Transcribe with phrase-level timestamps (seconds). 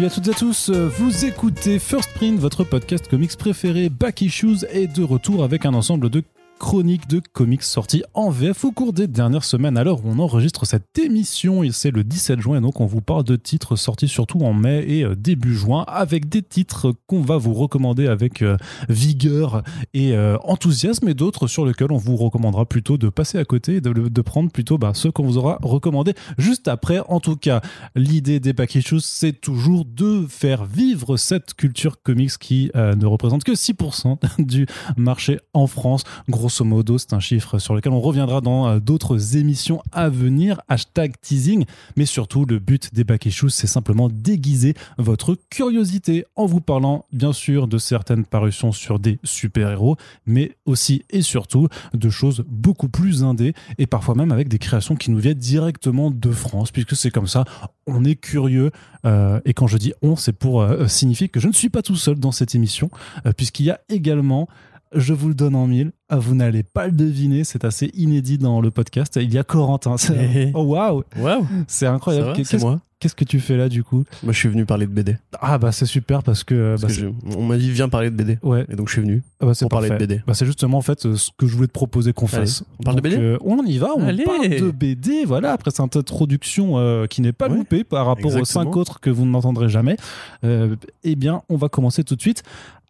[0.00, 3.90] Salut à toutes et à tous, vous écoutez First Print, votre podcast comics préféré.
[3.90, 6.22] Back Issues est de retour avec un ensemble de
[6.60, 9.78] chronique de comics sortis en VF au cours des dernières semaines.
[9.78, 13.24] Alors on enregistre cette émission et c'est le 17 juin et donc on vous parle
[13.24, 17.38] de titres sortis surtout en mai et euh, début juin avec des titres qu'on va
[17.38, 18.58] vous recommander avec euh,
[18.90, 19.62] vigueur
[19.94, 23.80] et euh, enthousiasme et d'autres sur lesquels on vous recommandera plutôt de passer à côté
[23.80, 27.00] de, de prendre plutôt bah, ceux qu'on vous aura recommandé juste après.
[27.08, 27.62] En tout cas,
[27.96, 33.52] l'idée des Shoes c'est toujours de faire vivre cette culture comics qui ne représente que
[33.52, 34.66] 6% du
[34.98, 36.04] marché en France.
[36.28, 40.60] Gros grosso c'est un chiffre sur lequel on reviendra dans euh, d'autres émissions à venir.
[40.68, 41.64] Hashtag teasing.
[41.96, 47.04] Mais surtout, le but des back issues, c'est simplement déguiser votre curiosité en vous parlant,
[47.12, 52.88] bien sûr, de certaines parutions sur des super-héros, mais aussi et surtout de choses beaucoup
[52.88, 56.96] plus indées et parfois même avec des créations qui nous viennent directement de France, puisque
[56.96, 57.44] c'est comme ça,
[57.86, 58.70] on est curieux.
[59.04, 61.82] Euh, et quand je dis on, c'est pour euh, signifier que je ne suis pas
[61.82, 62.90] tout seul dans cette émission,
[63.36, 64.48] puisqu'il y a également
[64.94, 65.92] je vous le donne en mille.
[66.08, 69.16] Ah, vous n'allez pas le deviner, c'est assez inédit dans le podcast.
[69.20, 69.96] Il y a Corentin.
[70.54, 72.44] Oh waouh Waouh C'est incroyable.
[72.44, 72.80] C'est moi.
[73.00, 74.04] Qu'est-ce que tu fais là du coup?
[74.22, 75.16] Moi je suis venu parler de BD.
[75.40, 76.88] Ah bah c'est super parce que, bah,
[77.34, 78.38] on m'a dit viens parler de BD.
[78.42, 78.66] Ouais.
[78.68, 80.20] Et donc je suis venu ah bah, pour parler de BD.
[80.26, 82.62] Bah c'est justement en fait ce que je voulais te proposer qu'on fasse.
[82.78, 85.24] on parle de BD euh, On y va, on parle de BD.
[85.24, 89.08] Voilà après cette introduction euh, qui n'est pas loupée par rapport aux cinq autres que
[89.08, 89.96] vous n'entendrez jamais.
[90.44, 92.42] Euh, eh bien on va commencer tout de suite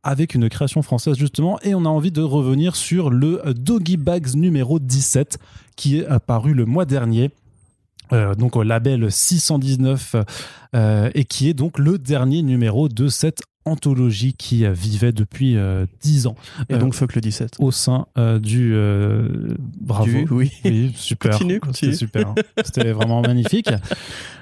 [0.02, 4.34] avec une création française justement et on a envie de revenir sur le Doggy Bags
[4.34, 5.38] numéro 17
[5.76, 7.30] qui est apparu le mois dernier.
[8.12, 10.16] Euh, donc au label 619
[10.74, 15.56] euh, et qui est donc le dernier numéro de cette anthologie qui vivait depuis
[16.02, 16.34] 10 ans.
[16.70, 17.56] Et donc fuck le 17.
[17.58, 18.06] Au sein
[18.40, 18.74] du...
[19.80, 20.10] bravo.
[20.30, 20.50] oui.
[20.96, 21.32] super.
[21.32, 21.92] Continue, continue.
[21.92, 22.28] C'était super.
[22.28, 22.34] Hein.
[22.64, 23.68] C'était vraiment magnifique.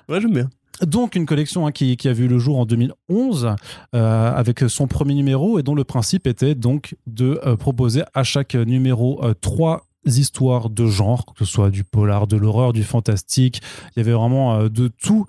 [0.08, 0.48] Ouais, j'aime bien.
[0.82, 3.56] Donc une collection hein, qui, a vu le jour en 2011
[3.94, 8.22] euh, avec son premier numéro et dont le principe était donc de euh, proposer à
[8.22, 12.84] chaque numéro euh, trois histoires de genre, que ce soit du polar, de l'horreur, du
[12.84, 13.60] fantastique.
[13.94, 15.26] Il y avait vraiment de tout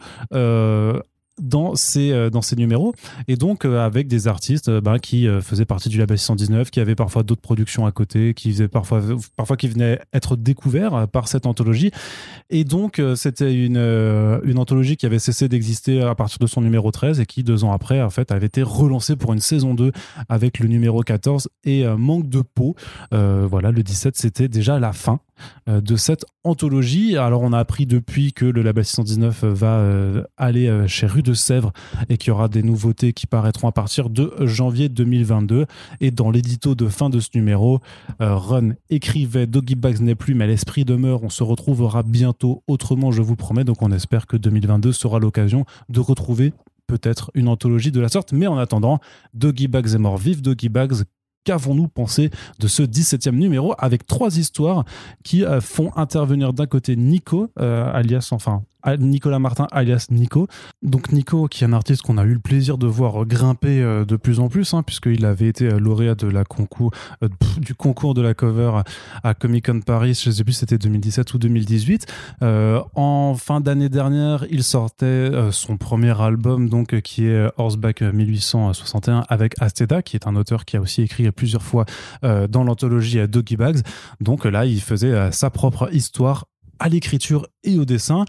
[1.42, 2.94] dans ces, euh, dans ces numéros.
[3.28, 6.80] Et donc, euh, avec des artistes euh, bah, qui faisaient partie du label 619, qui
[6.80, 9.02] avaient parfois d'autres productions à côté, qui faisaient parfois,
[9.36, 11.92] parfois qui venaient être découverts par cette anthologie.
[12.50, 16.92] Et donc, c'était une, une anthologie qui avait cessé d'exister à partir de son numéro
[16.92, 19.92] 13 et qui, deux ans après, en fait, avait été relancée pour une saison 2
[20.28, 22.76] avec le numéro 14 et manque de peau.
[23.12, 25.20] voilà, le 17, c'était déjà la fin
[25.68, 27.18] de cette anthologie.
[27.18, 29.84] Alors, on a appris depuis que le label 619 va
[30.38, 31.72] aller chez Rue de Sèvres
[32.10, 35.66] et qu'il y aura des nouveautés qui paraîtront à partir de janvier 2022.
[36.02, 37.80] Et dans l'édito de fin de ce numéro,
[38.22, 41.24] euh, Run écrivait Doggy Bags n'est plus, mais l'esprit demeure.
[41.24, 43.64] On se retrouvera bientôt autrement, je vous promets.
[43.64, 46.54] Donc on espère que 2022 sera l'occasion de retrouver
[46.88, 48.34] peut-être une anthologie de la sorte.
[48.34, 49.00] Mais en attendant,
[49.34, 50.18] Doggy Bags est mort.
[50.18, 51.04] Vive Doggy Bags
[51.50, 52.30] qu'avons-nous pensé
[52.60, 54.86] de ce 17e numéro avec trois histoires
[55.24, 58.62] qui euh, font intervenir d'un côté Nico, euh, alias, enfin,
[58.98, 60.48] Nicolas Martin alias Nico.
[60.82, 64.06] Donc Nico, qui est un artiste qu'on a eu le plaisir de voir grimper euh,
[64.06, 68.34] de plus en plus, hein, puisqu'il avait été euh, lauréat euh, du concours de la
[68.34, 68.82] cover
[69.24, 72.08] à Comic Con Paris, je ne sais plus si c'était 2017 ou 2018.
[72.42, 79.56] en fin d'année dernière, il sortait son premier album, donc qui est Horseback 1861 avec
[79.62, 81.86] Asteda, qui est un auteur qui a aussi écrit plusieurs fois
[82.22, 83.82] dans l'anthologie Doggy Bags.
[84.22, 86.46] Donc là, il faisait sa propre histoire
[86.80, 88.26] à l'écriture et au dessin.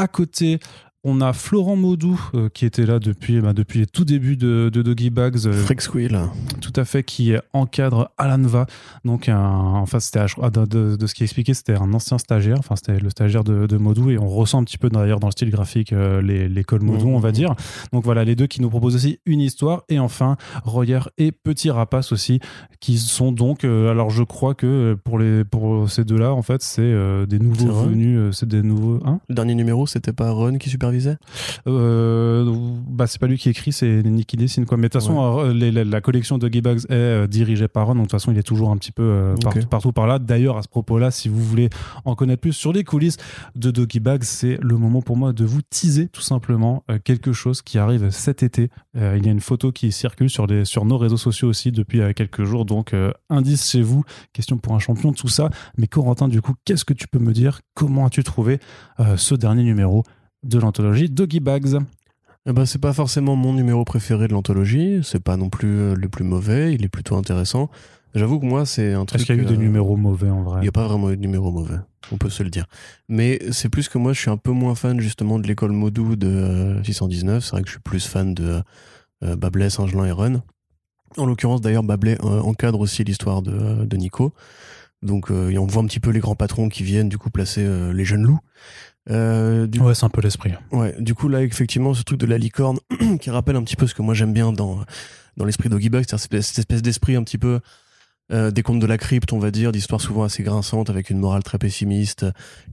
[0.00, 0.60] À côté,
[1.02, 4.68] on a Florent Maudou euh, qui était là depuis, bah, depuis les tout débuts de,
[4.68, 5.46] Doggy Bags.
[5.46, 6.18] Euh, Freak Squill.
[6.60, 8.66] Tout à fait, qui encadre Alanva.
[9.04, 12.56] Donc, un, enfin, c'était, de, de, ce qui expliquait, c'était un ancien stagiaire.
[12.58, 15.28] Enfin, c'était le stagiaire de, de, Maudou et on ressent un petit peu d'ailleurs dans
[15.28, 17.32] le style graphique euh, l'école Maudou, mmh, on va mmh.
[17.32, 17.54] dire.
[17.92, 19.84] Donc voilà, les deux qui nous proposent aussi une histoire.
[19.88, 22.40] Et enfin, Royer et Petit Rapace aussi,
[22.80, 26.92] qui sont donc, alors je crois que pour, les, pour ces deux-là, en fait, c'est
[27.26, 28.36] des nouveaux venus.
[28.36, 29.00] c'est des nouveaux.
[29.06, 29.20] Hein?
[29.28, 30.89] Le dernier numéro, c'était pas Run qui super
[31.66, 32.52] euh,
[32.88, 34.66] bah, c'est pas lui qui écrit, c'est Nick qui dessine.
[34.66, 34.76] Quoi.
[34.76, 38.04] Mais de toute façon, euh, la, collection de Bags est euh, dirigée par Ron, donc
[38.04, 39.34] de toute façon, il est toujours un petit peu
[39.70, 40.18] partout, par là.
[40.18, 41.70] D'ailleurs, à ce propos-là, si vous voulez
[42.04, 43.16] en connaître plus sur les coulisses
[43.56, 47.62] de Doggy Bags, c'est le moment pour moi de vous teaser tout simplement quelque chose
[47.62, 48.70] qui arrive cet été.
[48.94, 52.00] il y a une photo qui circule sur, les, sur nos réseaux sociaux aussi depuis
[52.14, 52.94] quelques jours, donc
[53.28, 55.50] indice chez vous, question pour un champion, tout ça.
[55.76, 57.60] Mais Corentin, du coup, qu'est-ce que tu peux me dire?
[57.74, 58.58] Comment as-tu trouvé
[59.16, 60.04] ce dernier numéro?
[60.42, 61.78] De l'anthologie Doggy Bags.
[62.46, 65.94] Eh ben, c'est pas forcément mon numéro préféré de l'anthologie, c'est pas non plus euh,
[65.94, 67.70] le plus mauvais, il est plutôt intéressant.
[68.14, 69.20] J'avoue que moi, c'est un truc.
[69.20, 70.60] Est-ce qu'il y a eu des euh, numéros mauvais en vrai?
[70.60, 71.76] Il n'y a pas vraiment eu de numéro mauvais,
[72.10, 72.66] on peut se le dire.
[73.08, 76.16] Mais c'est plus que moi, je suis un peu moins fan justement de l'école Modou
[76.16, 77.44] de euh, 619.
[77.44, 78.62] C'est vrai que je suis plus fan de
[79.22, 80.42] euh, Bablet, Saint-Gelin et Run.
[81.16, 84.32] En l'occurrence, d'ailleurs, euh, encadre aussi l'histoire de, euh, de Nico.
[85.02, 87.30] Donc, euh, et on voit un petit peu les grands patrons qui viennent du coup
[87.30, 88.40] placer euh, les jeunes loups.
[89.10, 90.52] Euh, du, Ouais, c'est un peu l'esprit.
[90.72, 92.78] ouais, du coup, là, effectivement, ce truc de la licorne
[93.20, 94.84] qui rappelle un petit peu ce que moi j'aime bien dans,
[95.36, 97.60] dans l'esprit d'Oggy Bug, c'est-à-dire cette- espèce d'esprit un petit peu
[98.32, 101.18] euh, des contes de la crypte, on va dire, d'histoires souvent assez grinçantes avec une
[101.18, 102.26] morale très pessimiste,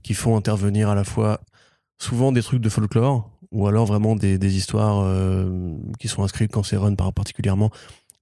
[0.04, 1.40] qui font intervenir à la fois
[1.98, 6.52] souvent des trucs de folklore ou alors vraiment des, des histoires euh, qui sont inscrites
[6.52, 7.70] quand c'est run par particulièrement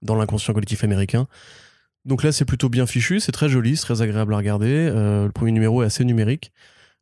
[0.01, 1.27] dans l'inconscient collectif américain.
[2.05, 4.89] Donc là, c'est plutôt bien fichu, c'est très joli, c'est très agréable à regarder.
[4.89, 6.51] Le premier numéro est assez numérique.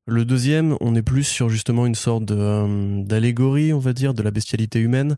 [0.07, 4.21] Le deuxième, on est plus sur justement une sorte euh, d'allégorie, on va dire, de
[4.21, 5.15] la bestialité humaine,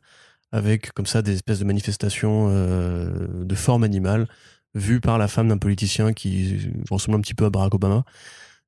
[0.54, 4.28] avec comme ça des espèces de manifestations euh, de forme animale,
[4.76, 6.58] vues par la femme d'un politicien qui
[6.90, 8.06] ressemble un petit peu à Barack Obama.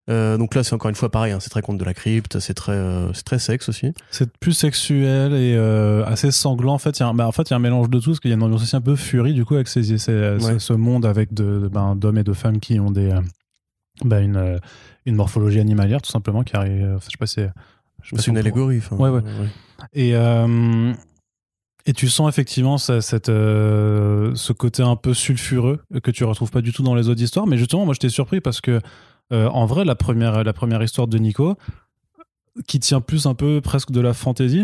[0.09, 2.39] Euh, donc là, c'est encore une fois pareil, hein, c'est très conte de la crypte,
[2.39, 3.93] c'est très, euh, c'est très sexe aussi.
[4.09, 6.73] C'est plus sexuel et euh, assez sanglant.
[6.73, 7.99] En fait, il y a un, bah, en fait, il y a un mélange de
[7.99, 9.83] tout, parce qu'il y a une ambiance aussi un peu furie, du coup, avec ces,
[9.83, 10.59] ces- ce- Ouais.
[10.59, 13.13] ce monde avec de, ben, d'hommes et de femmes qui ont des,
[14.03, 14.59] ben, une,
[15.05, 16.83] une morphologie animalière, tout simplement, qui arrive.
[16.83, 17.49] euh, je sais pas c'est.
[18.15, 18.77] C'est une allégorie.
[18.77, 19.21] enfin, Ouais, ouais.
[19.93, 20.93] Et, euh,
[21.85, 26.51] et tu sens effectivement ça- cette, euh, ce côté un peu sulfureux que tu retrouves
[26.51, 27.45] pas du tout dans les autres histoires.
[27.47, 28.79] Mais justement, moi, j'étais surpris parce que,
[29.33, 31.57] euh, en vrai, la première, la première histoire de Nico,
[32.67, 34.63] qui tient plus un peu presque de la fantaisie,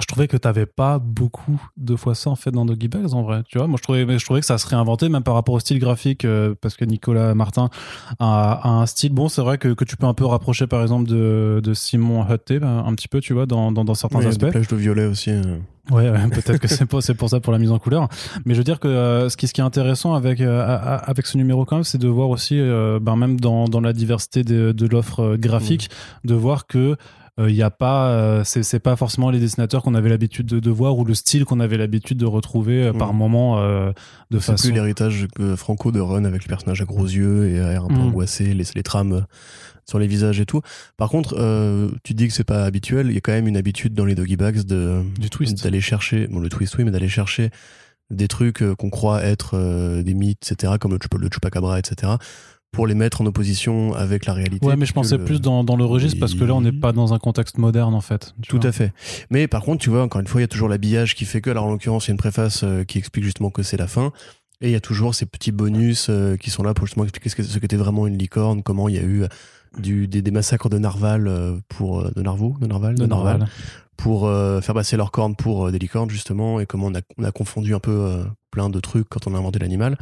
[0.00, 3.22] je trouvais que t'avais pas beaucoup de fois ça en fait dans Doggy Bags en
[3.22, 5.32] vrai tu vois moi je trouvais mais je trouvais que ça se réinventait même par
[5.34, 7.70] rapport au style graphique euh, parce que Nicolas Martin
[8.18, 10.82] a, a un style bon c'est vrai que, que tu peux un peu rapprocher par
[10.82, 14.18] exemple de, de Simon Hutte un, un petit peu tu vois dans, dans, dans certains
[14.18, 15.30] Ouais, il y a aspects des plages de violet aussi.
[15.30, 15.56] euh.
[15.90, 18.08] Ouais, ouais, peut-être que c'est pour, c'est pour ça pour la mise en couleur.
[18.44, 21.26] Mais je veux dire que euh, ce, qui, ce qui est intéressant avec, euh, avec
[21.26, 24.44] ce numéro quand même, c'est de voir aussi, euh, ben, même dans, dans la diversité
[24.44, 25.88] de, de l'offre euh, graphique,
[26.24, 26.96] de voir que
[27.46, 30.58] il y a pas, euh, c'est, c'est pas forcément les dessinateurs qu'on avait l'habitude de,
[30.58, 33.16] de voir ou le style qu'on avait l'habitude de retrouver euh, par Mm.
[33.16, 33.92] moment euh,
[34.30, 34.68] de C'est façon.
[34.68, 35.26] plus l'héritage
[35.56, 38.06] Franco de Run avec les personnages à gros yeux et à air un peu Mm.
[38.08, 39.20] angoissé, les, les trames euh,
[39.88, 40.62] sur les visages et tout.
[40.96, 43.56] Par contre, euh, tu dis que c'est pas habituel, il y a quand même une
[43.56, 45.62] habitude dans les doggy bags de Du twist.
[45.62, 47.50] d'aller chercher, bon le twist oui, mais d'aller chercher
[48.10, 52.12] des trucs euh, qu'on croit être euh, des mythes, etc., comme le, le chupacabra, etc.,
[52.72, 54.66] pour les mettre en opposition avec la réalité.
[54.66, 56.72] Ouais, mais je pensais le- plus dans, dans le registre parce que là, on n'est
[56.72, 58.34] pas dans un contexte moderne en fait.
[58.46, 58.66] Tout vois.
[58.66, 58.92] à fait.
[59.30, 61.40] Mais par contre, tu vois, encore une fois, il y a toujours l'habillage qui fait
[61.40, 63.76] que, alors en l'occurrence, il y a une préface euh, qui explique justement que c'est
[63.78, 64.12] la fin.
[64.60, 67.30] Et il y a toujours ces petits bonus euh, qui sont là pour justement expliquer
[67.30, 69.28] ce qu'était vraiment une licorne, comment il y a eu euh,
[69.78, 71.30] du, des, des massacres de narval
[71.68, 73.46] pour de narvaux, de narval, De Narval.
[73.96, 77.00] pour euh, faire passer leurs cornes pour euh, des licornes justement, et comment on a,
[77.18, 79.96] on a confondu un peu euh, plein de trucs quand on a inventé l'animal.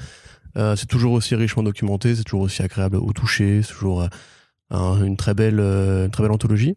[0.56, 4.08] Euh, c'est toujours aussi richement documenté, c'est toujours aussi agréable au toucher, c'est toujours euh,
[4.70, 6.76] un- une très belle, euh, une très belle anthologie.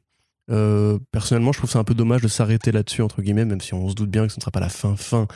[0.52, 3.74] Euh, personnellement, je trouve ça un peu dommage de s'arrêter là-dessus entre guillemets, même si
[3.74, 5.28] on se doute bien que ce ne sera pas la fin fin,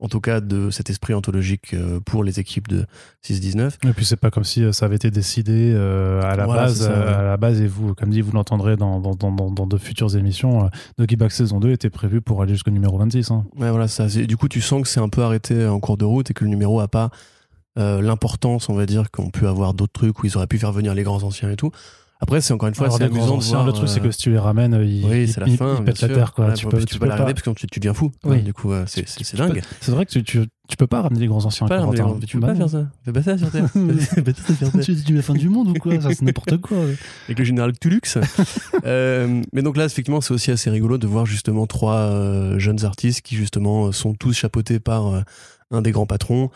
[0.00, 2.86] en tout cas de cet esprit anthologique pour les équipes de
[3.24, 3.76] 6-19.
[3.86, 6.84] Et puis c'est pas comme si ça avait été décidé à la Voilà, base, c'est
[6.84, 7.06] ça, ouais.
[7.12, 10.16] à la base et vous, comme dit, vous l'entendrez dans, dans, dans, dans, de futures
[10.16, 10.68] émissions.
[10.98, 13.30] Doggy Bag saison 2 était prévu pour aller jusqu'au numéro 26.
[13.30, 13.44] hein.
[13.58, 14.06] Ouais, voilà, ça.
[14.08, 16.42] Du coup, tu sens que c'est un peu arrêté en cours de route et que
[16.44, 17.10] le numéro a pas
[17.78, 20.72] euh, l'importance, on va dire, qu'ont pu avoir d'autres trucs où ils auraient pu faire
[20.72, 21.70] venir les grands anciens et tout.
[22.20, 23.66] Après, c'est encore une fois, c'est amusant de voir.
[23.66, 25.56] le truc c'est euh, que si tu les ramènes, euh, ils, oui, c'est la ils-
[25.56, 25.74] fin.
[25.80, 26.32] ils pètent la terre.
[26.32, 26.46] Quoi.
[26.46, 28.12] Ouais, tu peux, tu tu peux peux pas l'arrêter parce que tu, tu deviens fou.
[28.22, 28.36] Oui.
[28.36, 29.60] Ouais, du coup, euh, c'est c'est- dingue.
[29.80, 31.66] C'est vrai que tu, tu, tu peux pas ramener les grands anciens.
[31.66, 32.24] Pas à l'arrêter, Corentin.
[32.24, 32.68] tu peux Bah pas non.
[32.68, 32.86] faire ça.
[33.04, 33.68] Fais pas ça sur Terre.
[33.98, 34.84] Fais pas ça sur Terre.
[34.84, 36.00] tu dis la fin du monde ou quoi?
[36.00, 36.78] Ça, c'est n'importe quoi.
[36.78, 36.94] ouais.
[37.26, 38.00] avec le général Tulux.
[38.84, 43.22] Euh, mais donc là, effectivement, c'est aussi assez rigolo de voir justement trois jeunes artistes
[43.22, 45.24] qui justement sont tous chapeautés par
[45.72, 46.50] un des grands patrons.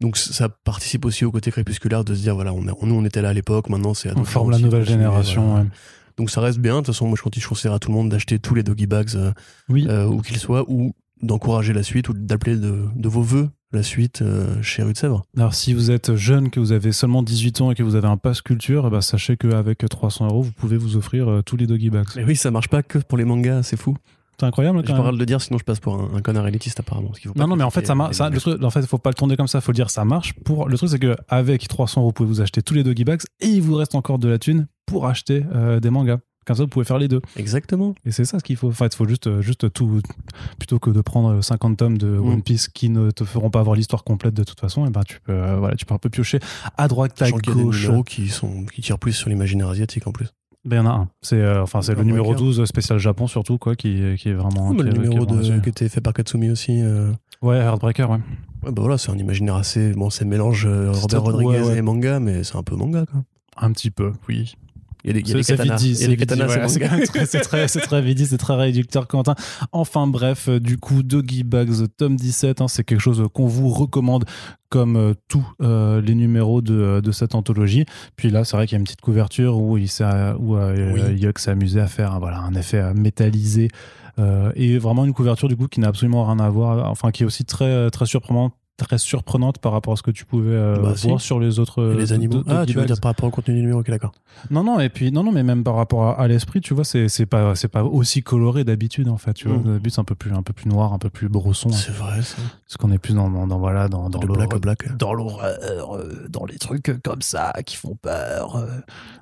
[0.00, 3.04] Donc ça participe aussi au côté crépusculaire de se dire voilà, on a- nous on
[3.04, 5.46] était là à l'époque, maintenant c'est à On forme la nouvelle génération.
[5.48, 5.64] voilà.
[5.64, 5.70] ouais.
[6.16, 6.74] Donc ça reste bien.
[6.74, 8.62] De toute façon, moi je continue, je conseille à tout le monde d'acheter tous les
[8.62, 9.32] doggy bags euh,
[9.68, 9.86] Oui.
[9.88, 13.82] euh, où qu'ils soient ou d'encourager la suite ou d'appeler de, de vos voeux la
[13.82, 15.22] suite euh, chez Rue de Sèvres.
[15.36, 18.06] Alors, si vous êtes jeune, que vous avez seulement 18 ans et que vous avez
[18.08, 21.56] un pass culture, eh ben, sachez qu'avec 300 euros, vous pouvez vous offrir euh, tous
[21.56, 22.06] les doggy bags.
[22.16, 23.96] Mais oui, ça marche pas que pour les mangas, c'est fou.
[24.38, 26.46] C'est incroyable J'ai pas le de le dire, sinon je passe pour un, un connard
[26.46, 27.08] élitiste apparemment.
[27.08, 28.14] parce qu'il faut pas Non, non, mais en fait, ça marche.
[28.16, 29.60] Ça, le truc, en fait, faut pas le tourner comme ça.
[29.60, 30.32] Faut le dire, ça marche.
[30.44, 33.04] Pour le truc, c'est que avec 300 euros, vous pouvez vous acheter tous les doggy
[33.04, 36.18] bags et il vous reste encore de la thune pour acheter euh, des mangas.
[36.46, 37.20] Comme ça, vous pouvez faire les deux.
[37.36, 37.94] Exactement.
[38.06, 38.68] Et c'est ça ce qu'il faut.
[38.68, 40.00] En fait, il faut juste, euh, juste tout,
[40.58, 42.26] plutôt que de prendre 50 tomes de Mm.
[42.28, 44.86] One Piece qui ne te feront pas avoir l'histoire complète de toute façon.
[44.86, 46.38] Et ben, tu peux, euh, voilà, tu peux un peu piocher
[46.78, 47.88] à droite, à y a des gauche.
[48.06, 50.28] qui, sont, qui tirent plus sur l'imaginaire asiatique en plus.
[50.64, 51.08] Ben, il y en a un.
[51.22, 52.44] C'est euh, enfin, c'est le numéro breaker.
[52.44, 54.72] 12 spécial Japon, surtout, quoi, qui, qui est vraiment.
[54.72, 56.80] Qui le qui numéro vraiment de, qui était fait par Katsumi aussi.
[56.82, 57.12] euh,
[57.42, 58.18] Ouais, Heartbreaker, ouais.
[58.64, 59.92] Ouais, bah voilà, c'est un imaginaire assez.
[59.92, 61.78] Bon, c'est mélange euh, Robert Rodriguez ouais, ouais.
[61.78, 63.22] et manga, mais c'est un peu manga, quoi.
[63.56, 64.54] Un petit peu, oui.
[65.04, 65.76] Il y a des, il y a C'est des c'est katanas.
[65.76, 69.06] vite dit, Il y a c'est des katanas, très- c'est très, c'est très c'est réducteur,
[69.06, 69.34] Quentin.
[69.72, 73.68] Enfin bref, euh, du coup, Doggy Bags, tome 17, hein, c'est quelque chose qu'on vous
[73.68, 74.24] recommande
[74.70, 77.86] comme euh, tous euh, les numéros de, de cette anthologie.
[78.16, 80.04] Puis là, c'est vrai qu'il y a une petite couverture où, il s'est,
[80.38, 81.00] où euh, Oui.
[81.20, 83.68] Yuck s'est amusé à faire hein, voilà, un effet euh, métallisé.
[84.18, 87.22] euh, et vraiment une couverture du coup qui n'a absolument rien à voir, enfin qui
[87.22, 90.76] est aussi très, très surprenante très surprenante par rapport à ce que tu pouvais euh,
[90.80, 91.08] Bah, si.
[91.08, 92.42] voir sur les autres Et euh, les animaux.
[92.48, 94.12] Ah, tu veux dire par rapport au contenu du numéro, ok, d'accord.
[94.50, 96.84] Non, non, et puis non, non, mais même par rapport à, à l'esprit, tu vois,
[96.84, 99.34] c'est c'est pas c'est pas aussi coloré d'habitude en fait.
[99.34, 99.64] Tu vois, Mm.
[99.64, 101.92] d'habitude c'est un peu plus un peu plus noir, un peu plus brosson, hein, C'est
[101.92, 102.36] vrai, ça.
[102.66, 104.96] parce qu'on est plus dans, dans, dans, voilà dans dans Le l'horreur- black black.
[104.96, 105.58] dans l'horreur,
[105.94, 108.64] euh, dans les trucs comme ça qui font peur.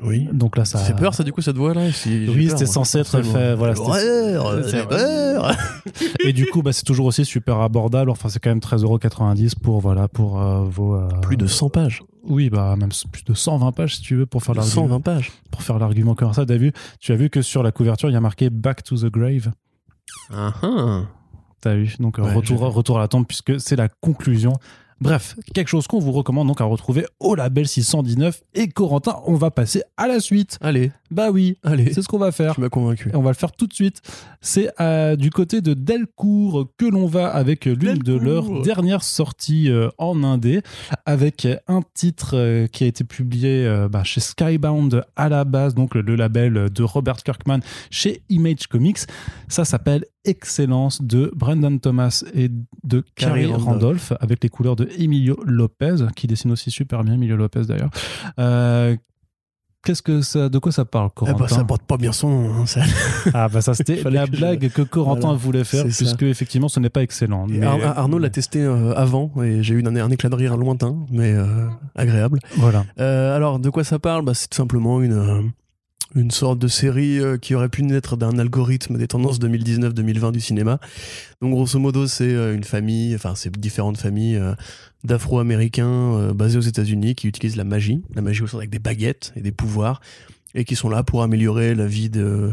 [0.02, 0.28] Oui.
[0.32, 2.98] Donc là, ça fait peur, ça, du coup, cette voix-là si, j'ai Oui, c'était censé
[2.98, 3.54] être fait.
[3.54, 3.82] Voilà, c'est-
[4.34, 5.52] l'horreur.
[6.24, 8.10] Et du coup, bah, c'est toujours aussi super abordable.
[8.10, 12.02] Enfin, c'est quand même 13,90€ pour voilà pour euh, vos euh, Plus de 100 pages.
[12.24, 15.32] oui bah même plus de 120 pages si tu veux pour faire l'argument 120 pages.
[15.50, 16.44] pour faire l'argument comme ça.
[16.44, 18.96] T'as vu Tu as vu que sur la couverture il y a marqué Back to
[18.96, 19.52] the Grave.
[20.32, 21.02] Ah, ah.
[21.60, 24.52] T'as vu Donc Ouais, retour, retour à la tombe puisque c'est la conclusion.
[25.00, 28.40] Bref, quelque chose qu'on vous recommande donc à retrouver au label 619.
[28.54, 30.56] Et Corentin, on va passer à la suite.
[30.62, 31.92] Allez, Bah oui, allez.
[31.92, 32.54] c'est ce qu'on va faire.
[32.54, 33.10] Tu m'as convaincu.
[33.10, 34.00] Et on va le faire tout de suite.
[34.40, 39.70] C'est euh, du côté de Delcourt que l'on va avec l'une de leurs dernières sorties
[39.70, 40.62] euh, en indé,
[41.04, 45.74] avec un titre euh, qui a été publié euh, bah, chez Skybound à la base,
[45.74, 47.60] donc le, le label de Robert Kirkman
[47.90, 48.98] chez Image Comics.
[49.48, 54.88] Ça s'appelle Excellence de Brendan Thomas et de Carrie Carrie Randolph, avec les couleurs de
[54.98, 57.90] Emilio Lopez, qui dessine aussi super bien, Emilio Lopez d'ailleurs.
[59.86, 62.28] Qu'est-ce que ça, de quoi ça parle, Eh Corentin bah, ça porte pas bien son
[62.28, 62.54] nom.
[62.54, 62.80] hein, ça.
[63.32, 65.96] ah bah ça c'était la que je- blague que Corentin Voilà, voulait faire c'est ça.
[66.04, 67.46] puisque effectivement ce n'est pas excellent.
[67.48, 70.34] Et Mais- Ar- Arnaud l'a testé euh, avant et j'ai eu un, un éclat de
[70.34, 71.46] rire lointain, mais euh,
[71.94, 72.40] agréable.
[72.56, 72.84] Voilà.
[72.98, 74.24] Euh, alors, de quoi ça parle?
[74.24, 75.40] Bah, C'est tout simplement une, euh,
[76.16, 80.40] une sorte de série euh, qui aurait pu naître d'un algorithme des tendances 2019-2020 du
[80.40, 80.80] cinéma.
[81.40, 84.54] Donc, grosso modo, c'est euh, une famille, enfin, c'est différentes familles euh,
[85.04, 89.32] d'Afro-Américains basés aux États-Unis qui utilisent la magie, la magie au sens avec des baguettes
[89.36, 90.00] et des pouvoirs,
[90.54, 92.52] et qui sont là pour améliorer la vie de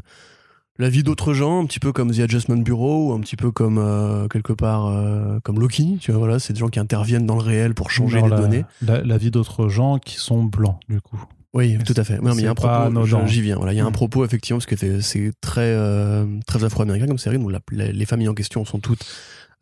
[0.79, 3.51] la vie d'autres gens, un petit peu comme The Adjustment Bureau, ou un petit peu
[3.51, 5.97] comme euh, quelque part euh, comme Loki.
[6.01, 8.37] Tu vois, voilà, c'est des gens qui interviennent dans le réel pour changer les la,
[8.37, 8.65] données.
[8.81, 11.23] La, la vie d'autres gens qui sont blancs du coup.
[11.53, 12.17] Oui, tout à fait.
[12.19, 13.57] Ouais, mais il y a un propos, j'y viens.
[13.57, 13.93] Voilà, il y a un Mm.
[13.93, 17.37] propos effectivement parce que c'est- très euh, très afro-américain comme série.
[17.37, 19.05] Donc la- les familles en question sont toutes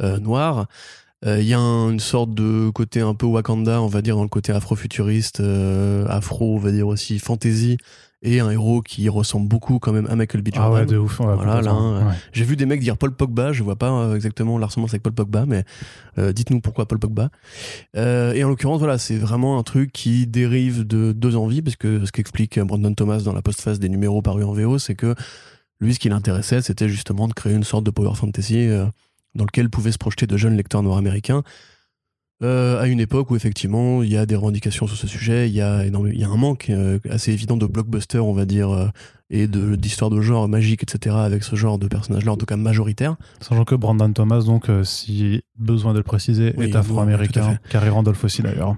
[0.01, 0.67] euh, noires.
[1.25, 4.15] Euh, Il y a un- une sorte de côté un peu Wakanda, on va dire,
[4.15, 7.77] dans le côté afro-futuriste, euh, afro, on va dire aussi fantasy,
[8.23, 10.49] et un héros qui ressemble beaucoup quand même à Michael B.
[10.53, 10.73] Ah Jordan.
[10.73, 11.19] ouais, de ouf.
[11.19, 12.13] ouais, Voilà, là, hein, Ouais.
[12.33, 15.03] J'ai vu des mecs dire Paul Pogba, je vois pas euh, exactement la ressemblance avec
[15.03, 15.63] Paul Pogba, mais
[16.17, 17.29] euh, dites-nous pourquoi Paul Pogba.
[17.97, 21.75] Euh, et en l'occurrence, voilà, c'est vraiment un truc qui dérive de deux envies, parce
[21.75, 25.15] que ce qu'explique Brandon Thomas dans la postface des numéros parus en VO, c'est que
[25.81, 28.85] lui, ce qui l'intéressait, c'était justement de créer une sorte de power fantasy euh,
[29.33, 31.43] dans lequel pouvaient se projeter de jeunes lecteurs nord-américains.
[32.43, 35.53] Euh, à une époque où effectivement il y a des revendications sur ce sujet, il
[35.55, 38.45] y a, énorme- il y a un manque euh, assez évident de blockbusters, on va
[38.45, 38.87] dire, euh,
[39.29, 42.57] et de- d'histoires de genre magique, etc., avec ce genre de personnage-là, en tout cas
[42.57, 43.15] majoritaire.
[43.39, 47.57] Sachant que Brandon Thomas, donc, si besoin de le préciser, Oui, est afro-américain.
[47.69, 48.75] Carrie Randolph aussi d'ailleurs.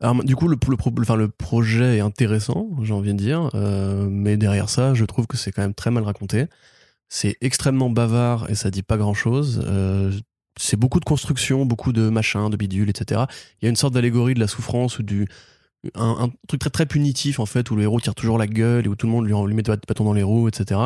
[0.00, 3.50] Alors, du coup, le, le, pro- enfin, le projet est intéressant, j'ai envie de dire,
[4.10, 6.46] mais derrière ça, je trouve que c'est quand même très mal raconté.
[7.08, 9.62] C'est extrêmement bavard et ça dit pas grand-chose.
[9.66, 10.12] Euh,
[10.58, 13.22] c'est beaucoup de construction, beaucoup de machins, de bidules, etc.
[13.60, 15.26] Il y a une sorte d'allégorie de la souffrance ou du
[15.94, 18.86] un, un truc très très punitif en fait où le héros tire toujours la gueule
[18.86, 20.80] et où tout le monde lui, lui met des bâtons dans les roues, etc.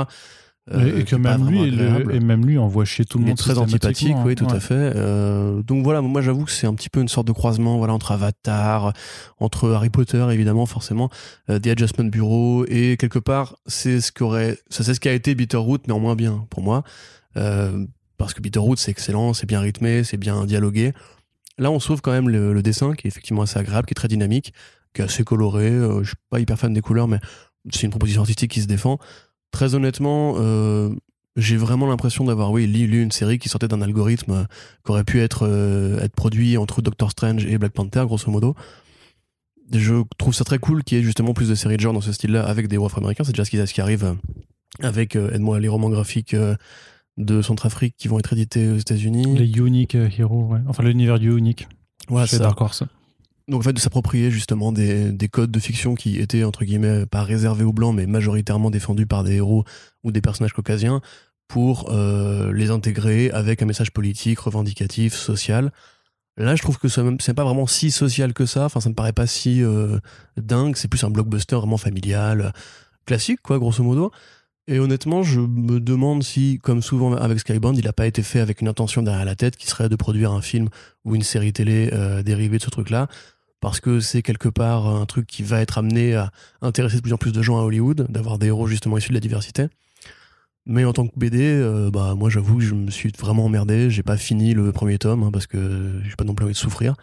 [0.73, 3.27] Euh, et, qui que même lui, le- et même lui envoie chier tout le Il
[3.29, 3.39] est monde.
[3.39, 4.35] très antipathique, systématiquement, oui, hein.
[4.37, 4.53] tout Ouais.
[4.57, 4.93] à fait.
[4.95, 7.95] Euh, donc voilà, moi j'avoue que c'est un petit peu une sorte de croisement, voilà,
[7.95, 8.93] entre Avatar,
[9.41, 11.09] entre Harry Potter évidemment, forcément,
[11.49, 15.35] euh, The Adjustment Bureau et quelque part c'est ce qu'aurait, ça c'est ce qu'a été
[15.35, 16.83] Bitterroot, mais en moins bien pour moi,
[17.39, 17.87] euh,
[18.21, 20.93] parce que Bitterroot c'est excellent, c'est bien rythmé, c'est bien dialogué.
[21.59, 24.09] Là, on sauve quand même le, dessin qui est effectivement assez agréable, qui est très
[24.09, 24.53] dynamique,
[24.95, 25.69] qui est assez coloré.
[25.69, 27.19] Euh, je suis pas hyper fan des couleurs, mais
[27.73, 28.99] c'est une proposition artistique qui se défend.
[29.51, 30.91] Très honnêtement, euh,
[31.37, 34.45] j'ai vraiment l'impression d'avoir lu, une série qui sortait d'un algorithme euh,
[34.85, 38.55] qui aurait pu être euh, être produit entre Doctor Strange et Black Panther grosso modo
[39.73, 42.01] je trouve ça très cool qu'il y ait justement plus de séries de genre dans
[42.01, 44.17] ce style-là avec des héros afro-américains c'est déjà ce qui, ce qui arrive
[44.81, 46.35] avec aide-moi les romans graphiques
[47.17, 50.61] de Centrafrique qui vont être édités aux États-Unis Les Unique euh, Heroes, ouais.
[50.69, 51.69] Enfin l'univers du Unique
[52.09, 52.45] voilà chez ça.
[52.45, 52.85] Dark Horse.
[53.49, 57.07] Donc en fait de s'approprier justement des, des codes de fiction qui étaient entre guillemets
[57.07, 59.65] pas réservés aux blancs mais majoritairement défendus par des héros
[60.05, 61.01] ou des personnages caucasiens
[61.51, 65.73] pour euh, les intégrer avec un message politique, revendicatif, social.
[66.37, 68.67] Là, je trouve que c'est pas vraiment si social que ça.
[68.67, 69.99] Enfin, ça me paraît pas si euh,
[70.37, 70.77] dingue.
[70.77, 72.53] C'est plus un blockbuster vraiment familial,
[73.05, 74.13] classique, quoi, grosso modo.
[74.71, 78.39] Et honnêtement, je me demande si, comme souvent avec Skybound, il n'a pas été fait
[78.39, 80.69] avec une intention derrière la tête qui serait de produire un film
[81.05, 83.09] ou une série télé euh, dérivée de ce truc-là.
[83.59, 86.31] Parce que c'est quelque part un truc qui va être amené à
[86.63, 89.15] intéresser de plus en plus de gens à Hollywood, d'avoir des héros justement issus de
[89.15, 89.67] la diversité.
[90.67, 93.91] Mais en tant que BD, euh, bah moi j'avoue que je me suis vraiment emmerdé.
[93.91, 96.59] J'ai pas fini le premier tome hein, parce que j'ai pas non plus envie de
[96.59, 96.95] souffrir.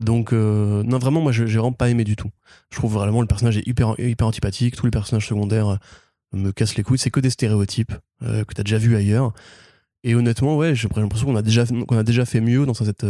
[0.00, 2.30] Donc euh, non vraiment moi j'ai vraiment pas aimé du tout.
[2.70, 4.76] Je trouve vraiment le personnage est hyper hyper antipathique.
[4.76, 5.78] Tous les personnages secondaires
[6.32, 6.98] me cassent les couilles.
[6.98, 9.32] C'est que des stéréotypes euh, que t'as déjà vu ailleurs.
[10.04, 13.06] Et honnêtement ouais j'ai l'impression qu'on a déjà qu'on a déjà fait mieux dans cette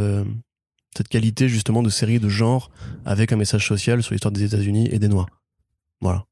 [0.97, 2.71] cette qualité justement de série de genre
[3.05, 5.29] avec un message social sur l'histoire des États-Unis et des Noirs.
[6.01, 6.25] Voilà.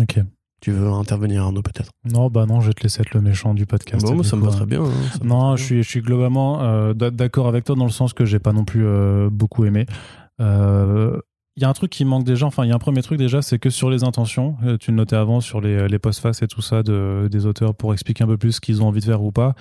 [0.00, 0.20] Ok.
[0.60, 1.90] Tu veux intervenir, Arnaud, peut-être?
[2.10, 4.02] Non, bah non, je vais te laisser être le méchant du podcast.
[4.02, 4.82] Bon, ça me va très bien.
[4.82, 4.90] Hein,
[5.22, 8.38] non, je suis, je suis globalement euh, d'accord avec toi dans le sens que j'ai
[8.38, 9.84] pas non plus euh, beaucoup aimé.
[11.56, 13.02] Il euh, y a un truc qui manque déjà, enfin, il y a un premier
[13.02, 16.42] truc déjà, c'est que sur les intentions, tu le notais avant sur les, les post-face
[16.42, 19.00] et tout ça de, des auteurs pour expliquer un peu plus ce qu'ils ont envie
[19.00, 19.54] de faire ou pas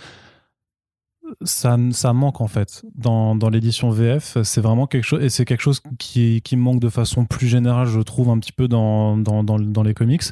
[1.42, 4.38] ça, ça manque en fait dans, dans l'édition VF.
[4.44, 7.88] C'est vraiment quelque chose, et c'est quelque chose qui, qui manque de façon plus générale,
[7.88, 10.24] je trouve, un petit peu dans, dans, dans, dans les comics.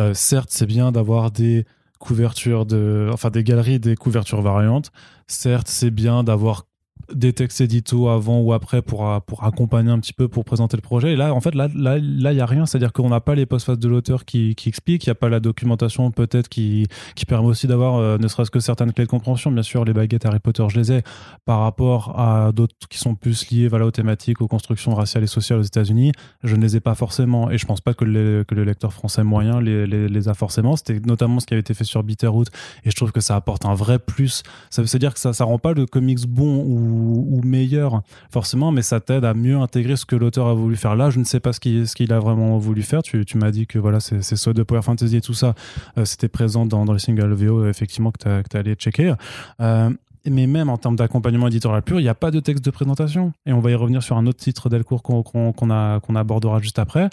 [0.00, 1.64] Euh, certes, c'est bien d'avoir des
[1.98, 4.90] couvertures de, enfin des galeries, des couvertures variantes.
[5.26, 6.66] Certes, c'est bien d'avoir
[7.12, 10.76] des textes édito avant ou après pour, euh, pour accompagner un petit peu, pour présenter
[10.76, 11.12] le projet.
[11.12, 12.66] Et là, en fait, là, là, là, il y a rien.
[12.66, 15.06] C'est-à-dire qu'on n'a pas les post-faces de l'auteur qui, qui expliquent.
[15.06, 18.50] Il n'y a pas la documentation peut-être qui, qui permet aussi d'avoir, euh, ne serait-ce
[18.50, 19.50] que certaines clés de compréhension.
[19.50, 21.02] Bien sûr, les baguettes Harry Potter, je les ai
[21.44, 25.28] par rapport à d'autres qui sont plus liés voilà, aux thématiques, aux constructions raciales et
[25.28, 26.12] sociales aux États-Unis.
[26.42, 27.50] Je ne les ai pas forcément.
[27.50, 28.04] Et je pense pas que,
[28.42, 30.76] que le lecteur français moyen les, les, les a forcément.
[30.76, 32.48] C'était notamment ce qui avait été fait sur Bitterroot.
[32.84, 34.42] Et je trouve que ça apporte un vrai plus.
[34.70, 38.82] Ça veut dire que ça, ça rend pas le comics bon ou, meilleur forcément, mais
[38.82, 40.96] ça t'aide à mieux intégrer ce que l'auteur a voulu faire.
[40.96, 43.02] Là, je ne sais pas ce qu'il a vraiment voulu faire.
[43.02, 45.54] Tu, m'as dit que voilà, c'est soit de Power Fantasy et tout ça,
[45.98, 49.14] euh, c'était présent dans, les singles VO, effectivement, que tu as, allé checker.
[49.60, 49.90] Euh,
[50.26, 53.32] mais même en termes d'accompagnement éditorial pur, il n'y a pas de texte de présentation.
[53.46, 57.10] Et on va y revenir sur un autre titre Delcourt qu'on abordera juste après.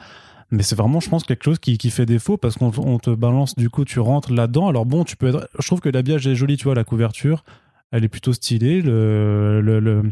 [0.51, 3.55] Mais c'est vraiment, je pense, quelque chose qui, qui fait défaut parce qu'on te balance,
[3.55, 4.67] du coup, tu rentres là-dedans.
[4.67, 5.49] Alors bon, tu peux être.
[5.57, 7.43] Je trouve que l'habillage est joli, tu vois, la couverture
[7.91, 8.81] elle est plutôt stylée.
[8.81, 10.03] Le,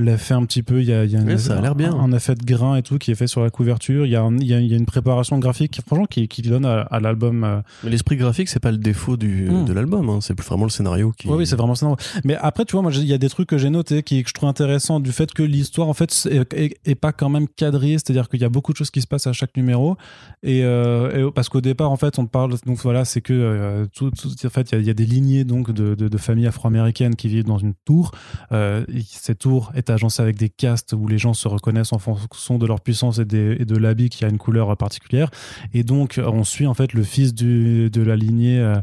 [0.00, 1.94] l'effet un petit peu, il y a, y a ça a l'air bien.
[1.94, 4.06] Un, effet de grain et tout qui est fait sur la couverture.
[4.06, 6.64] Il y, a il y, a, y a une préparation graphique, franchement, qui, qui donne
[6.64, 7.44] à, l'album.
[7.44, 9.64] Euh, Mais l'esprit graphique, c'est pas le défaut du, hmm.
[9.64, 10.18] de l'album, hein.
[10.20, 11.28] c'est vraiment le scénario qui.
[11.28, 11.96] Oui, oui, c'est vraiment le scénario.
[12.24, 14.28] Mais après, tu vois, moi, il y a des trucs que j'ai notés qui, que
[14.28, 18.28] je trouve intéressants du fait que l'histoire, en fait, est, pas quand même quadrillée, c'est-à-dire
[18.28, 19.96] qu'il y a beaucoup de choses qui se passent à chaque numéro.
[20.42, 24.10] Et, euh, parce qu'au départ, en fait, on parle, donc voilà, c'est que euh, tout,
[24.44, 27.44] en fait, il y, a des lignées donc de, de, de familles afro-américaines qui vivent
[27.44, 28.12] dans une tour.
[28.50, 30.50] cette tour est agencée avec des
[30.92, 34.28] où les gens se reconnaissent en fonction de leur puissance et, de l'habit qui a
[34.28, 35.30] une couleur particulière.
[35.72, 38.76] Et donc, on suit en fait le fils du, de la lignée euh,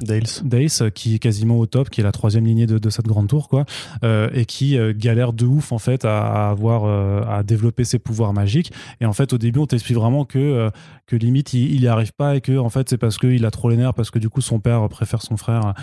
[0.00, 0.92] Dales.
[0.94, 3.64] qui est quasiment au top, qui est la troisième lignée de, cette grande tour, quoi,
[4.04, 6.84] euh, et qui euh, galère de ouf en fait à, avoir
[7.28, 8.72] à développer ses pouvoirs magiques.
[9.00, 10.70] Et en fait, au début, on t'explique vraiment que
[11.06, 13.68] que limite il, n'y arrive pas et que en fait c'est parce qu'il a trop
[13.68, 15.74] les nerfs parce que du coup son père préfère son frère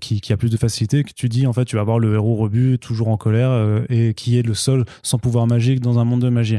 [0.00, 2.14] qui, qui, a plus de facilité que tu dis en fait tu vas avoir le
[2.14, 3.50] héros rebut toujours en colère
[3.88, 6.58] et qui est le seul sans pouvoir magique dans un monde de magie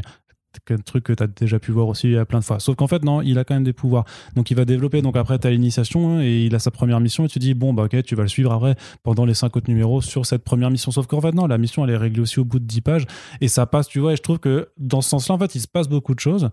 [0.70, 2.60] un truc que tu as déjà pu voir aussi plein de fois.
[2.60, 4.04] Sauf qu'en fait, non, il a quand même des pouvoirs.
[4.34, 5.02] Donc il va développer.
[5.02, 7.54] Donc après, tu as l'initiation hein, et il a sa première mission et tu dis,
[7.54, 10.44] bon, bah ok, tu vas le suivre après pendant les cinq autres numéros sur cette
[10.44, 10.90] première mission.
[10.90, 13.06] Sauf qu'en fait, non, la mission, elle est réglée aussi au bout de 10 pages
[13.40, 14.12] et ça passe, tu vois.
[14.12, 16.50] Et je trouve que dans ce sens-là, en fait, il se passe beaucoup de choses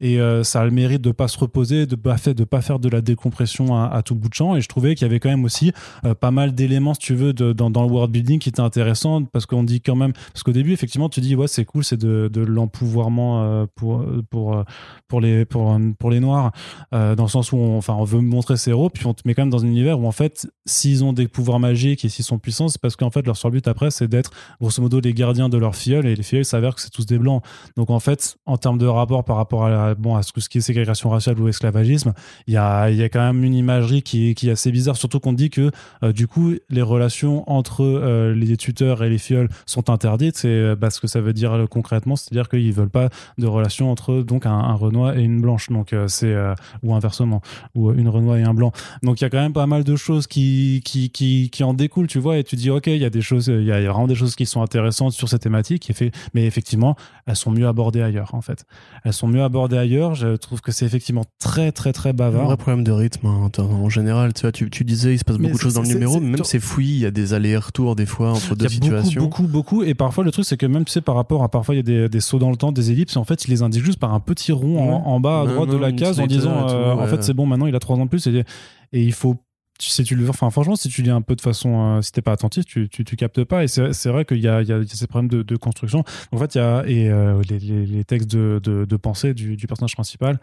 [0.00, 2.62] et euh, ça a le mérite de pas se reposer, de pas faire, de pas
[2.62, 4.56] faire de la décompression à, tout bout de champ.
[4.56, 5.72] Et je trouvais qu'il y avait quand même aussi
[6.04, 9.46] euh, pas mal d'éléments, si tu veux, dans, le world building qui étaient intéressants parce
[9.46, 12.30] qu'on dit quand même, parce qu'au début, effectivement, tu dis ouais, c'est cool, c'est de,
[12.32, 14.64] de l'empouvoirment euh, pour pour
[15.08, 16.52] pour les pour pour les noirs,
[16.92, 19.34] dans le sens où on, enfin on veut montrer ses héros, puis on te met
[19.34, 22.24] quand même dans un univers où en fait, s'ils ont des pouvoirs magiques et s'ils
[22.24, 25.12] sont puissants, c'est parce qu'en fait leur seul but après, c'est d'être grosso modo les
[25.12, 27.42] gardiens de leur filleul et les filleuls s'avèrent que c'est tous des blancs.
[27.76, 30.58] Donc en fait, en termes de rapport par rapport à la bon, à ce, qui
[30.58, 32.12] est ségrégation raciale ou esclavagisme,
[32.46, 35.20] il y a, y a quand même une imagerie qui, qui est assez bizarre, surtout
[35.20, 35.70] qu'on dit que
[36.02, 40.36] euh, du coup, les relations entre euh, les tuteurs et les fioles sont interdites.
[40.36, 43.90] C'est bah, ce que ça veut dire euh, concrètement, c'est-à-dire qu'ils veulent pas de relation
[43.90, 46.34] entre donc un, un Renoir et une blanche, donc c'est
[46.82, 47.42] ou inversement,
[47.74, 48.72] ou une Renoir et un blanc.
[49.02, 51.74] Donc il y a quand même pas mal de choses qui, qui, qui, qui en
[51.74, 53.80] découlent, tu vois, et tu dis ok, il y a des choses, il y a
[53.80, 55.92] vraiment des choses qui sont intéressantes sur cette thématique,
[56.34, 58.64] mais effectivement, elles sont mieux abordées ailleurs en fait.
[59.04, 60.14] Elles sont mieux abordées ailleurs.
[60.14, 62.42] Je trouve que c'est effectivement très très très bavard.
[62.42, 64.32] Un vrai problème de rythme hein, en général.
[64.32, 66.30] Tu vois, tu, tu disais il se passe beaucoup de choses dans le numéro, mais
[66.30, 69.20] même c'est fouillis, il y a des allers-retours des fois entre deux situations.
[69.20, 69.82] Beaucoup, beaucoup, beaucoup.
[69.82, 71.80] Et parfois le truc c'est que même tu sais par rapport à parfois il y
[71.80, 73.16] a des, des, sauts dans le temps, des ellipses.
[73.16, 75.76] En fait, il les indique juste par un petit rond en, bas à droite de
[75.76, 78.10] la case en disant euh, en fait c'est bon maintenant il a trois ans de
[78.10, 78.44] plus et,
[78.92, 79.36] et il faut
[79.80, 82.22] si tu le enfin franchement si tu lis un peu de façon euh, si t'es
[82.22, 83.64] pas attentif tu, tu, tu captes pas.
[83.64, 86.04] Et c'est vrai qu'il y y a ces problèmes de, de, construction.
[86.32, 89.56] En fait il y a et euh, les, les, textes de, de, de pensée du,
[89.56, 90.40] du, personnage principal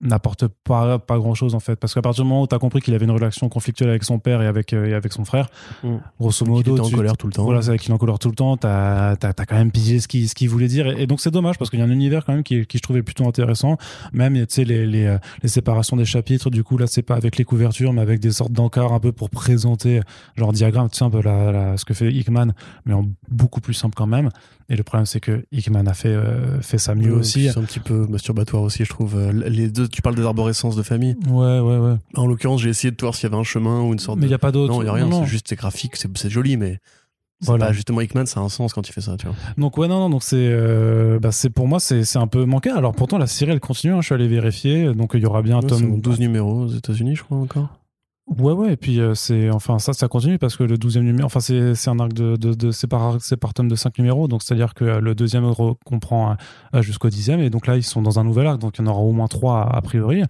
[0.00, 2.58] n'apporte pas, pas grand chose en fait parce qu'à partir du moment où tu as
[2.58, 5.24] compris qu'il avait une relation conflictuelle avec son père et avec, euh, et avec son
[5.24, 5.48] frère
[5.82, 5.96] mm.
[6.20, 8.28] grosso modo il en colère tout le temps voilà c'est qu'il est en colère tout
[8.28, 11.08] le temps t'as as, as, quand même pigé ce qu'il ce qu'il voulait dire et,
[11.08, 13.02] donc c'est dommage parce qu'il y a un univers quand même qui, qui je trouvais
[13.02, 13.76] plutôt intéressant
[14.12, 17.16] même tu sais les, les, euh, les, séparations des chapitres du coup là c'est pas
[17.16, 20.00] avec les couvertures mais avec des sortes d'encarts un peu pour présenter
[20.36, 22.52] genre diagramme tu sais un peu la, ce que fait Hickman
[22.86, 24.30] mais en beaucoup plus simple quand même
[24.70, 27.48] et le problème, c'est que Hickman a fait, euh, fait ça mieux aussi.
[27.48, 29.18] C'est un petit peu masturbatoire aussi, je trouve.
[29.30, 31.16] Les deux, tu parles des arborescences de famille.
[31.28, 31.96] Ouais, ouais, ouais.
[32.14, 34.26] En l'occurrence, j'ai essayé de voir s'il y avait un chemin ou une sorte mais
[34.26, 34.72] il n'y a pas d'autre.
[34.72, 36.78] Non, il n'y a rien, c'est juste, c'est graphique, c'est joli, mais.
[37.40, 37.72] Voilà.
[37.72, 39.36] justement, Hickman, ça a un sens quand il fait ça, tu vois.
[39.56, 42.70] Donc, ouais, non, non, donc c'est, euh, bah, pour moi, c'est, un peu manqué.
[42.70, 44.92] Alors, pourtant, la série, elle continue, hein, je suis allé vérifier.
[44.92, 46.00] Donc, il y aura bien un tome.
[46.00, 47.77] 12 numéros aux États-Unis, je crois, encore.
[48.36, 51.24] Ouais, ouais, et puis euh, c'est enfin ça, ça continue parce que le 12e numéro,
[51.24, 53.96] enfin c'est, c'est un arc de, de, de c'est par, c'est par tome de 5
[53.98, 55.50] numéros, donc c'est-à-dire que euh, le deuxième
[55.86, 56.36] comprend
[56.74, 58.84] euh, jusqu'au dixième, et donc là ils sont dans un nouvel arc, donc il y
[58.84, 60.22] en aura au moins trois a, priori,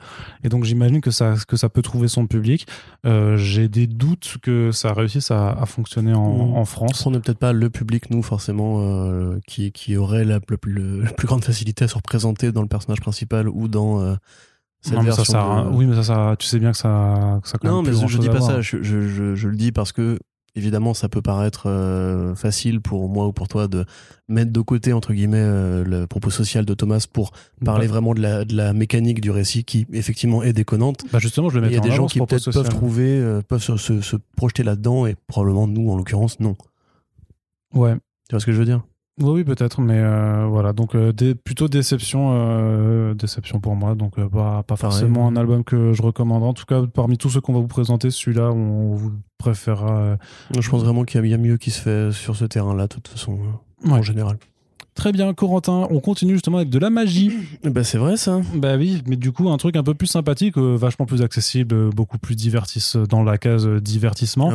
[0.44, 2.66] et donc j'imagine que ça, que ça peut trouver son public.
[3.04, 6.56] Euh, j'ai des doutes que ça réussisse à, à fonctionner en, mmh.
[6.56, 7.04] en France.
[7.04, 11.26] On n'est peut-être pas le public, nous, forcément, euh, qui, qui aurait la, la, plus
[11.26, 14.16] grande facilité à se représenter dans le personnage principal ou dans
[14.92, 17.58] non, mais ça sert Oui, mais ça, ça, tu sais bien que ça, que ça
[17.64, 18.60] Non, mais je, dis pas ça.
[18.60, 20.18] Je, je, je, le dis parce que
[20.54, 23.84] évidemment, ça peut paraître euh, facile pour moi ou pour toi de
[24.28, 27.32] mettre de côté entre guillemets euh, le propos social de Thomas pour
[27.64, 31.04] parler vraiment de la, de la mécanique du récit qui effectivement est déconnante.
[31.12, 33.62] Bah justement, je le Il y a des gens qui peut-être peuvent trouver, euh, peuvent
[33.62, 36.56] se, se, se projeter là-dedans et probablement nous, en l'occurrence, non.
[37.74, 37.94] Ouais.
[38.28, 38.82] Tu vois ce que je veux dire?
[39.20, 41.12] Oui, peut-être, mais euh, voilà, donc euh,
[41.44, 46.44] plutôt déception, euh, déception pour moi, donc pas, pas forcément un album que je recommande.
[46.44, 50.16] En tout cas, parmi tous ceux qu'on va vous présenter, celui-là, on, vous préférera.
[50.59, 53.09] Je pense vraiment qu'il y, a mieux qui se fait sur ce terrain-là, de toute
[53.09, 53.38] façon,
[53.85, 54.38] en général.
[54.98, 55.87] Très bien, Corentin.
[55.90, 57.30] On continue justement avec de la magie.
[57.62, 58.40] Bah c'est vrai ça.
[58.56, 61.72] Bah oui, mais du coup un truc un peu plus sympathique, euh, vachement plus accessible,
[61.72, 64.50] euh, beaucoup plus divertisse dans la case euh, divertissement,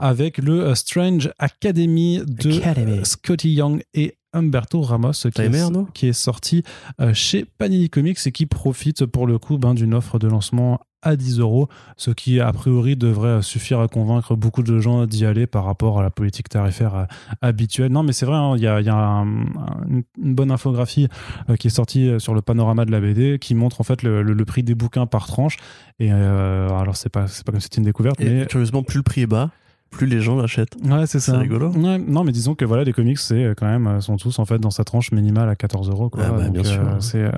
[0.00, 6.12] ah avec le Strange Academy de Scotty Young et Humberto Ramos qui, est, qui est,
[6.12, 6.64] sorti
[7.12, 11.16] chez Panini Comics et qui profite pour le coup ben, d'une offre de lancement à
[11.16, 15.46] 10 euros, ce qui a priori devrait suffire à convaincre beaucoup de gens d'y aller
[15.46, 17.04] par rapport à la politique tarifaire euh,
[17.42, 17.92] habituelle.
[17.92, 21.08] Non, mais c'est vrai, hein, il y a, y a une bonne infographie
[21.50, 24.02] euh, qui est sortie euh, sur le panorama de la BD qui montre en fait
[24.02, 25.56] le, prix des bouquins par tranche.
[26.00, 29.02] Et alors c'est pas c'est pas comme si c'était une découverte, mais curieusement plus le
[29.02, 29.50] prix est bas,
[29.90, 30.76] plus les gens l'achètent.
[30.84, 31.32] Ouais, c'est ça.
[31.32, 31.72] C'est rigolo.
[31.72, 34.70] non, mais disons que voilà, les comics, c'est quand même, sont tous en fait dans
[34.70, 36.10] sa tranche minimale à 14 euros.
[36.18, 36.82] Ah bah, bien sûr.
[37.00, 37.30] c'est.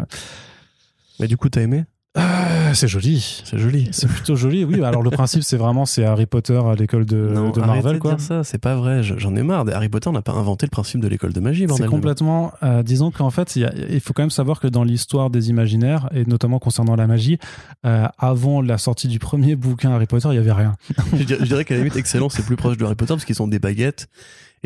[1.20, 1.84] Mais du coup, t'as aimé?
[2.18, 3.42] Ah, c'est joli.
[3.44, 3.88] C'est joli.
[3.92, 4.64] C'est plutôt joli.
[4.64, 8.12] Oui, alors le principe, c'est vraiment c'est Harry Potter à l'école de, de Marvel, quoi.
[8.12, 9.02] De dire ça, c'est pas vrai.
[9.02, 9.66] J'en ai marre.
[9.72, 11.66] Harry Potter n'a pas inventé le principe de l'école de magie.
[11.76, 12.52] C'est complètement.
[12.62, 16.24] Euh, disons qu'en fait, il, faut quand même savoir que dans l'histoire des imaginaires et
[16.24, 17.38] notamment concernant la magie,
[17.84, 20.76] euh, avant la sortie du premier bouquin Harry Potter, il y avait rien.
[21.12, 23.48] je dirais, qu'à la limite, excellent, c'est plus proche de Harry Potter parce qu'ils sont
[23.48, 24.08] des baguettes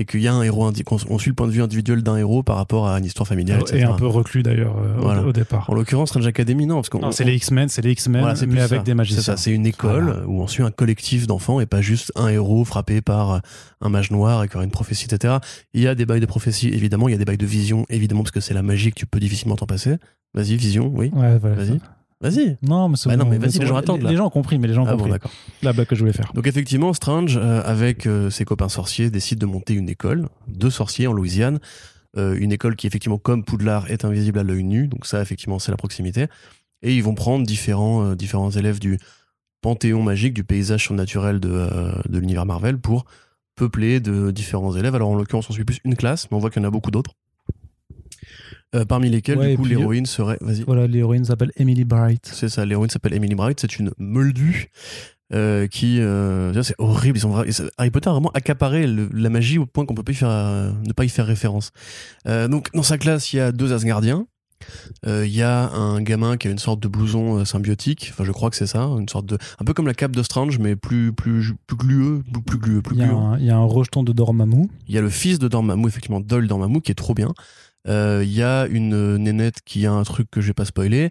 [0.01, 0.73] et qu'il y a un héros
[1.09, 3.63] on suit le point de vue individuel d'un héros par rapport à une histoire familiale
[3.73, 5.71] et un peu reclus d'ailleurs euh, au, départ.
[5.71, 8.83] En l'occurrence Strange Academy non parce qu'on c'est les X-Men c'est les X-Men mais avec
[8.83, 9.23] des magiciens.
[9.23, 12.29] c'est ça c'est une école où on suit un collectif d'enfants et pas juste un
[12.29, 13.43] héros frappé par
[13.81, 15.39] un mage noir et qui aura une prophétie etc
[15.75, 17.09] il y a des bails de prophétie évidemment.
[17.09, 19.07] Il y a des bails de vision évidemment parce que c'est la magie que tu
[19.07, 19.97] peux difficilement t'en passer.
[20.35, 21.11] Vas-y vision oui.
[21.15, 21.81] Ouais, vas-y
[22.21, 22.59] Vas-y.
[22.61, 24.03] Non, mais, bah non, mais vas-y, les gens attendent.
[24.03, 25.11] Les, gens ont compris, mais les gens ont ah compris.
[25.11, 25.31] Bon,
[25.63, 26.33] la blague que je voulais faire.
[26.35, 30.69] Donc effectivement, Strange, euh, avec euh, ses copains sorciers, décide de monter une école, de
[30.69, 31.61] sorciers en Louisiane.
[32.19, 34.87] Euh, une école qui, effectivement, comme Poudlard, est invisible à l'œil nu.
[34.87, 36.27] Donc ça, effectivement, c'est la proximité.
[36.83, 38.99] Et ils vont prendre différents, différents élèves du
[39.63, 41.69] panthéon magique, du paysage surnaturel de,
[42.09, 43.05] de l'univers Marvel pour
[43.55, 44.95] peupler de différents élèves.
[44.95, 46.71] Alors en l'occurrence, on suit plus une classe, mais on voit qu'il y en a
[46.71, 47.15] beaucoup d'autres.
[48.75, 50.39] Euh, parmi lesquelles, Ouais, du coup, l'héroïne serait.
[50.41, 50.63] Vas-y.
[50.63, 52.29] Voilà, l'héroïne s'appelle Emily Bright.
[52.33, 54.69] C'est ça, l'héroïne s'appelle Emily Bright, c'est une moldue
[55.33, 56.01] euh, qui.
[56.01, 57.19] euh, c'est horrible.
[57.19, 60.03] Ils ont, vra- Harry Potter a vraiment accaparé le- la magie au point qu'on peut
[60.03, 61.71] pas y faire, euh, ne pas y faire référence.
[62.27, 64.27] Euh, donc, dans sa classe, il y a deux Asgardiens.
[65.07, 68.25] Euh, Il y a un gamin qui a une sorte de blouson euh, symbiotique, enfin
[68.25, 70.59] je crois que c'est ça, une sorte de, un peu comme la cape de Strange,
[70.59, 73.31] mais plus plus plus glueux, plus, plus glueux, plus Il y, a gluant.
[73.33, 74.69] un, il y a un rejeton de Dormammu.
[74.87, 77.33] Il y a le fils de Dormammu, effectivement, Dol Dormammu, qui est trop bien.
[77.89, 80.65] Euh, Il y a une euh, nénette qui a un truc que je vais pas
[80.65, 81.11] spoiler.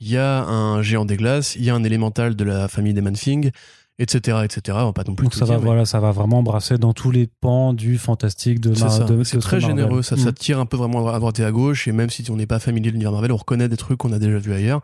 [0.00, 1.56] Il y a un géant des glaces.
[1.56, 3.50] Il y a un élémental de la famille des Manfing,
[3.98, 4.78] etc., etc.
[4.80, 6.38] On va pas non plus Donc tout ça va, dire, mais voilà, ça va vraiment
[6.38, 9.04] embrasser dans tous les pans du fantastique de, C'est Mar- ça.
[9.04, 9.76] de- de C'est ce très Marvel.
[9.76, 10.02] généreux.
[10.02, 10.34] Ça, ça Mm.
[10.34, 11.86] tire un peu vraiment à droite et à gauche.
[11.86, 14.12] Et même si on n'est pas familier de l'univers Marvel, on reconnaît des trucs qu'on
[14.12, 14.80] a déjà vus ailleurs.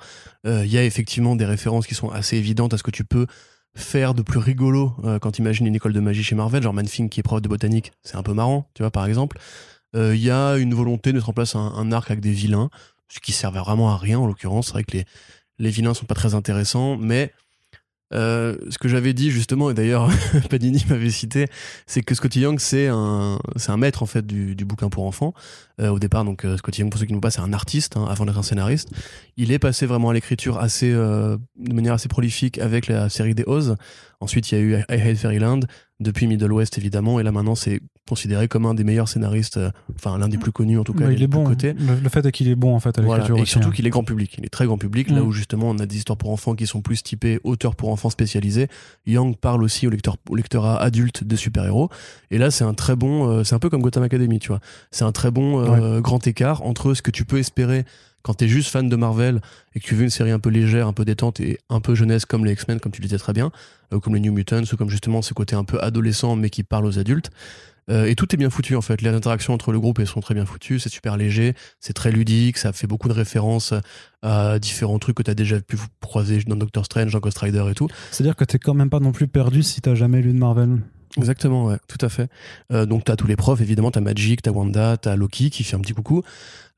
[0.47, 3.05] Euh, Il y a effectivement des références qui sont assez évidentes à ce que tu
[3.05, 3.27] peux
[3.75, 6.73] faire de plus rigolo euh, quand tu imagines une école de magie chez Marvel, genre
[6.75, 9.39] Manfing qui est prof de botanique, c'est un peu marrant, tu vois, par exemple.
[9.97, 12.71] Euh, Il y a une volonté de mettre en place un, arc avec des vilains,
[13.09, 14.67] ce qui servait vraiment à rien en l'occurrence.
[14.67, 15.05] C'est vrai que les,
[15.59, 17.33] les vilains sont pas très intéressants, mais
[18.15, 20.09] euh, ce que j'avais dit justement, et d'ailleurs
[20.51, 21.49] Panini m'avait cité,
[21.87, 25.05] c'est que Scotty Young c'est un, c'est un maître en fait du, du bouquin pour
[25.05, 25.35] enfants.
[25.81, 28.07] Euh, au départ, donc Scotty Young, pour ceux qui ne pas, c'est un artiste hein,
[28.09, 28.91] avant d'être un scénariste.
[29.37, 33.45] Il est passé vraiment à l'écriture assez, de manière assez prolifique avec la série des
[33.47, 33.77] Oz.
[34.21, 35.61] Ensuite, il y a eu I Hate Fairyland,
[35.99, 39.71] depuis Middle West évidemment, et là maintenant c'est considéré comme un des meilleurs scénaristes, euh,
[39.95, 41.07] enfin l'un des plus connus en tout cas.
[41.09, 41.45] Des il est bon.
[41.45, 41.73] cotés.
[41.73, 43.73] Le, le fait est qu'il est bon en fait à Voilà, et surtout hein.
[43.73, 44.35] qu'il est grand public.
[44.39, 45.27] Il est très grand public, là Mm.
[45.27, 48.11] où justement on a des histoires pour enfants qui sont plus typées auteurs pour enfants
[48.11, 48.69] spécialisés.
[49.07, 51.89] Young parle aussi au, lecteur, au lectorat adulte de super-héros.
[52.31, 54.61] Et là, c'est un très bon, euh, c'est un peu comme Gotham Academy, tu vois.
[54.91, 57.85] C'est un très bon euh, grand écart entre ce que tu peux espérer
[58.27, 59.41] quand t'es juste fan de Marvel
[59.77, 61.95] et que tu veux une série un peu légère, un peu détente et un peu
[61.95, 63.53] jeunesse comme les X-Men, comme tu le disais très bien,
[63.93, 66.65] euh, comme les New Mutants, ou comme justement ce côté un peu adolescent mais qui
[66.65, 67.31] parle aux adultes.
[67.89, 69.01] Euh, et tout est bien foutu en fait.
[69.01, 72.11] Les interactions entre le groupe elles sont très bien foutues, c'est super léger, c'est très
[72.11, 73.73] ludique, ça fait beaucoup de références
[74.23, 77.65] à différents trucs que tu as déjà pu croiser dans Doctor Strange, dans Ghost Rider
[77.71, 77.87] et tout.
[78.11, 80.81] C'est-à-dire que t'es quand même pas non plus perdu si t'as jamais lu de Marvel.
[81.17, 82.29] Exactement, ouais, tout à fait.
[82.73, 85.77] Euh, donc t'as tous les profs, évidemment, t'as Magic, t'as Wanda, t'as Loki qui fait
[85.77, 86.23] un petit coucou.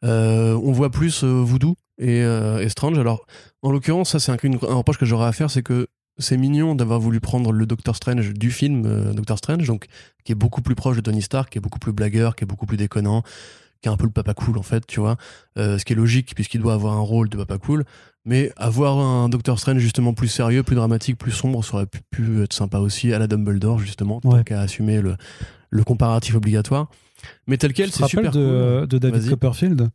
[0.05, 2.99] Euh, on voit plus euh, Voodoo et, euh, et Strange.
[2.99, 3.27] Alors,
[3.63, 6.37] en l'occurrence, ça c'est un, une- un reproche que j'aurais à faire, c'est que c'est
[6.37, 9.87] mignon d'avoir voulu prendre le Doctor Strange du film euh, Doctor Strange, donc
[10.25, 12.47] qui est beaucoup plus proche de Tony Stark, qui est beaucoup plus blagueur, qui est
[12.47, 13.23] beaucoup plus déconnant,
[13.81, 15.17] qui est un peu le papa cool en fait, tu vois.
[15.59, 17.85] Euh, ce qui est logique puisqu'il doit avoir un rôle de papa cool.
[18.25, 22.01] Mais avoir un Doctor Strange justement plus sérieux, plus dramatique, plus sombre, ça aurait pu,
[22.11, 24.45] pu être sympa aussi à la Dumbledore justement, tant Ouais.
[24.45, 25.17] qu'à assumer le,
[25.71, 26.91] le comparatif obligatoire.
[27.47, 28.89] Mais tel quel, c'est super de, cool.
[28.89, 29.29] de David.
[29.31, 29.89] Copperfield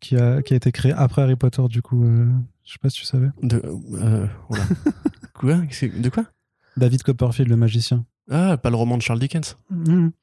[0.00, 2.04] qui a, qui a été créé après Harry Potter du coup.
[2.04, 2.26] euh,
[2.64, 3.28] je sais pas si tu savais.
[3.42, 3.62] De,
[3.94, 4.26] euh,
[5.34, 5.56] quoi?
[5.56, 6.24] De quoi?
[6.76, 8.04] David Copperfield, le magicien.
[8.30, 9.56] Ah, pas le roman de Charles Dickens.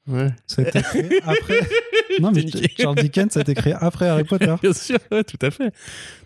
[0.08, 0.30] Ouais.
[0.46, 1.60] Ça a été créé après.
[2.20, 2.46] Non, mais.
[2.78, 4.52] Charles Dickens a été créé après Harry Potter.
[4.62, 5.72] Bien sûr, ouais, tout à fait.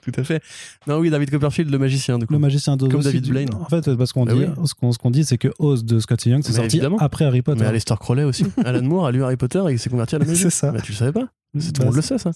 [0.02, 0.42] Tout à fait.
[0.86, 2.32] Non, oui, David Copperfield, le magicien, du coup.
[2.32, 2.90] Le magicien d'Oz.
[2.90, 3.48] Comme David du- Blaine.
[3.54, 4.66] En fait, parce qu'on Bah dit, oui.
[4.68, 6.98] ce qu'on ce dit, c'est que Oz de Scotty Young, c'est sorti évidemment.
[6.98, 7.60] après Harry Potter.
[7.60, 8.44] Mais Aleister Crowley aussi.
[8.64, 10.40] Alan Moore a lu Harry Potter et il s'est converti à la magie.
[10.42, 10.70] C'est ça.
[10.72, 12.30] Bah, tu le savais pas C'est- Tout Bah, le monde le sait, ça.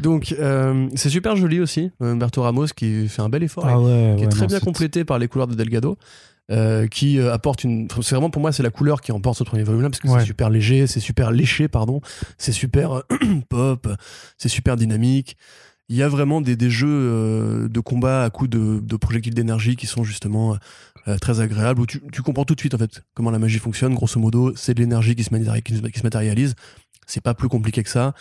[0.00, 1.90] Donc, euh, c'est super joli aussi.
[2.02, 3.66] Euh, Humberto Ramos qui fait un bel effort.
[3.66, 5.96] Ah ouais, qui est très non, bien complété par les couleurs de Delgado.
[6.50, 7.88] Euh, qui euh, apporte une.
[8.02, 10.20] C'est vraiment pour moi, c'est la couleur qui emporte ce premier volume-là, parce que Ouais.
[10.20, 12.00] c'est super léger, c'est super léché, pardon,
[12.38, 13.02] c'est super euh,
[13.48, 13.88] pop,
[14.38, 15.36] c'est super dynamique.
[15.88, 19.34] Il y a vraiment des, des jeux euh, de combat à coups de, de projectiles
[19.34, 20.56] d'énergie qui sont justement
[21.08, 23.58] euh, très agréables, où tu, tu comprends tout de suite en fait comment la magie
[23.58, 23.94] fonctionne.
[23.94, 26.54] Grosso modo, c'est de l'énergie se- qui se matérialise.
[27.06, 28.14] C'est pas plus compliqué que ça.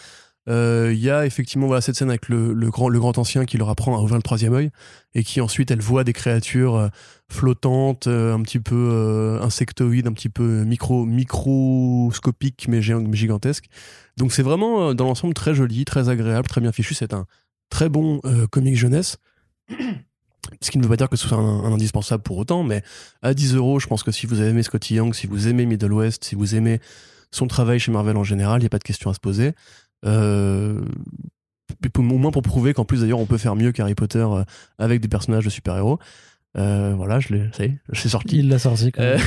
[0.49, 3.57] Euh, Il y a effectivement voilà, cette scène avec le, grand, le grand ancien qui
[3.57, 4.71] leur apprend à ouvrir le troisième œil
[5.13, 6.87] et qui ensuite elle voit des créatures euh,
[7.29, 13.65] flottantes, euh, un petit peu insectoïdes, un petit peu micro, microscopiques mais, gigantesques.
[14.17, 16.93] Donc c'est vraiment dans l'ensemble très joli, très agréable, très bien fichu.
[16.93, 17.25] C'est un
[17.71, 19.17] très bon euh, comic jeunesse.
[20.61, 22.83] Ce qui ne veut pas dire que ce soit un, indispensable pour autant, mais
[23.23, 25.93] à 10 euros, je pense que si vous aimé Scotty Young, si vous aimez Middle
[25.93, 26.79] West, si vous aimez
[27.31, 29.53] son travail chez Marvel en général, il n'y a pas de question à se poser.
[30.05, 30.81] Euh,
[31.97, 34.43] au moins pour prouver qu'en plus d'ailleurs on peut faire mieux qu'Harry Potter euh,
[34.77, 35.99] avec des personnages de super-héros.
[36.57, 38.37] Euh, voilà, je l'ai, ça y est, je suis sorti.
[38.39, 39.19] Il l'a sorti quand même.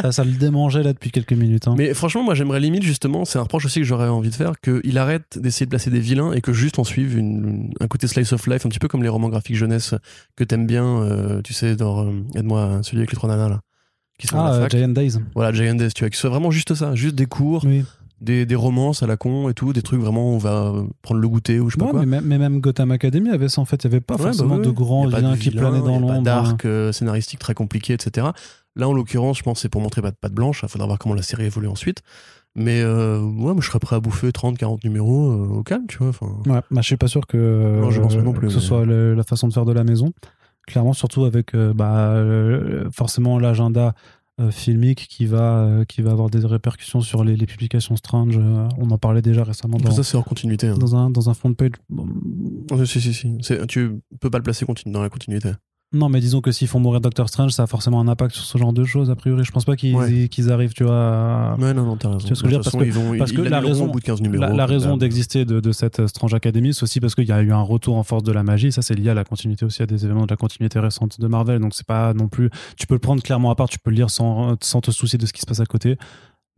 [0.00, 1.66] ça, ça le démangeait là depuis quelques minutes.
[1.66, 1.74] hein.
[1.76, 4.52] mais franchement, moi j'aimerais limite justement, c'est un reproche aussi que j'aurais envie de faire,
[4.60, 8.06] qu'il arrête d'essayer de placer des vilains et que juste on suive une- un côté
[8.06, 9.94] slice of life, un petit peu comme les romans graphiques jeunesse
[10.36, 13.60] que t'aimes bien, euh, tu sais, dans, aide-moi, celui avec les trois nanas là,
[14.20, 14.68] qui sont Ah.
[14.70, 15.14] Giant Days.
[15.34, 17.82] Voilà, Giant Days, tu vois, que ce soit vraiment juste ça, juste des cours, Oui.
[18.20, 21.28] Des, des romances à la con et tout, des trucs vraiment on va prendre le
[21.28, 22.00] goûter ou je sais pas quoi.
[22.00, 23.84] mais, même- mais même Gotham Academy avait ça en fait.
[23.84, 24.66] Il n'y avait pas Ouais, forcément bah ouais.
[24.66, 26.22] de grands liens qui planaient dans l'ombre.
[26.22, 28.28] d'arc euh, scénaristique très compliqué, etc.
[28.74, 30.60] Là, en l'occurrence, je pense que c'est pour montrer pas de patte blanche.
[30.62, 32.02] Il faudra voir comment la série évolue ensuite.
[32.54, 35.84] Mais euh, ouais, moi, je serais prêt à bouffer 30, 40 numéros euh, au calme,
[35.88, 36.08] tu vois.
[36.08, 38.52] Enfin, Ouais, bah, je suis pas sûr que, Non, je pense pas non plus, que
[38.54, 40.12] ce mais- soit le- la façon de faire de la maison.
[40.66, 43.92] Clairement, surtout avec euh, bah, euh, forcément l'agenda euh,
[44.50, 48.36] filmique qui va, euh, qui va avoir des répercussions sur les, les publications Strange.
[48.38, 50.66] euh, on en parlait déjà récemment dans, ça, c'est hors continuité.
[50.68, 50.76] hein.
[50.78, 51.70] dans, un, dans un front page.
[51.90, 53.38] Ouais, Si, si, si.
[53.68, 55.52] Tu peux pas le placer continu- dans la continuité.
[55.92, 58.44] Non, mais disons que s'ils font mourir Doctor Strange, ça a forcément un impact sur
[58.44, 59.44] ce genre de choses, a priori.
[59.44, 60.50] Je pense pas qu'ils Ouais.
[60.50, 62.18] arrivent, tu vois, à- Ouais, non, non, t'as raison.
[62.18, 62.70] Tu vois ce que je veux De dire?
[62.70, 64.56] toute Parce façon, ils vont, parce que la raison- au bout de 15 numéros.
[64.56, 64.98] La, raison d'hab.
[64.98, 67.62] d'exister de, de cette euh, Strange Academy, c'est aussi parce qu'il y a eu un
[67.62, 68.72] retour en force de la magie.
[68.72, 71.26] Ça, c'est lié à la continuité aussi, à des événements de la continuité récente de
[71.28, 71.60] Marvel.
[71.60, 72.50] Donc, c'est pas non plus.
[72.76, 75.18] Tu peux le prendre clairement à part, tu peux le lire sans, sans te soucier
[75.20, 75.96] de ce qui se passe à côté.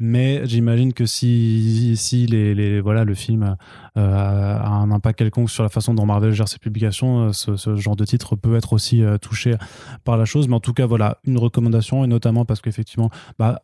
[0.00, 3.56] Mais j'imagine que si, si les, les- voilà, le film
[3.96, 7.74] euh, a un impact quelconque sur la façon dont Marvel gère ses publications, euh, ce,
[7.76, 9.56] genre de titre peut être aussi euh, touché
[10.04, 10.46] par la chose.
[10.46, 13.62] Mais en tout cas, voilà, une recommandation, et notamment parce qu'effectivement, bah,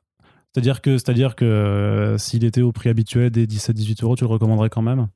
[0.53, 4.29] c'est-à-dire que, c'est-à-dire que euh, s'il était au prix habituel des 17-18 euros, tu le
[4.31, 5.07] recommanderais quand même?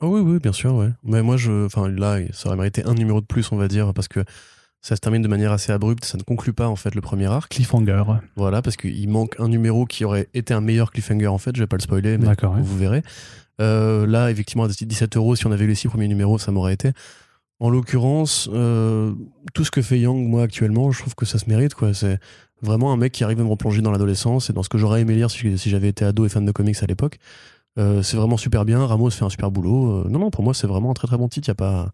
[0.00, 0.90] Ah oui, oui, bien sûr, ouais.
[1.02, 4.08] Mais moi, je, là, ça aurait mérité un numéro de plus, on va dire, parce
[4.08, 4.20] que
[4.84, 6.04] ça se termine de manière assez abrupte.
[6.04, 7.50] Ça ne conclut pas, en fait, le premier arc.
[7.50, 8.02] Cliffhanger.
[8.36, 11.56] Voilà, parce qu'il manque un numéro qui aurait été un meilleur cliffhanger, en fait.
[11.56, 12.60] Je vais pas le spoiler, mais ouais.
[12.60, 13.02] vous verrez.
[13.62, 16.52] Euh, là, effectivement, à 17 euros, si on avait eu les six premiers numéros, ça
[16.52, 16.92] m'aurait été.
[17.60, 19.14] En l'occurrence, euh,
[19.54, 21.94] tout ce que fait Young, moi, actuellement, je trouve que ça se mérite, quoi.
[21.94, 22.18] C'est
[22.60, 25.00] vraiment un mec qui arrive à me replonger dans l'adolescence et dans ce que j'aurais
[25.00, 27.18] aimé lire si, si j'avais été ado et fan de comics à l'époque.
[27.78, 28.84] Euh, c'est vraiment super bien.
[28.84, 30.06] Ramos fait un super boulot.
[30.10, 31.48] Non, non, pour moi, c'est vraiment un très très bon titre.
[31.48, 31.90] Il n'y a, pas-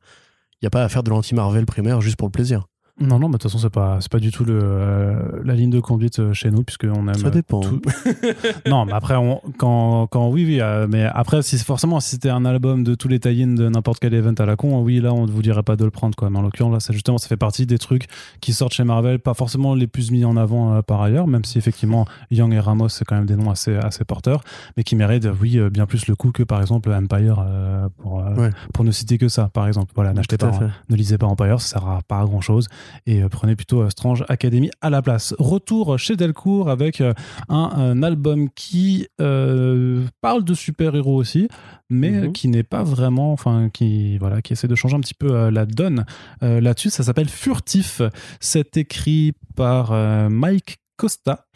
[0.62, 2.66] y a pas à faire de l'anti-Marvel primaire juste pour le plaisir.
[3.00, 5.70] Non, non, de toute façon, c'est pas, c'est pas du tout le, euh, la ligne
[5.70, 7.14] de conduite euh, chez nous, puisqu'on aime.
[7.14, 7.60] Ça dépend.
[7.60, 7.80] tout-
[8.68, 12.28] non, mais après, on, quand, quand, oui, oui, euh, mais après, si forcément, si c'était
[12.30, 15.12] un album de tous les tie-ins de n'importe quel event à la con, oui, là,
[15.14, 16.28] on ne vous dirait pas de le prendre, quoi.
[16.30, 18.06] Mais en l'occurrence, là, c'est justement, ça fait partie des trucs
[18.40, 21.44] qui sortent chez Marvel, pas forcément les plus mis en avant euh, par ailleurs, même
[21.44, 24.42] si effectivement, Young et Ramos, c'est quand même des noms assez, assez porteurs,
[24.76, 28.16] mais qui méritent, oui, euh, bien plus le coup que par exemple Empire, euh, pour,
[28.36, 28.50] Ouais.
[28.74, 29.92] pour ne citer que ça, par exemple.
[29.94, 30.52] Voilà, n'achetez pas,
[30.90, 32.68] ne lisez pas Empire, ça sert à pas à grand chose
[33.06, 35.34] et euh, prenez plutôt euh, Strange Academy à la place.
[35.38, 37.12] Retour chez Delcourt avec euh,
[37.48, 41.48] un, un album qui euh, parle de super-héros aussi,
[41.88, 42.32] mais Mhm.
[42.32, 45.50] qui n'est pas vraiment, enfin, qui, voilà, qui essaie de changer un petit peu euh,
[45.50, 46.04] la donne
[46.42, 46.90] euh, là-dessus.
[46.90, 48.02] Ça s'appelle Furtif.
[48.40, 49.92] C'est écrit par
[50.30, 51.46] Mike Costa.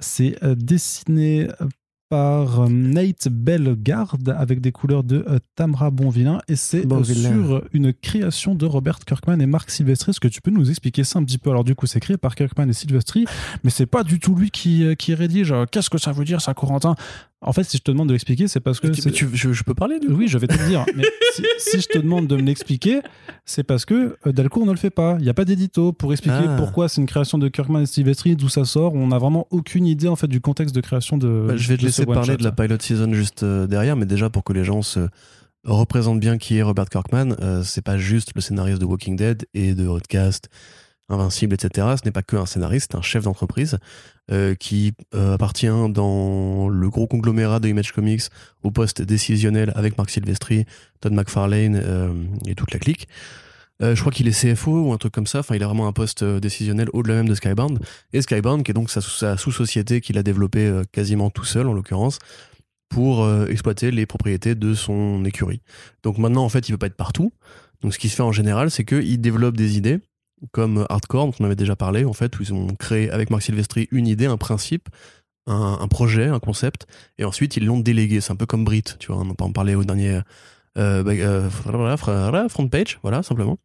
[0.00, 1.48] C'est dessiné
[2.12, 7.62] par euh, Nate Bellegarde avec des couleurs de euh, Tamra Bonvillain et c'est euh, sur
[7.72, 10.10] une création de Robert Kirkman et Marc Silvestri.
[10.10, 11.48] Est-ce que tu peux nous expliquer ça un petit peu?
[11.48, 13.24] Alors du coup c'est créé par Kirkman et Silvestri
[13.64, 15.54] mais c'est pas du tout lui qui, qui rédige.
[15.70, 16.96] Qu'est-ce que ça veut dire ça Corentin?
[17.42, 18.86] En fait si je te demande de l'expliquer c'est parce que...
[18.86, 20.84] Mais tu- je, je peux parler coup oui, je vais te le dire.
[20.96, 23.00] Mais si, si je te demande de me l'expliquer,
[23.44, 25.16] c'est parce que euh, Delcourt ne le fait pas.
[25.18, 26.54] Il n'y a pas d'édito pour expliquer Ah.
[26.56, 28.94] pourquoi c'est une création de Kirkman et Silvestri, d'où ça sort.
[28.94, 31.46] On n'a vraiment aucune idée en fait du contexte de création de.
[31.48, 34.06] Bah, je vais te de laisser parler de la pilot season juste euh, derrière, mais
[34.06, 35.08] déjà pour que les gens se
[35.64, 39.46] représentent bien qui est Robert Kirkman, euh, c'est pas juste le scénariste de Walking Dead
[39.54, 40.48] et de Hotcast,
[41.12, 41.88] Invincible, etc.
[41.98, 43.78] Ce n'est pas que un scénariste, un chef d'entreprise
[44.30, 48.22] euh, qui euh, appartient dans le gros conglomérat de Image Comics
[48.62, 50.64] au poste décisionnel avec Mark Silvestri,
[51.00, 52.12] Todd McFarlane euh,
[52.46, 53.08] et toute la clique.
[53.80, 55.40] Je crois qu'il est CFO ou un truc comme ça.
[55.40, 57.80] Enfin, il a vraiment un poste décisionnel au-delà même de Skybound.
[58.12, 62.20] Et Skybound, qui est donc sa, sous-société qu'il a développée quasiment tout seul, en l'occurrence,
[62.88, 65.62] pour exploiter les propriétés de son écurie.
[66.04, 67.32] Donc maintenant, en fait, il peut pas être partout.
[67.82, 69.98] Donc ce qui se fait en général, c'est qu'il développe des idées,
[70.50, 73.42] comme Hardcore, dont on avait déjà parlé, en fait, où ils ont créé avec Mark
[73.42, 74.88] Silvestri une idée, un principe,
[75.46, 76.86] un, projet, un concept,
[77.18, 78.20] et ensuite ils l'ont délégué.
[78.20, 80.20] C'est un peu comme Brit, tu vois, on en parlait au dernier
[80.78, 81.50] euh, bah, euh,
[82.48, 83.58] front page, voilà, simplement.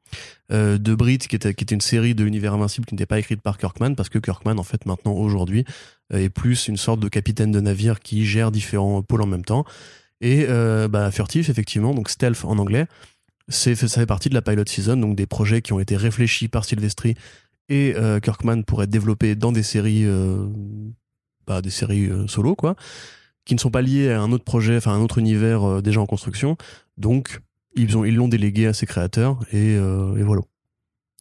[0.52, 3.58] Euh, de Brit, qui était, une série de l'univers invincible qui n'était pas écrite par
[3.58, 5.66] Kirkman, parce que Kirkman, en fait, maintenant, aujourd'hui,
[6.14, 9.46] euh, est plus une sorte de capitaine de navire qui gère différents pôles en même
[9.46, 9.66] temps.
[10.20, 10.48] Et
[10.90, 12.88] bah, Furtif, effectivement, donc Stealth en anglais,
[13.50, 16.48] c'est, ça fait partie de la pilot season, donc des projets qui ont été réfléchis
[16.48, 17.16] par Silvestri
[17.70, 20.48] et euh, Kirkman pour être développés dans des séries, euh,
[21.46, 22.76] bah, des séries euh, solo, quoi,
[23.46, 26.02] qui ne sont pas liés à un autre projet, enfin un autre univers euh, déjà
[26.02, 26.58] en construction.
[26.98, 27.42] Donc,
[27.76, 30.42] ils ont, ils l'ont délégué à ses créateurs et, et voilà.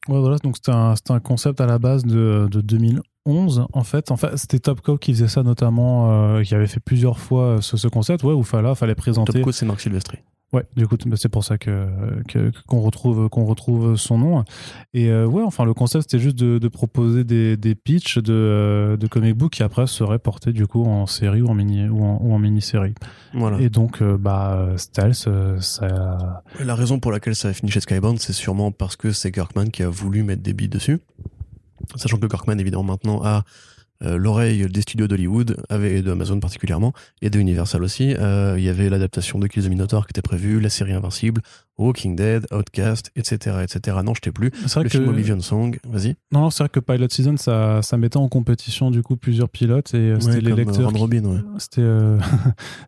[0.08, 3.66] Ouais, voilà, donc c'était un, un concept à la base de, de 2011.
[3.72, 7.58] En fait, en fait c'était Topco qui faisait ça notamment, qui avait fait plusieurs fois
[7.60, 9.34] ce, ce concept, ouais, où fallait, fallait présenter.
[9.34, 10.18] Topco, c'est Marc Silvestri.
[10.52, 11.88] Ouais, du coup, c'est pour ça que
[12.68, 14.44] qu'on retrouve qu'on retrouve son nom.
[14.94, 18.32] Et euh, ouais, enfin, le concept c'était juste de, de proposer des, des pitchs de,
[18.32, 21.88] euh, de comic book qui après seraient portés du coup en série ou en mini
[21.88, 22.94] ou en, ou en mini-série.
[23.34, 23.60] Voilà.
[23.60, 26.42] Et donc, euh, bah, Stealth, euh, ça.
[26.64, 29.70] La raison pour laquelle ça a fini chez Skybound, c'est sûrement parce que c'est Kirkman
[29.70, 31.00] qui a voulu mettre des billes dessus.
[31.96, 33.42] Sachant que Kirkman, évidemment, maintenant a
[34.02, 36.92] euh, l'oreille des studios d'Hollywood, et de Amazon particulièrement,
[37.22, 38.14] et de Universal aussi.
[38.18, 41.40] Euh, Il y avait l'adaptation de Kill the Minotaur qui était prévue, la série Invincible,
[41.78, 43.98] Walking Dead, Outcast, etc., etc.
[44.04, 44.50] Non, je t'ai plus.
[44.62, 46.16] C'est vrai Le que film Oblivion Song, vas-y.
[46.32, 49.48] non, non, c'est vrai que Pilot Season, ça, ça mettait en compétition du coup plusieurs
[49.50, 50.92] pilotes et euh, c'était Ouais, les lecteurs.
[50.92, 51.40] Qui- Robin, ouais.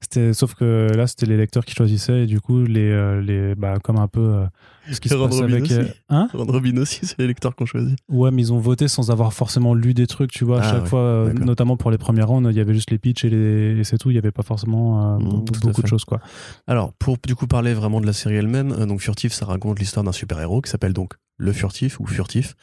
[0.00, 3.78] C'était, sauf que là, c'était les lecteurs qui choisissaient et du coup, les, les, bah,
[3.82, 4.44] comme un peu
[4.92, 5.74] ce qui se passe Robin avec, aussi.
[5.74, 7.98] euh, hein Ron Robin aussi, c'est les lecteurs qu'on choisit.
[8.08, 10.60] Ouais, mais ils ont voté sans avoir forcément lu des trucs, tu vois.
[10.60, 12.90] À Ah chaque ouais, fois, euh, notamment pour les premières rounds, il y avait juste
[12.90, 14.10] les pitchs et, les, et c'est tout.
[14.10, 16.20] Il n'y avait pas forcément euh, Mm, beaucoup, de choses, quoi.
[16.66, 19.78] Alors, pour du coup parler vraiment de la série elle-même, euh, donc Furtif, ça raconte
[19.78, 22.54] l'histoire d'un super-héros qui s'appelle donc le Furtif ou Furtif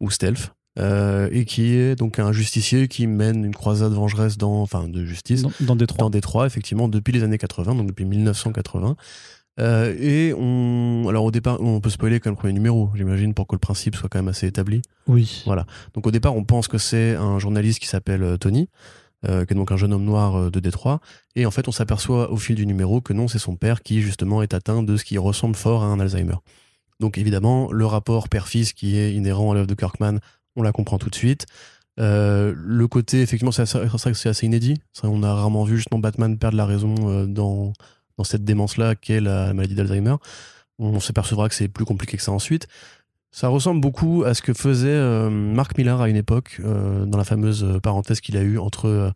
[0.00, 4.62] ou Stealth, euh, et qui est donc un justicier qui mène une croisade vengeresse dans,
[4.62, 5.98] enfin, de justice Dans, dans Détroit.
[6.04, 8.96] dans Détroit, effectivement, depuis les années 80, donc depuis 1980.
[9.60, 13.34] Euh, et on, alors au départ, on peut spoiler quand même le premier numéro, j'imagine,
[13.34, 14.82] pour que le principe soit quand même assez établi.
[15.06, 15.42] Oui.
[15.46, 15.66] Voilà.
[15.94, 18.68] Donc au départ, on pense que c'est un journaliste qui s'appelle euh, Tony,
[19.28, 21.00] euh, qui est donc un jeune homme noir de Détroit.
[21.36, 24.00] Et en fait, on s'aperçoit au fil du numéro que non, c'est son père qui
[24.00, 26.36] justement est atteint de ce qui ressemble fort à un Alzheimer.
[27.00, 30.18] Donc évidemment, le rapport père-fils qui est inhérent à l'œuvre de Kirkman,
[30.56, 31.46] on la comprend tout de suite.
[32.00, 34.80] Euh, le côté, effectivement, c'est assez, c'est vrai que c'est assez inédit.
[34.92, 37.72] Ça, on a rarement vu justement Batman perdre la raison dans,
[38.22, 40.14] dans cette démence-là qu'est la maladie d'Alzheimer.
[40.78, 42.68] On s'apercevra que c'est plus compliqué que ça ensuite.
[43.32, 47.18] Ça ressemble beaucoup à ce que faisait euh, Mark Millar à une époque, euh, dans
[47.18, 49.10] la fameuse parenthèse qu'il a eue entre euh,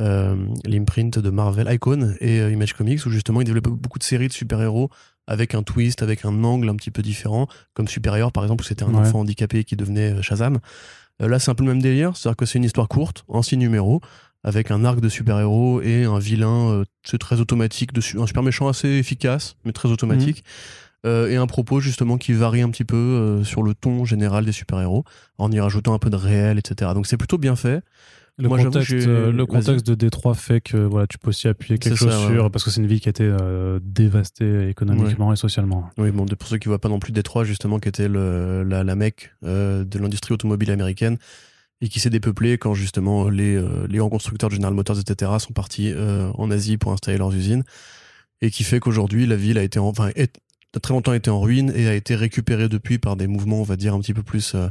[0.00, 0.36] euh,
[0.66, 4.32] l'imprint de Marvel Icon et Image Comics, où justement il développait beaucoup de séries de
[4.32, 4.90] super-héros
[5.26, 8.66] avec un twist, avec un angle un petit peu différent, comme Supérieur par exemple, où
[8.66, 9.00] c'était un Ouais.
[9.08, 10.58] enfant handicapé qui devenait Shazam.
[11.20, 13.56] Là, c'est un peu le même délire, c'est-à-dire que c'est une histoire courte, en six
[13.56, 14.00] numéros,
[14.44, 18.42] avec un arc de super-héros et un vilain euh, c'est très automatique, de un super
[18.42, 20.44] méchant assez efficace, mais très automatique.
[21.04, 24.46] Euh, et un propos justement qui varie un petit peu euh, sur le ton général
[24.46, 25.04] des super-héros,
[25.36, 26.92] en y rajoutant un peu de réel, etc.
[26.94, 27.82] Donc c'est plutôt bien fait.
[28.36, 31.78] Le Moi, contexte, euh, le contexte de Détroit fait que voilà, tu peux aussi appuyer
[31.78, 32.50] quelque chose ça, sur ouais.
[32.50, 35.88] parce que c'est une ville qui a été euh, dévastée économiquement et socialement.
[35.98, 38.82] Oui, bon, pour ceux qui voient pas non plus Détroit, justement, qui était le, la,
[38.82, 41.16] la mecque euh, de l'industrie automobile américaine
[41.84, 45.52] et qui s'est dépeuplée quand justement les, euh, grands constructeurs de General Motors, etc., sont
[45.52, 47.62] partis euh, en Asie pour installer leurs usines
[48.40, 51.40] et qui fait qu'aujourd'hui la ville a été, en- enfin, a très longtemps été en
[51.40, 54.22] ruine et a été récupérée depuis par des mouvements, on va dire, un petit peu
[54.22, 54.54] plus.
[54.54, 54.68] Euh,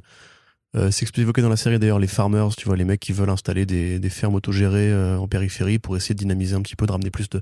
[0.76, 3.30] euh, c'est évoqué dans la série d'ailleurs, les farmers, tu vois, les mecs qui veulent
[3.30, 6.92] installer des, fermes autogérées euh, en périphérie pour essayer de dynamiser un petit peu, de
[6.92, 7.42] ramener plus de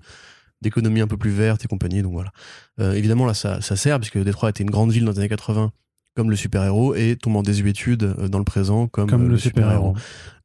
[0.61, 2.03] d'économie un peu plus verte et compagnie.
[2.03, 2.32] Donc voilà.
[2.80, 5.30] Euh, évidemment, là, ça, ça sert, puisque Détroit était une grande ville dans les années
[5.30, 5.72] 80,
[6.16, 9.38] comme le super-héros, et tombe en désuétude euh, dans le présent, comme, Comme euh, le
[9.38, 9.95] super-héros.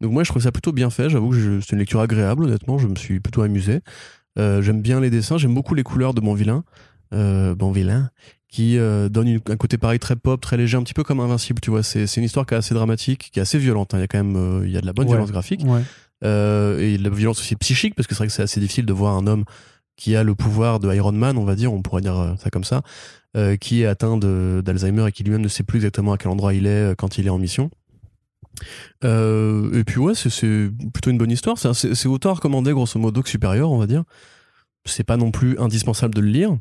[0.01, 1.11] Donc moi, je trouve ça plutôt bien fait.
[1.11, 2.79] J'avoue que c'est une lecture agréable, honnêtement.
[2.79, 3.81] Je me suis plutôt amusé.
[4.39, 5.39] Euh, j'aime bien les dessins.
[5.39, 6.63] J'aime beaucoup les couleurs de Bon Vilain.
[7.15, 8.11] Euh, bon Vilain
[8.49, 11.19] qui euh, donne une- un côté pareil très pop, très léger, un petit peu comme
[11.21, 11.83] Invincible, tu vois.
[11.83, 13.93] C'est une histoire qui est assez dramatique, qui est assez violente.
[13.93, 13.99] hein.
[13.99, 15.13] Il y a quand même il y a de la bonne Ouais.
[15.13, 15.63] violence graphique.
[15.65, 15.83] Ouais.
[16.23, 18.93] Et de la violence aussi psychique, parce que c'est vrai que c'est assez difficile de
[18.93, 19.45] voir un homme
[19.97, 22.65] qui a le pouvoir de Iron Man, on va dire, on pourrait dire ça comme
[22.65, 22.83] ça,
[23.37, 26.55] euh, qui est atteint d'Alzheimer et qui lui-même ne sait plus exactement à quel endroit
[26.55, 27.71] il est euh, quand il est en mission.
[29.05, 31.59] Euh, et puis ouais, c'est- plutôt une bonne histoire.
[31.59, 34.05] C'est autant recommandé grosso modo que supérieur, on va dire.
[34.85, 36.57] C'est pas non plus indispensable de le lire.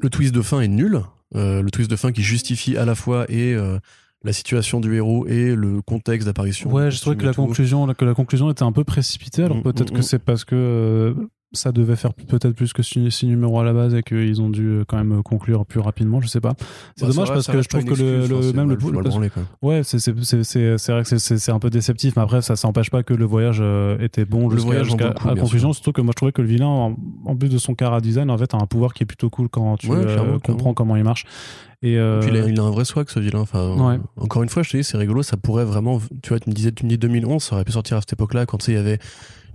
[0.00, 1.00] Le twist de fin est nul.
[1.34, 3.54] Le twist de fin qui justifie à la fois et
[4.22, 6.70] la situation du héros et le contexte d'apparition.
[6.72, 7.42] Ouais, je trouvais que la tout.
[7.44, 9.42] conclusion, que la conclusion était un peu précipitée.
[9.44, 10.02] Alors Mm, peut-être mm, que mm.
[10.02, 11.14] c'est parce que euh,
[11.52, 14.50] ça devait faire peut-être plus que six, six numéros à la base et qu'ils ont
[14.50, 16.20] dû euh, quand même conclure plus rapidement.
[16.20, 16.52] Je sais pas.
[16.96, 19.02] C'est Bah, dommage vrai, parce que je trouve que le, excuse, le- même le, mal-
[19.02, 19.30] parce- branlé,
[19.62, 23.14] ouais, c'est vrai que c'est- un peu déceptif, mais après ça ça empêche pas que
[23.14, 24.82] le voyage euh, était bon jusqu'à la
[25.34, 25.72] bien conclusion.
[25.72, 28.30] Surtout que moi je trouvais que le vilain, en, en plus de son cara design,
[28.30, 30.52] en fait, a un pouvoir qui est plutôt cool quand tu Ouais, euh, clairement, comprends
[30.54, 30.74] clairement.
[30.74, 31.24] comment il marche.
[31.82, 33.40] Et, euh, Puis il a, il a un vrai swag ce vilain.
[33.40, 33.98] Enfin, Ouais.
[34.18, 35.22] Encore une fois, je te dis, c'est rigolo.
[35.22, 35.98] Ça pourrait vraiment.
[36.22, 38.12] Tu vois, tu me disais, tu me dis 2011, ça aurait pu sortir à cette
[38.12, 38.98] époque-là quand il y avait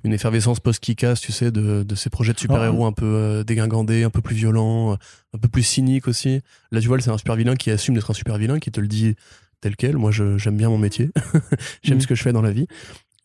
[0.06, 4.04] une effervescence post-Kikas, tu sais, de, de ces projets de super-héros un peu euh, dégingandés,
[4.04, 4.96] un peu plus violents, euh,
[5.34, 6.42] un peu plus cyniques aussi.
[6.72, 8.80] Là, tu vois, c'est un super vilain qui assume d'être un super vilain, qui te
[8.80, 9.16] le dit
[9.62, 9.98] tel quel.
[9.98, 11.10] Moi, je- j'aime bien mon métier.
[11.84, 12.02] j'aime Mhm.
[12.02, 12.68] ce que je fais dans la vie.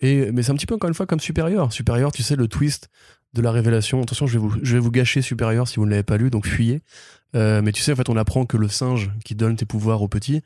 [0.01, 1.72] Et, mais c'est un petit peu, encore une fois, comme supérieur.
[1.72, 2.89] Supérieur, tu sais, le twist
[3.35, 4.03] de la révélation.
[4.03, 6.31] Attention, je vais vous, je vais vous gâcher supérieur si vous ne l'avez pas lu,
[6.31, 6.81] donc fuyez.
[7.37, 10.01] Euh, mais tu sais, en fait, on apprend que le singe qui donne tes pouvoirs
[10.03, 10.41] au petit,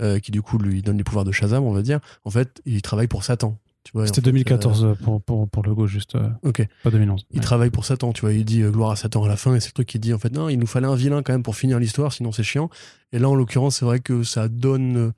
[0.00, 2.62] euh, qui du coup lui donne les pouvoirs de Shazam, on va dire, en fait,
[2.64, 3.58] il travaille pour Satan.
[3.86, 6.14] C'était fait, 2014 euh, pour, pour, pour le go, juste.
[6.14, 6.66] euh, Ok.
[6.84, 7.24] Pas 2011.
[7.30, 7.42] Il Ouais.
[7.42, 8.32] travaille pour Satan, tu vois.
[8.32, 10.12] Il dit euh, gloire à Satan à la fin, et c'est le truc qu'il dit
[10.14, 12.42] en fait, non, il nous fallait un vilain quand même pour finir l'histoire, sinon c'est
[12.42, 12.68] chiant.
[13.12, 14.96] Et là, en l'occurrence, c'est vrai que ça donne.
[14.96, 15.12] euh,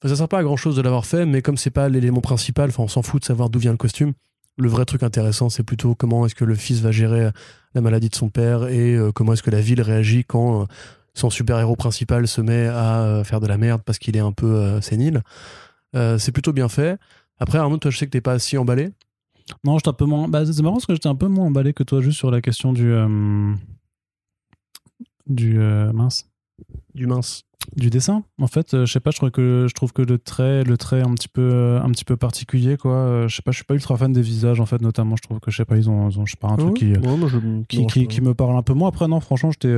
[0.00, 2.20] Enfin, ça sert pas à grand chose de l'avoir fait, mais comme c'est pas l'élément
[2.20, 4.12] principal, enfin, on s'en fout de savoir d'où vient le costume.
[4.56, 7.30] Le vrai truc intéressant, c'est plutôt comment est-ce que le fils va gérer
[7.74, 10.66] la maladie de son père et euh, comment est-ce que la ville réagit quand
[11.14, 14.80] son super-héros principal se met à faire de la merde parce qu'il est un peu
[14.80, 15.22] sénile.
[15.94, 16.96] C'est plutôt bien fait.
[17.40, 18.90] Après, Arnaud, toi, je sais que t'es pas si emballé.
[19.64, 20.28] Non, j'étais un peu moins.
[20.28, 22.40] Bah, c'est marrant parce que j'étais un peu moins emballé que toi, juste sur la
[22.40, 22.90] question du.
[22.92, 23.54] euh,
[25.26, 25.58] Du.
[25.60, 26.26] euh, mince.
[26.94, 27.44] Du mince.
[27.76, 28.24] Du dessin.
[28.40, 30.76] En fait, euh, je sais pas, je trouve que, je trouve que le trait, le
[30.78, 33.26] trait un petit peu, un petit peu particulier, quoi.
[33.26, 35.16] Je sais pas, je suis pas ultra fan des visages, en fait, notamment.
[35.16, 36.74] Je trouve que, je sais pas, ils ont, ils ont je sais pas, un truc
[36.76, 36.92] qui.
[36.92, 38.88] Ouais, moi, je- qui, qui, qui me parle un peu moins.
[38.88, 39.74] Après, non, franchement, j'étais.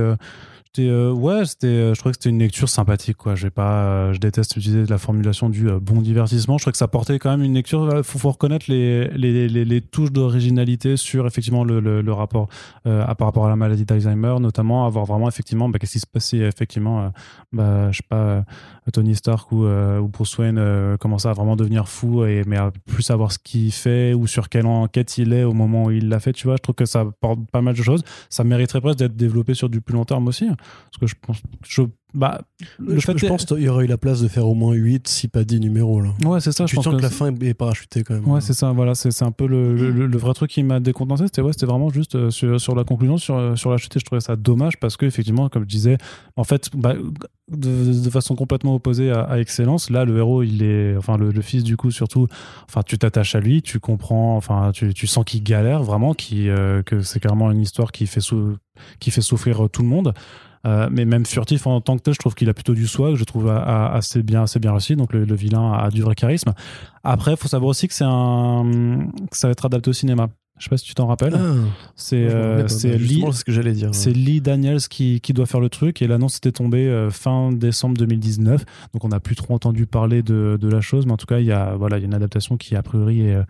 [0.79, 3.17] Euh, ouais, c'était, euh, je trouvais que c'était une lecture sympathique.
[3.17, 3.35] Quoi.
[3.35, 6.57] Je, vais pas, euh, je déteste utiliser la formulation du bon divertissement.
[6.57, 8.01] Je trouvais que ça portait quand même une lecture.
[8.03, 12.47] Faut, faut reconnaître les, les, les, touches d'originalité sur effectivement le, le, rapport
[12.85, 16.07] à, par rapport à la maladie d'Alzheimer, notamment avoir vraiment effectivement bah, qu'est-ce qui se
[16.07, 17.11] passe si effectivement,
[17.51, 18.45] bah, je sais pas,
[18.93, 23.03] Tony Stark ou, ou Bruce Wayne commençait à vraiment devenir fou, et, mais à plus
[23.03, 26.19] savoir ce qu'il fait ou sur quelle enquête il est au moment où il l'a
[26.19, 26.33] fait.
[26.33, 29.15] Tu vois, je trouve que ça porte pas mal de choses ça mériterait presque d'être
[29.15, 30.47] développé sur du plus long terme aussi.
[30.91, 31.37] Parce que je pense.
[31.67, 31.81] Je,
[32.13, 32.41] bah,
[32.77, 34.53] le je, fait je est- pense qu'il y aurait eu la place de faire au
[34.53, 36.01] moins 8, si pas 10 numéros.
[36.01, 36.09] Là.
[36.25, 36.65] Ouais, c'est ça.
[36.65, 38.27] tu je pense sens que, la fin est, parachutée quand même.
[38.27, 38.71] Ouais, c'est ça.
[38.73, 41.25] Voilà, c'est un peu le, le, le vrai truc qui m'a décontenancé.
[41.25, 43.95] C'était ouais, vraiment juste euh, sur, sur la conclusion, sur, euh, sur la chute.
[43.95, 45.97] Et je trouvais ça dommage parce que effectivement, comme je disais,
[46.35, 46.95] en fait, bah,
[47.49, 51.31] de, de façon complètement opposée à, à Excellence, là, le héros, il est, enfin, le,
[51.31, 52.27] le fils du coup, surtout,
[52.67, 56.47] enfin, tu t'attaches à lui, tu comprends, enfin, tu, tu sens qu'il galère vraiment, qui
[56.85, 58.57] que c'est clairement une histoire qui fait sou-
[58.99, 60.13] qui fait souffrir euh, tout le monde.
[60.65, 63.15] Euh, mais même furtif en tant que tel, je trouve qu'il a plutôt du swag,
[63.15, 64.95] je trouve assez bien, assez bien réussi.
[64.95, 66.53] Donc le, le vilain a du vrai charisme.
[67.03, 70.29] Après, il faut savoir aussi que c'est un, que ça va être adapté au cinéma.
[70.61, 71.33] Je sais pas si tu t'en rappelles.
[71.35, 71.55] Ah,
[71.95, 73.89] c'est euh, Lee, justement, c'est ce que j'allais dire.
[73.93, 77.51] c'est Lee Daniels qui, qui doit faire le truc et l'annonce était tombée euh, fin
[77.51, 78.63] décembre 2019.
[78.93, 81.39] Donc on n'a plus trop entendu parler de, de la chose, mais en tout cas
[81.39, 83.43] il y a voilà il y a une adaptation qui a priori est, euh,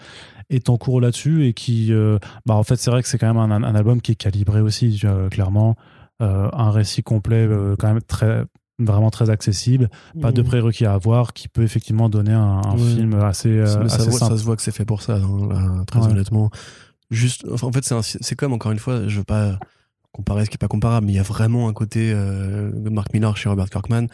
[0.49, 3.27] est en cours là-dessus et qui euh, bah en fait c'est vrai que c'est quand
[3.33, 5.75] même un, un album qui est calibré aussi euh, clairement
[6.21, 8.43] un récit complet euh, quand même très
[8.79, 9.89] vraiment très accessible,
[10.21, 10.45] pas de Mmh.
[10.45, 14.55] prérequis à avoir, qui peut effectivement donner un, film assez, euh, ça, voit- se voit
[14.55, 16.07] que c'est fait pour ça, hein, là, très Ouais.
[16.07, 16.49] honnêtement.
[17.11, 19.59] Juste, enfin, en fait, c'est comme, encore une fois, je veux pas
[20.13, 23.13] comparer ce qui est pas comparable, mais il y a vraiment un côté euh, Mark
[23.13, 24.07] Millar chez Robert Kirkman,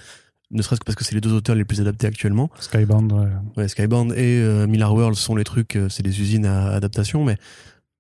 [0.52, 2.50] ne serait-ce que parce que c'est les deux auteurs les plus adaptés actuellement.
[2.60, 3.28] Skybound, ouais.
[3.56, 7.24] Ouais, Skybound et euh, Millar World sont les trucs, euh, c'est des usines à adaptation,
[7.24, 7.38] mais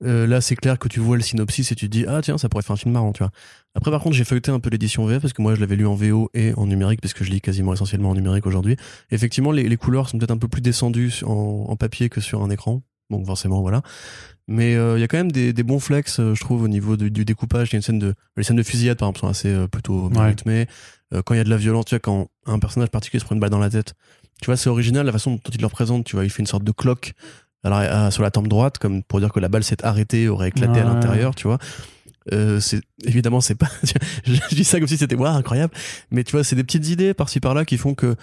[0.03, 2.37] euh, là, c'est clair que tu vois le synopsis et tu te dis, ah tiens,
[2.37, 3.31] ça pourrait faire un film marrant, tu vois.
[3.75, 5.87] Après, par contre, j'ai feuilleté un peu l'édition VF parce que moi, je l'avais lu
[5.87, 8.75] en VO et en numérique, parce que je lis quasiment essentiellement en numérique aujourd'hui.
[9.11, 12.43] Effectivement, les, les couleurs sont peut-être un peu plus descendues en, en papier que sur
[12.43, 12.81] un écran.
[13.09, 13.81] Donc, forcément, voilà.
[14.47, 16.67] Mais euh, il y a quand même des, des bons flex, euh, je trouve, au
[16.67, 17.69] niveau du, du découpage.
[17.69, 19.67] Il y a une scène de, les scènes de fusillade, par exemple, sont assez euh,
[19.67, 20.29] plutôt bien Ouais.
[20.29, 20.67] rythmées.
[21.13, 23.25] Euh, quand il y a de la violence, tu vois, quand un personnage particulier se
[23.25, 23.93] prend une balle dans la tête,
[24.41, 26.05] tu vois, c'est original la façon dont il le représente.
[26.05, 27.13] Tu vois, il fait une sorte de cloque
[27.69, 30.79] la- sur la tempe droite, comme pour dire que la balle s'est arrêtée, aurait éclaté
[30.79, 31.57] à l'intérieur, tu vois.
[32.33, 33.69] Euh, c'est évidemment c'est pas
[34.25, 35.73] je, dis ça comme si c'était waouh incroyable
[36.11, 38.17] mais tu vois c'est des petites idées par-ci par-là qui font que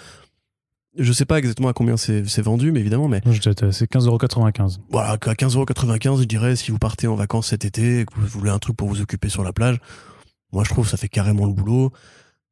[0.95, 4.77] je sais pas exactement à combien c'est vendu mais évidemment mais C'est 15,95€.
[4.91, 8.27] voilà à 15,95€ je dirais si vous partez en vacances cet été et que vous
[8.27, 9.79] voulez un truc pour vous occuper sur la plage
[10.51, 11.91] moi je trouve que ça fait carrément le boulot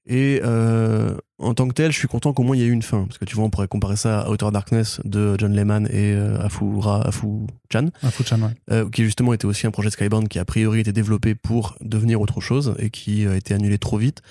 [0.05, 2.71] et euh, en tant que tel je suis content qu'au moins il y ait eu
[2.71, 5.53] une fin parce que tu vois on pourrait comparer ça à Outer Darkness de John
[5.53, 7.27] Lehman et euh, Afura Afu
[7.71, 8.49] Chan Un Fuchan, ouais.
[8.71, 12.19] euh, qui justement était aussi un projet Skybound qui a priori été développé pour devenir
[12.19, 14.21] autre chose et qui a été annulé trop vite.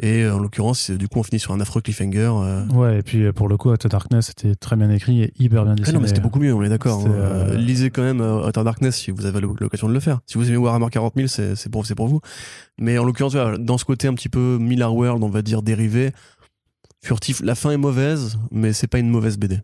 [0.00, 2.30] Et euh, en l'occurrence, du coup, on finit sur un affreux cliffhanger.
[2.40, 2.64] euh.
[2.68, 5.64] Ouais, et puis euh, pour le coup, Outer Darkness, c'était très bien écrit et hyper
[5.64, 5.94] bien Ah dessiné.
[5.96, 7.00] non, mais c'était beaucoup mieux, on est d'accord.
[7.04, 7.10] Hein.
[7.10, 10.20] euh, Lisez quand même Outer Darkness si vous avez l'occasion de le faire.
[10.26, 11.26] Si vous aimez Warhammer 40 000,
[11.56, 12.20] c'est pour, vous.
[12.78, 15.62] Mais en l'occurrence, voilà, dans ce côté un petit peu Miller World, on va dire
[15.62, 16.12] dérivé,
[17.02, 19.60] furtif, la fin est mauvaise, mais c'est pas une mauvaise BD.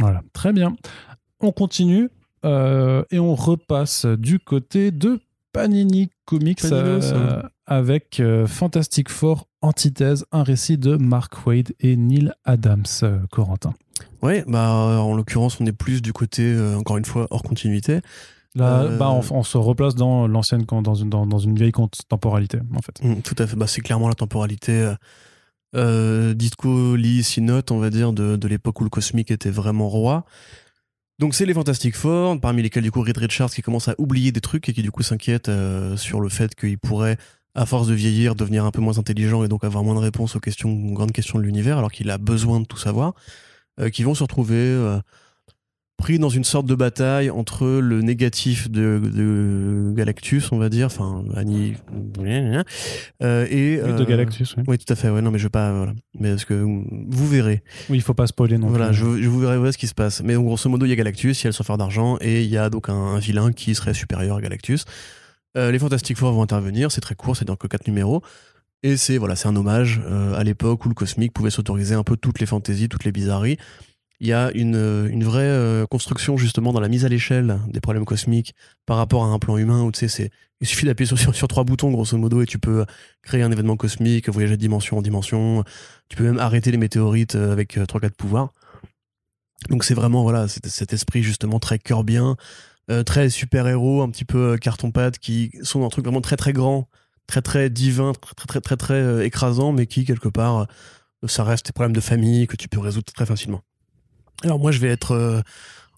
[0.00, 0.74] Voilà, très bien.
[1.40, 2.08] On continue
[2.44, 5.20] euh, et on repasse du côté de
[5.52, 7.14] Panini Comics Panini, ça.
[7.16, 13.18] euh, avec euh, Fantastic Four Antithèse, un récit de Mark Wade et Neil Adams, euh,
[13.30, 13.74] Corentin.
[14.22, 18.00] Ouais, bah en l'occurrence, on est plus du côté, euh, encore une fois, hors continuité.
[18.54, 21.72] Là, Euh, bah, on, on se replace dans l'ancienne, dans une, dans, dans une vieille
[22.08, 23.02] temporalité, en fait.
[23.02, 23.56] Mm, tout à fait.
[23.56, 24.94] Bah, c'est clairement la temporalité euh,
[25.74, 27.22] euh, Ditko Lee
[27.70, 30.24] on va dire, de, de l'époque où le cosmique était vraiment roi.
[31.18, 34.32] Donc c'est les Fantastic Four, parmi lesquels du coup Reed Richards qui commence à oublier
[34.32, 37.16] des trucs et qui du coup s'inquiète euh, sur le fait qu'il pourrait,
[37.56, 40.36] à force de vieillir, devenir un peu moins intelligent et donc avoir moins de réponses
[40.36, 43.14] aux questions, aux grandes questions de l'univers, alors qu'il a besoin de tout savoir,
[43.80, 44.98] euh, qui vont se retrouver euh,
[45.96, 50.86] pris dans une sorte de bataille entre le négatif de, de Galactus, on va dire,
[50.86, 51.72] enfin Annie
[53.22, 54.54] euh, et de Galactus.
[54.58, 54.64] Oui.
[54.68, 54.78] oui.
[54.78, 55.08] tout à fait.
[55.08, 55.72] Ouais, non, mais je veux pas.
[55.72, 55.94] Voilà.
[56.20, 57.62] Mais parce que vous verrez.
[57.88, 58.68] Oui, il faut pas spoiler non.
[58.68, 60.22] Voilà, je, je, vous verrai ce qui se passe.
[60.22, 62.50] Mais grosso modo, il y a Galactus, il y a le surfeur d'argent et il
[62.50, 64.84] y a donc un, un, vilain qui serait supérieur à Galactus.
[65.56, 66.92] Euh, les Fantastic Four vont intervenir.
[66.92, 68.22] C'est très court, c'est donc que quatre numéros.
[68.82, 72.04] Et c'est voilà, c'est un hommage euh, à l'époque où le cosmique pouvait s'autoriser un
[72.04, 73.58] peu toutes les fantaisies, toutes les bizarreries
[74.20, 77.80] il y a une, une vraie euh, construction justement dans la mise à l'échelle des
[77.80, 78.54] problèmes cosmiques
[78.86, 82.16] par rapport à un plan humain où il suffit d'appuyer sur, sur, trois boutons grosso
[82.16, 82.86] modo et tu peux
[83.22, 85.64] créer un événement cosmique voyager de dimension en dimension
[86.08, 88.52] tu peux même arrêter les météorites euh, avec euh, trois quatre pouvoirs
[89.68, 92.36] donc c'est vraiment voilà cet esprit justement très bien
[93.04, 96.52] très super héros un petit peu carton pâte qui sont un truc vraiment très très
[96.52, 96.88] grand
[97.26, 100.68] très très divin très très très très, très écrasant mais qui quelque part
[101.26, 103.62] ça reste des problèmes de famille que tu peux résoudre très facilement
[104.44, 105.40] alors moi, je vais être euh,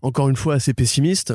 [0.02, 1.34] encore une fois assez pessimiste.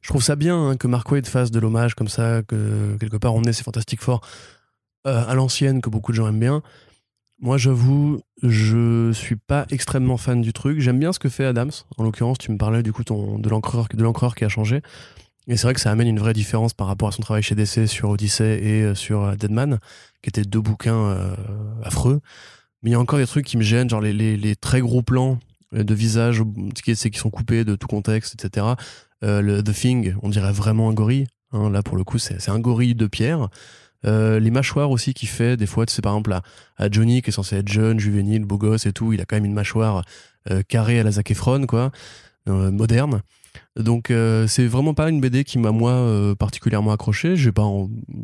[0.00, 3.16] Je trouve ça bien hein, que Mark Wade fasse de l'hommage comme ça, que quelque
[3.16, 4.20] part on ait ces Fantastic Four
[5.06, 6.62] euh, à l'ancienne que beaucoup de gens aiment bien.
[7.44, 10.80] Moi, j'avoue, je suis pas extrêmement fan du truc.
[10.80, 11.72] J'aime bien ce que fait Adams.
[11.98, 14.80] En l'occurrence, tu me parlais du coup de l'encreur de l'encreur qui a changé.
[15.46, 17.54] Et c'est vrai que ça amène une vraie différence par rapport à son travail chez
[17.54, 19.78] DC sur Odyssey et euh, sur Deadman,
[20.22, 21.36] qui étaient deux bouquins
[21.82, 22.22] affreux.
[22.82, 25.38] Mais il y a encore des trucs qui me gênent, genre les, très gros plans
[25.74, 26.42] euh, de visage
[26.82, 28.68] qui, qui sont coupés de tout contexte, etc.
[29.22, 31.26] Euh, The Thing, on dirait vraiment un gorille.
[31.52, 33.50] Hein, là, pour le coup, c'est un gorille de pierre.
[34.04, 36.38] Euh, les mâchoires aussi qui fait des fois tu sais par exemple
[36.76, 39.36] à, Johnny qui est censé être jeune juvénile beau gosse et tout il a quand
[39.36, 40.04] même une mâchoire
[40.68, 41.32] carrée à la Zac
[41.66, 41.90] quoi
[42.46, 43.22] moderne
[43.76, 44.12] donc
[44.46, 47.68] c'est vraiment pas une BD qui m'a moi particulièrement accroché j'ai pas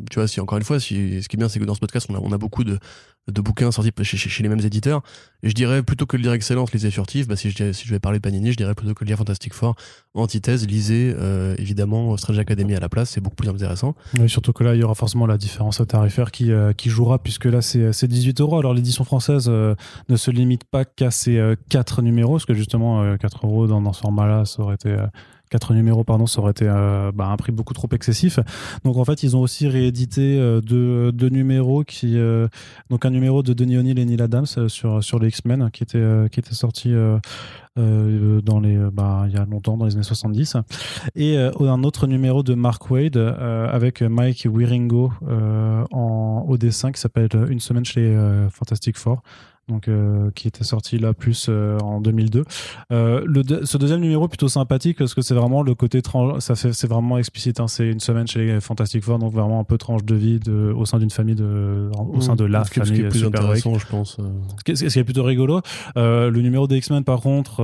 [0.09, 1.79] tu vois si encore une fois si ce qui est bien c'est que dans ce
[1.79, 2.79] podcast on a, on a beaucoup de
[3.27, 5.01] de bouquins sortis chez, chez, les mêmes éditeurs.
[5.43, 7.27] Et je dirais plutôt que de lire Excellence, lisez Furtif.
[7.27, 9.17] Bah, si, je, si je vais parler de Panini, je dirais plutôt que de lire
[9.17, 9.75] Fantastic Four.
[10.15, 13.95] Antithèse, lisez euh, évidemment Strange Academy à la place, c'est beaucoup plus intéressant.
[14.19, 17.19] Oui, surtout que là, il y aura forcément la différence tarifaire qui, euh, qui jouera,
[17.19, 18.57] puisque là, c'est 18 euros.
[18.57, 19.75] Alors, l'édition française euh,
[20.09, 23.93] ne se limite pas qu'à ces 4 numéros, parce que justement, 4 euros dans, dans
[23.93, 24.95] ce format-là, ça aurait été
[25.51, 28.39] 4 numéros, pardon, ça aurait été euh, bah, un prix beaucoup trop excessif.
[28.85, 32.47] Donc en fait, ils ont aussi réédité euh, deux, numéros qui, euh,
[32.89, 36.29] donc un numéro de Denis O'Neill et Neil Adams sur sur les X-Men qui était
[36.31, 36.93] qui était sorti
[37.75, 40.57] dans les bah, il y a longtemps dans les années 70
[41.15, 45.11] et un autre numéro de Mark Wade avec Mike Wieringo
[45.91, 49.21] en au dessin qui s'appelle Une semaine chez les Fantastic Four
[49.71, 52.43] donc euh, qui était sorti là plus euh, en 2002.
[52.91, 56.01] Euh, le ce deuxième numéro est plutôt sympathique parce que c'est vraiment le côté
[56.39, 57.59] ça fait c'est vraiment explicite.
[57.59, 57.67] Hein.
[57.67, 60.73] c'est une semaine chez les Fantastic Four, donc vraiment un peu tranche de vie de,
[60.75, 62.21] au sein d'une famille de au mmh.
[62.21, 62.89] sein de la famille.
[62.89, 64.17] Ce qui est plus intéressant, je pense.
[64.65, 65.61] Ce qui est, plutôt rigolo.
[65.95, 67.61] le numéro des X-Men, par contre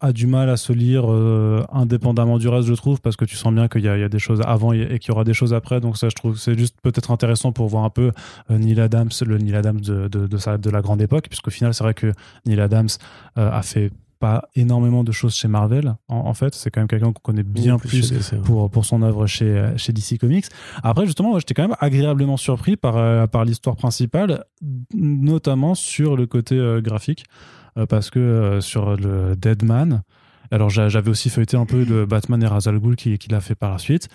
[0.00, 3.36] a du mal à se lire euh, indépendamment du reste, je trouve, parce que tu
[3.36, 5.52] sens bien qu'il y, y, a des choses avant et, qu'il y aura des choses
[5.52, 5.80] après.
[5.80, 8.12] Donc ça, je trouve, c'est juste peut-être intéressant pour voir un peu
[8.50, 11.74] euh, Neil Adams, le Neil Adams de, de, de, de la grande époque, puisqu'au final,
[11.74, 12.12] c'est vrai que
[12.46, 12.88] Neil Adams
[13.36, 16.54] euh, a fait pas énormément de choses chez Marvel en, fait.
[16.54, 18.12] C'est quand même quelqu'un qu'on connaît bien plus,
[18.44, 20.44] pour, pour son œuvre chez, chez DC Comics.
[20.82, 24.44] Après justement j'étais quand même agréablement surpris par, par l'histoire principale
[24.92, 27.24] notamment sur le côté graphique.
[27.24, 30.02] euh, parce que euh, sur le Deadman,
[30.50, 33.54] alors j'avais aussi feuilleté un peu de Batman et Razal Ghul qu'il qui a fait
[33.54, 34.08] par la suite.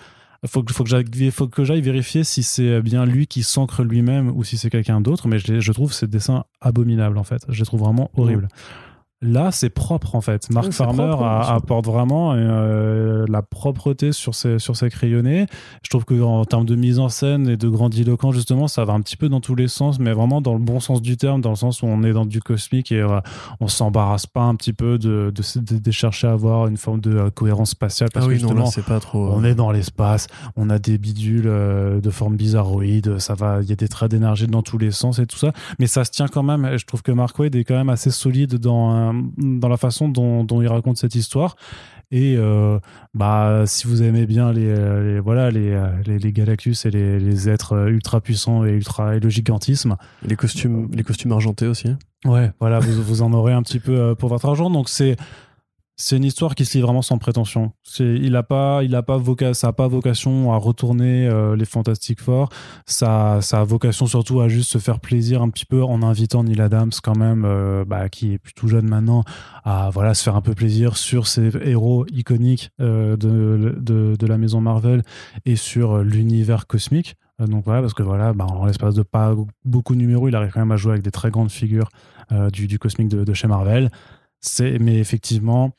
[0.44, 0.84] Faut que, faut
[1.48, 5.28] que j'aille vérifier si c'est bien lui qui s'ancre lui-même ou si c'est quelqu'un d'autre,
[5.28, 7.44] mais je, je, trouve ces dessins abominables en fait.
[7.48, 8.48] Je les trouve vraiment horribles.
[9.22, 10.50] Là, c'est propre en fait.
[10.50, 15.46] Mark Farmer apporte vraiment euh, la propreté sur ses, sur ses crayonnés.
[15.82, 19.00] Je trouve qu'en termes de mise en scène et de grandiloquence, justement, ça va un
[19.00, 21.48] petit peu dans tous les sens, mais vraiment dans le bon sens du terme, dans
[21.48, 23.20] le sens où on est dans du cosmique et euh,
[23.58, 27.30] on s'embarrasse pas un petit peu de, de, chercher à avoir une forme de euh,
[27.30, 28.10] cohérence spatiale.
[28.12, 29.30] Parce ah oui, que justement, c'est pas trop.
[29.32, 33.72] On est dans l'espace, on a des bidules de forme bizarroïde, ça va, il y
[33.72, 36.28] a des traits d'énergie dans tous les sens et tout ça, mais ça se tient
[36.28, 36.76] quand même.
[36.76, 39.05] Je trouve que Mark Wade est quand même assez solide dans un
[39.36, 41.56] dans la façon dont, il raconte cette histoire.
[42.12, 42.78] Et euh,
[43.14, 45.76] bah, si vous aimez bien les, voilà les,
[46.06, 51.02] les, Galactus et les, êtres ultra puissants et ultra et le gigantisme, les costumes les
[51.02, 51.88] costumes argentés aussi.
[52.24, 54.70] Ouais, voilà, vous, vous en aurez un petit peu euh, pour votre argent.
[54.70, 55.16] Donc c'est
[55.98, 57.72] c'est une histoire qui se lit vraiment sans prétention.
[57.98, 61.64] il a pas, il a pas vocation, ça a pas vocation à retourner euh, les
[61.64, 62.50] Fantastic Four.
[62.84, 66.44] Ça, ça a vocation surtout à juste se faire plaisir un petit peu en invitant
[66.44, 69.24] Neil Adams quand même, euh, bah, qui est plutôt jeune maintenant,
[69.64, 74.36] à voilà se faire un peu plaisir sur ces héros iconiques euh, de, de, la
[74.36, 75.02] maison Marvel
[75.46, 77.14] et sur l'univers cosmique.
[77.38, 79.34] donc voilà, parce que voilà, bah, l'espace de pas
[79.64, 81.88] beaucoup de numéros, il arrive quand même à jouer avec des très grandes figures
[82.52, 83.90] du, cosmique de chez Marvel
[84.80, 85.72] mais effectivement,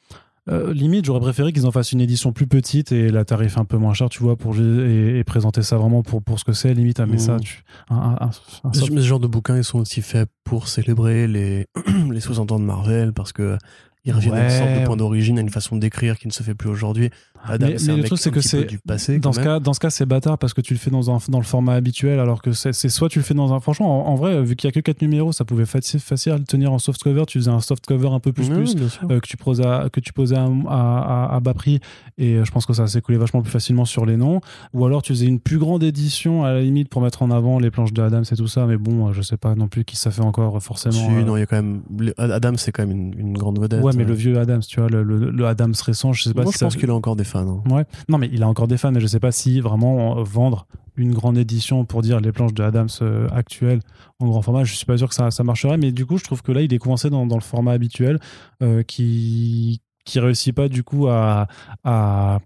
[0.50, 3.66] euh, limite, j'aurais préféré qu'ils en fassent une édition plus petite et la tarif un
[3.66, 6.54] peu moins cher, tu vois, pour et, et présenter ça vraiment pour, pour ce que
[6.54, 6.74] c'est.
[6.74, 7.42] Limite, mais ça, Mmh.
[7.42, 8.30] tu, un- un- un-
[8.64, 11.66] un- Mais ce genre de bouquins, ils sont aussi faits pour célébrer les,
[12.12, 13.58] les 60 ans de Marvel parce que
[14.06, 16.42] ils reviennent à une sorte de point d'origine, à une façon d'écrire qui ne se
[16.42, 17.10] fait plus aujourd'hui.
[17.46, 19.20] Adam, mais, le truc, c'est que c'est du passé.
[19.20, 19.48] dans ce même.
[19.48, 21.46] cas, dans ce cas, c'est bâtard parce que tu le fais dans un dans le
[21.46, 23.60] format habituel, alors que c'est soit tu le fais dans un.
[23.60, 26.32] Franchement, en, en vrai, vu qu'il y a que 4 numéros, ça pouvait facile facile
[26.34, 27.24] à le tenir en soft cover.
[27.28, 28.76] Tu faisais un soft cover un peu plus plus.
[29.10, 31.80] euh, que tu posais à, que tu posais à, à- à- à bas prix
[32.18, 34.42] et euh, je pense que ça s'est coulé vachement plus facilement sur les noms
[34.74, 37.60] ou alors tu faisais une plus grande édition à la limite pour mettre en avant
[37.60, 39.84] les planches de Adams et tout ça mais bon euh, je sais pas non plus
[39.86, 41.82] qui ça fait encore forcément euh, non, il y a quand même.
[42.00, 43.84] le- Adam, c'est quand même une, une grande vedette.
[43.84, 46.44] ouais mais le vieux Adams tu vois le, le- le Adams récent je sais pas
[46.44, 47.37] Moi, si je pense qu'il a encore des fans.
[47.46, 47.64] Hein.
[47.70, 50.24] ouais non mais il a encore des fans mais je sais pas si vraiment euh,
[50.24, 53.82] vendre une grande édition pour dire les planches de Adams euh, actuelles
[54.20, 56.24] en grand format je suis pas sûr que ça, ça marcherait mais du coup je
[56.24, 58.20] trouve que là il est coincé dans, dans le format habituel
[58.64, 61.48] euh, qui qui réussit pas du coup à,
[61.84, 62.40] à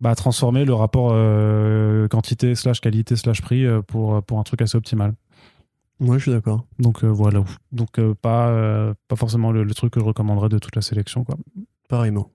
[0.00, 4.76] bah, transformer le rapport euh, quantité slash qualité slash prix pour, pour un truc assez
[4.76, 5.14] optimal.
[5.98, 6.66] Moi, je suis d'accord.
[6.78, 7.42] Donc euh, voilà.
[7.72, 10.82] Donc euh, pas, euh, pas forcément le, le truc que je recommanderais de toute la
[10.82, 11.24] sélection.
[11.24, 11.36] Quoi.
[11.88, 12.30] Pareillement.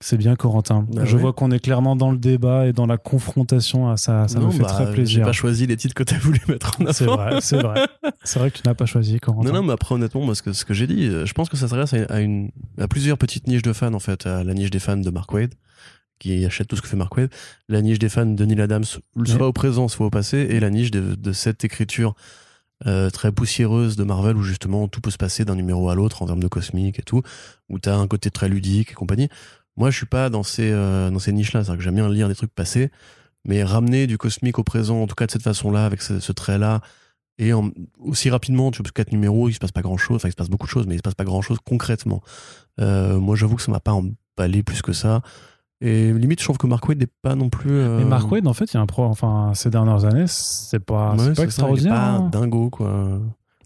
[0.00, 0.86] C'est bien Corentin.
[0.92, 1.22] Bah je ouais.
[1.22, 3.96] vois qu'on est clairement dans le débat et dans la confrontation.
[3.96, 5.24] Ça, ça Non, me fait bah, très J'ai plaisir.
[5.24, 6.92] pas choisi les titres que tu as voulu mettre en avant.
[6.92, 7.84] C'est vrai, c'est vrai.
[8.24, 9.48] C'est vrai que tu n'as pas choisi Corentin.
[9.48, 11.48] Non, non, mais après, honnêtement, moi, ce que, ce que j'ai dit, euh, je pense
[11.48, 14.26] que ça s'adresse à, à une, à plusieurs petites niches de fans, en fait.
[14.26, 15.54] À la niche des fans de Mark Wade,
[16.18, 17.30] qui achètent tout ce que fait Mark Wade,
[17.68, 19.40] la niche des fans de Neil Adams, soit Ouais.
[19.42, 22.14] au présent, soit au passé, et la niche de, de cette écriture
[22.86, 26.22] euh, très poussiéreuse de Marvel, où justement tout peut se passer d'un numéro à l'autre
[26.22, 27.22] en termes de cosmique et tout,
[27.68, 29.28] où t'as un côté très ludique et compagnie.
[29.78, 32.28] Moi, je suis pas dans ces, euh, dans ces niches-là, c'est-à-dire que j'aime bien lire
[32.28, 32.90] des trucs passés,
[33.44, 36.32] mais ramener du cosmique au présent, en tout cas de cette façon-là, avec ce, ce
[36.32, 36.80] trait-là,
[37.38, 37.70] et en-
[38.00, 40.50] aussi rapidement, tu vois, quatre numéros, il se passe pas grand-chose, enfin il se passe
[40.50, 42.20] beaucoup de choses, mais il se passe pas grand-chose concrètement.
[42.80, 45.22] Euh, moi, j'avoue que ça m'a pas emballé plus que ça.
[45.80, 47.70] Et limite, je trouve que Mark Waid n'est pas non plus.
[47.70, 49.04] euh, Mais Mark Wade, en fait, il y a un pro.
[49.04, 51.94] Enfin, ces dernières années, c'est pas, ouais, c'est pas c'est ça, il est extraordinaire.
[51.94, 53.20] pas dingo, quoi.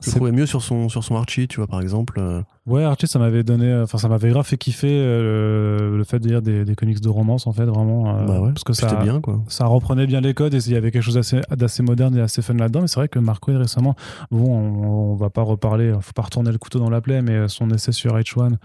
[0.05, 2.15] Je trouvais mieux sur son, sur son Archie, tu vois, par exemple.
[2.19, 6.19] euh, Ouais, Archie, ça m'avait donné, enfin, ça m'avait grave fait kiffer euh, le fait
[6.19, 8.17] de lire des, des comics de romance, en fait, vraiment.
[8.19, 9.43] euh, bah ouais, parce que ça, bien, quoi.
[9.49, 11.15] ça reprenait bien les codes et il y avait quelque chose
[11.51, 12.83] d'assez, moderne et assez fun là-dedans.
[12.83, 13.95] Mais c'est vrai que Mark Wade récemment,
[14.31, 17.49] bon, on, on va pas reparler, faut pas retourner le couteau dans la plaie, mais
[17.49, 18.57] son essai sur H1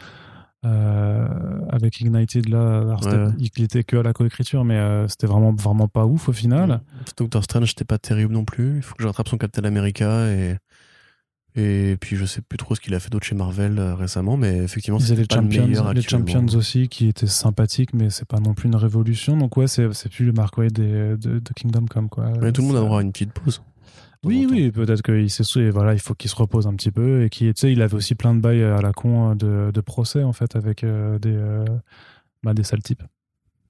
[0.66, 1.28] euh,
[1.70, 3.28] avec Ignited là, alors c'était- Ouais.
[3.56, 6.82] il était que à la coécriture, mais euh, c'était vraiment, vraiment pas ouf au final.
[7.16, 8.78] Doctor Strange, c'était pas terrible non plus.
[8.78, 10.56] Il faut que je rattrape son Captain America et.
[11.60, 14.38] Et puis je sais plus trop ce qu'il a fait d'autre chez Marvel euh, récemment,
[14.38, 18.12] mais effectivement c'était les pas le meilleur champions, les champions aussi qui étaient sympathiques, mais
[18.12, 19.36] c'est pas non plus une révolution.
[19.36, 22.32] Donc ouais, c'est, c'est plus le Mark Wade de, de Kingdom Come quoi.
[22.39, 23.64] Mais tout le monde a Ça- droit à une petite pause.
[24.24, 27.24] de Oui, oui, peut-être qu'il s'est voilà, il faut qu'il se repose un petit peu
[27.24, 30.22] et qu'il, il avait aussi plein de bails à la con euh, de, de procès
[30.24, 31.66] en fait avec euh, des, euh,
[32.43, 33.01] bah, des sales types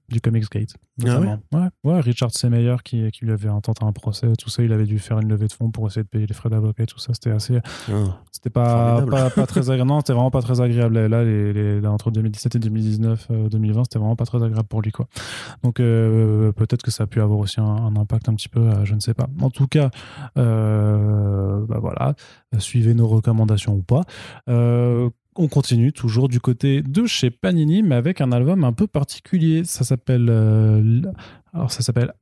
[0.08, 0.74] du Comics Gate.
[1.02, 1.38] Ah notamment.
[1.52, 4.86] ouais, ouais, Richard Semeyer qui, qui lui avait intenté un procès, tout ça, il avait
[4.86, 6.98] dû faire une levée de fonds pour essayer de payer les frais d'avocat et tout
[6.98, 7.12] ça.
[7.14, 7.58] C'était assez.
[7.90, 8.18] Ah.
[8.32, 9.88] c'était pas, pas, pas très agréable.
[9.88, 10.98] Non, c'était vraiment pas très agréable.
[11.06, 14.66] Là, les, les- là, entre 2017 et 2019, euh, 2020, c'était vraiment pas très agréable
[14.68, 15.06] pour lui, quoi.
[15.62, 18.60] Donc, euh, peut-être que ça a pu avoir aussi un, un impact un petit peu,
[18.60, 19.28] euh, je ne sais pas.
[19.40, 19.90] En tout cas,
[20.38, 22.14] euh, bah voilà,
[22.58, 24.02] suivez nos recommandations ou pas.
[25.40, 29.62] On continue toujours du côté de chez Panini, mais avec un album un peu particulier.
[29.62, 31.00] Ça s'appelle, euh,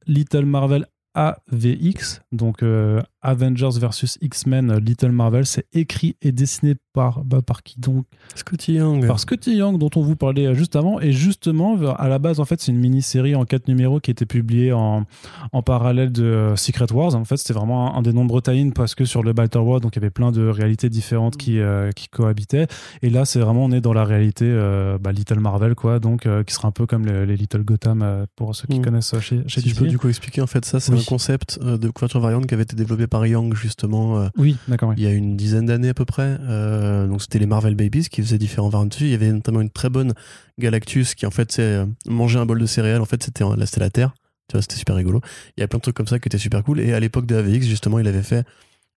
[0.06, 0.84] Little Marvel
[1.16, 5.46] AVX, donc euh, Avengers versus X-Men euh, Little Marvel.
[5.46, 8.04] C'est écrit et dessiné par, bah, par qui donc?
[8.34, 9.06] Scotty Young.
[9.06, 11.00] Par Scotty Young, dont on vous parlait euh, juste avant.
[11.00, 14.26] Et justement, à la base, en fait, c'est une mini-série en quatre numéros qui était
[14.26, 15.04] publiée en,
[15.52, 17.14] en parallèle de Secret Wars.
[17.14, 19.82] En fait, c'était vraiment un, un des nombreux tie parce que sur le Battle World,
[19.82, 22.66] donc il y avait plein de réalités différentes qui, euh, qui cohabitaient.
[23.02, 26.28] Et là, c'est vraiment, on est dans la réalité euh, bah, Little Marvel, quoi, donc
[26.44, 28.82] qui sera un peu comme les, les Little Gotham pour ceux qui Mm.
[28.84, 29.90] connaissent chez, chez Si je peux DC.
[29.90, 30.98] du coup expliquer, en fait, ça, c'est Oui.
[31.06, 34.90] Concept euh, de couverture variante qui avait été développé par Young, justement, euh, Oui, d'accord.
[34.90, 34.96] oui.
[34.98, 36.36] il y a une dizaine d'années à peu près.
[36.42, 39.04] Euh, donc, c'était les Marvel Babies qui faisaient différents variantes dessus.
[39.04, 40.12] Il y avait notamment une très bonne
[40.58, 43.00] Galactus qui, en fait, c'est manger un bol de céréales.
[43.00, 44.14] En fait, c'était là, c'était la Terre.
[44.48, 45.20] Tu vois, c'était super rigolo.
[45.56, 46.80] Il y a plein de trucs comme ça qui étaient super cool.
[46.80, 48.44] Et à l'époque de AVX, justement, il avait fait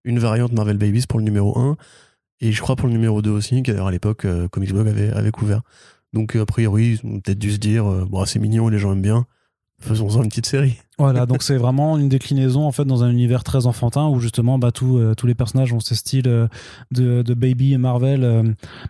[0.03, 1.75] une variante Marvel Babies pour le numéro 1.
[2.41, 4.87] Et je crois pour le numéro 2 aussi, qui d'ailleurs à l'époque, euh, Comics Blog
[4.87, 5.61] avait, avait couvert.
[6.13, 8.93] Donc, a priori, ils ont peut-être dû se dire, euh, bon, c'est mignon, les gens
[8.93, 9.25] aiment bien.
[9.81, 10.77] Faisons-en une petite série.
[10.99, 14.59] Voilà, donc c'est vraiment une déclinaison en fait dans un univers très enfantin où justement
[14.59, 16.47] bah, tout, euh, tous les personnages ont ces styles euh,
[16.91, 18.23] de, de Baby et Marvel.
[18.23, 18.43] euh.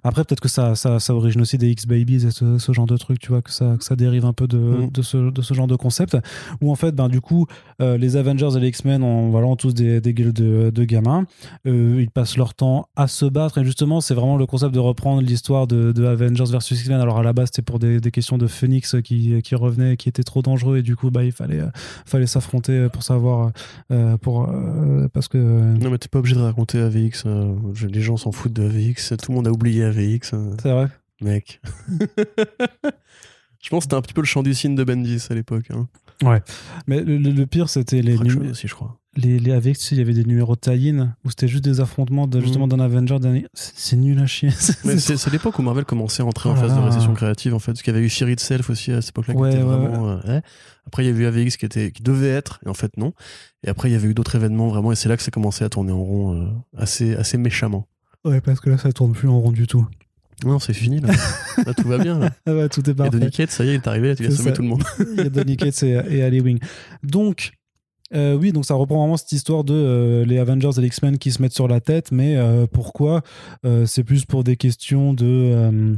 [0.03, 2.97] Après, peut-être que ça, ça, ça origine aussi des X-Babies et ce, ce genre de
[2.97, 4.89] trucs, tu vois, que ça, que ça dérive un peu de, Mm.
[4.91, 6.17] de, ce, de ce genre de concept.
[6.61, 7.45] Où en fait, ben, du coup,
[7.79, 11.25] les Avengers et les X-Men ont, voilà, ont tous des, des gueules de, de gamins.
[11.67, 14.79] Euh, ils passent leur temps à se battre et justement, c'est vraiment le concept de
[14.79, 16.99] reprendre l'histoire de, de Avengers versus X-Men.
[16.99, 20.09] Alors à la base, c'était pour des, des questions de Phoenix qui, qui revenaient, qui
[20.09, 21.61] étaient trop dangereux et du coup, bah, il fallait.
[21.99, 23.51] Euh, fallait s'affronter pour savoir
[23.91, 27.23] euh, pour euh, parce que Non, mais t'es pas obligé de raconter AVX.
[27.25, 27.55] euh,
[27.87, 29.13] les gens s'en foutent de AVX.
[29.21, 30.33] Tout le monde a oublié AVX.
[30.33, 30.87] euh, c'est vrai
[31.21, 31.59] mec.
[33.61, 35.65] je pense que c'était un petit peu le chant du cygne de Bendis à l'époque.
[35.71, 35.87] Hein.
[36.87, 38.97] mais le, pire c'était les, aussi, je crois.
[39.19, 41.63] Les, les avec tu sais, il y avait des numéros de tie-in où c'était juste
[41.63, 42.77] des affrontements de, justement Mhm.
[42.77, 44.49] d'un Avenger d'un- c'est nul à chier
[44.85, 47.53] Mais c'est c'est l'époque où Marvel commençait à entrer en Oh phase de récession créative,
[47.53, 47.71] en fait.
[47.73, 49.63] Parce qu'il y avait eu Fear Itself aussi à cette époque-là, qui Ouais, était ouais,
[49.63, 50.09] vraiment.
[50.09, 50.41] euh, ouais.
[50.87, 53.13] Après, il y avait eu AVX qui, était, qui devait être, et en fait, non.
[53.63, 55.63] Et après, il y avait eu d'autres événements, vraiment, et c'est là que ça commençait
[55.65, 56.47] à tourner en rond euh,
[56.77, 57.87] assez, assez méchamment.
[58.25, 59.85] ouais parce que là ça tourne plus en rond du tout
[60.45, 61.09] Non, c'est fini, là.
[61.65, 62.31] là, tout va bien, là.
[62.47, 64.15] ah ouais tout est Et parfait Donny Cates, ça y est, il est arrivé, là,
[64.15, 64.55] tu sauver ça.
[64.55, 64.83] tout le monde.
[64.99, 66.59] il y a Donny Cates et, et Ali Wing.
[67.03, 67.51] Donc,
[68.13, 71.17] euh, oui, donc ça reprend vraiment cette histoire de euh, les Avengers et les X-Men
[71.17, 73.21] qui se mettent sur la tête, mais euh, pourquoi?
[73.85, 75.95] C'est plus pour des questions de.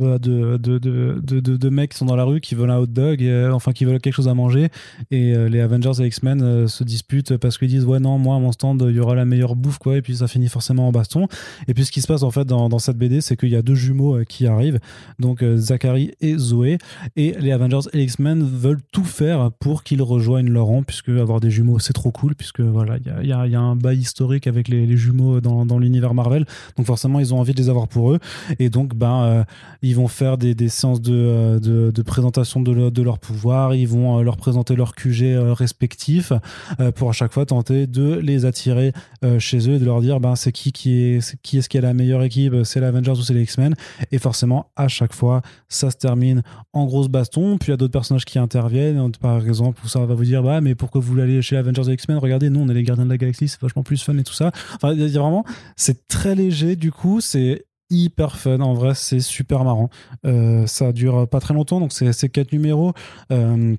[0.00, 0.18] Euh,
[0.58, 3.72] de, de, mecs qui sont dans la rue qui veulent un hot dog, euh, enfin
[3.72, 4.68] qui veulent quelque chose à manger,
[5.10, 8.38] et euh, les Avengers et X-Men se disputent parce qu'ils disent ouais non moi à
[8.38, 10.92] mon stand il y aura la meilleure bouffe quoi, et puis ça finit forcément en
[10.92, 11.28] baston.
[11.68, 13.62] Et puis ce qui se passe en fait dans, cette BD c'est qu'il y a
[13.62, 14.78] deux jumeaux qui arrivent,
[15.18, 16.78] donc Zachary et Zoé,
[17.16, 21.40] et les Avengers et X-Men veulent tout faire pour qu'ils rejoignent leur rang, puisque avoir
[21.40, 24.96] des jumeaux c'est trop cool, puisque voilà, il y a, un bail historique avec les,
[24.96, 26.46] jumeaux dans, dans l'univers Marvel,
[26.76, 28.18] donc forcément ils ont envie de les avoir pour eux,
[28.58, 29.44] et donc ben euh,
[29.90, 33.88] ils vont faire des, des séances de, euh, de, présentation de, de leur pouvoir, ils
[33.88, 36.32] vont euh, leur présenter leur QG euh, respectifs
[36.78, 38.92] euh, pour à chaque fois tenter de les attirer
[39.38, 41.80] chez eux et de leur dire ben c'est qui qui est qui est-ce qui est
[41.80, 43.74] la meilleure équipe, c'est les Avengers ou c'est les X-Men,
[44.12, 47.58] et forcément à chaque fois ça se termine en grosse baston.
[47.58, 49.10] Puis il y a d'autres personnages qui interviennent.
[49.20, 51.90] Par exemple, où ça va vous dire bah mais pourquoi vous voulez aller chez Avengers
[51.90, 52.18] et X-Men?
[52.18, 54.32] Regardez, nous on est les gardiens de la galaxie, c'est vachement plus fun et tout
[54.32, 54.52] ça.
[54.76, 55.44] Enfin, il y a vraiment,
[55.76, 58.60] c'est très léger du coup, c'est hyper fun.
[58.60, 59.90] En vrai, c'est super marrant.
[60.24, 62.92] Euh, ça dure pas très longtemps, donc c'est quatre numéros.
[63.32, 63.76] Euh,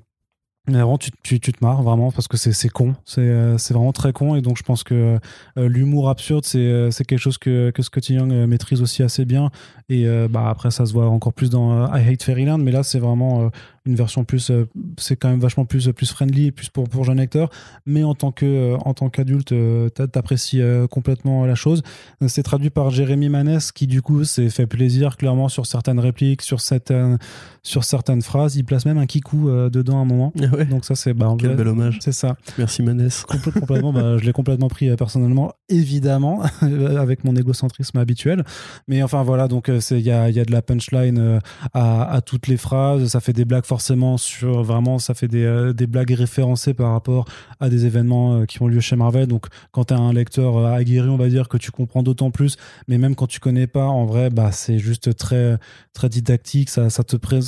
[0.67, 3.73] mais vraiment, tu, tu, tu te marres vraiment parce que c'est con, c'est euh, c'est
[3.73, 5.19] vraiment très con et donc je pense que
[5.57, 9.49] euh, l'humour absurde c'est quelque chose que, que Scotty Young maîtrise aussi assez bien
[9.89, 12.99] et bah après ça se voit encore plus dans I Hate Fairyland mais là c'est
[12.99, 13.49] vraiment
[13.85, 14.67] une version plus euh,
[14.97, 17.49] c'est quand même vachement plus plus friendly plus pour pour jeunes lecteurs
[17.87, 21.81] mais en tant que euh, en tant qu'adulte euh, t'a- t'apprécies complètement la chose.
[22.27, 26.41] C'est traduit par Jérémy Manès qui du coup s'est fait plaisir clairement sur certaines répliques
[26.41, 27.17] sur certaines
[27.63, 28.55] sur certaines phrases.
[28.55, 30.33] Il place même un kikou dedans à un moment.
[30.41, 30.65] Ah ouais.
[30.65, 31.97] donc ça c'est bah, Quel bel hommage.
[32.01, 32.35] c'est ça.
[32.57, 33.23] Merci Manès.
[33.27, 38.43] Complè- complètement bah, je l'ai complètement pris personnellement évidemment avec mon égocentrisme habituel.
[38.87, 41.39] Mais enfin voilà donc il y a, y a de la punchline
[41.73, 43.07] à, à toutes les phrases.
[43.07, 46.91] Ça fait des blagues forcément sur vraiment ça fait des, euh, des blagues référencées par
[46.91, 47.23] rapport
[47.61, 49.27] à des événements euh, qui ont lieu chez Marvel.
[49.27, 52.31] Donc quand tu as un lecteur euh, aguerri on va dire que tu comprends d'autant
[52.31, 52.57] plus.
[52.89, 55.57] Mais même quand tu connais pas en vrai bah c'est juste très
[55.93, 56.69] très didactique.
[56.69, 57.39] Ça, ça te pré-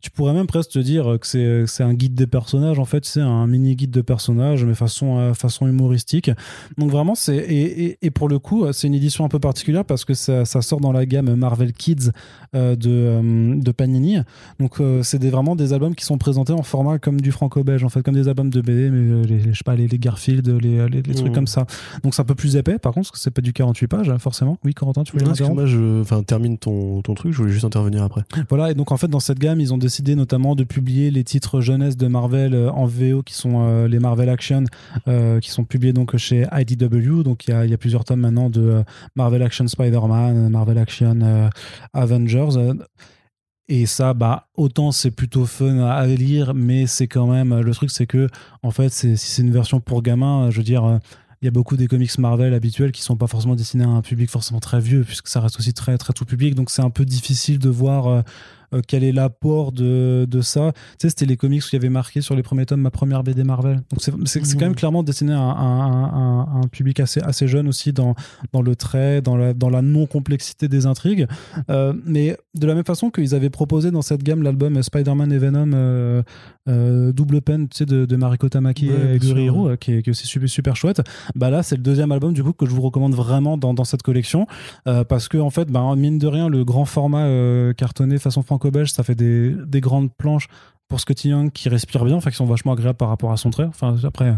[0.00, 3.04] tu pourrais même presque te dire que c'est c'est un guide des personnages en fait.
[3.04, 6.32] C'est un mini guide de personnages mais façon façon humoristique.
[6.78, 10.04] Donc vraiment c'est et, et, pour le coup c'est une édition un peu particulière parce
[10.04, 12.10] que ça, sort dans la gamme Marvel Kids
[12.54, 14.18] de de Panini.
[14.58, 17.84] Donc euh, c'est des, vraiment des albums qui sont présentés en format comme du franco-belge
[17.84, 19.86] en fait comme des albums de BD mais euh, les, les- je sais pas les,
[19.86, 21.34] les Garfield les, les, les trucs Mhm.
[21.34, 21.66] comme ça
[22.02, 24.12] donc c'est un peu plus épais par contre parce que c'est pas du 48 pages
[24.18, 27.38] forcément oui Corentin tu voulais Non, m'interrompre excuse-moi, je enfin, termine ton, ton truc, je
[27.38, 28.22] voulais juste intervenir après.
[28.48, 31.24] Voilà, et donc en fait, dans cette gamme, ils ont décidé notamment de publier les
[31.24, 34.64] titres jeunesse de Marvel euh, en VO, qui sont euh, les Marvel Action,
[35.08, 37.22] euh, qui sont publiés donc chez IDW.
[37.22, 38.82] Donc il y a, y a plusieurs tomes maintenant de euh,
[39.16, 41.48] Marvel Action Spider-Man, Marvel Action euh,
[41.92, 42.48] Avengers.
[43.70, 47.60] Euh, et ça, bah, autant c'est plutôt fun à lire, mais c'est quand même.
[47.60, 48.28] Le truc, c'est que,
[48.62, 50.84] en fait, si c'est une version pour gamins, euh, je veux dire.
[50.84, 50.98] euh,
[51.42, 54.02] il y a beaucoup des comics Marvel habituels qui sont pas forcément destinés à un
[54.02, 56.54] public forcément très vieux, puisque ça reste aussi très, très tout public.
[56.54, 58.22] Donc c'est un peu difficile de voir
[58.74, 60.72] euh, quel est l'apport de, de ça.
[60.74, 62.90] Tu sais, c'était les comics où il y avait marqué sur les premiers tomes ma
[62.90, 63.76] première BD Marvel.
[63.90, 68.14] Donc c'est c'est quand même clairement destiné à, un- public assez, assez jeune aussi dans,
[68.52, 71.26] dans le trait, dans la, dans la non-complexité des intrigues.
[71.68, 75.38] Euh, mais de la même façon qu'ils avaient proposé dans cette gamme l'album Spider-Man et
[75.38, 76.22] Venom euh,
[76.68, 79.78] euh, double peine tu sais, de, de Mariko Tamaki Ouais, et Gurihiro, ouais.
[79.78, 81.02] qui est, qui est aussi super, super chouette.
[81.34, 83.84] Bah là, c'est le deuxième album du coup que je vous recommande vraiment dans, dans
[83.84, 84.46] cette collection
[84.84, 87.26] parce que en fait, bah, mine de rien, le grand format
[87.74, 90.48] cartonné façon franco-belge, ça fait des, des grandes planches
[90.88, 93.50] pour Scotty Young qui respire bien, enfin qui sont vachement agréables par rapport à son
[93.50, 93.64] trait.
[93.64, 94.34] Enfin après,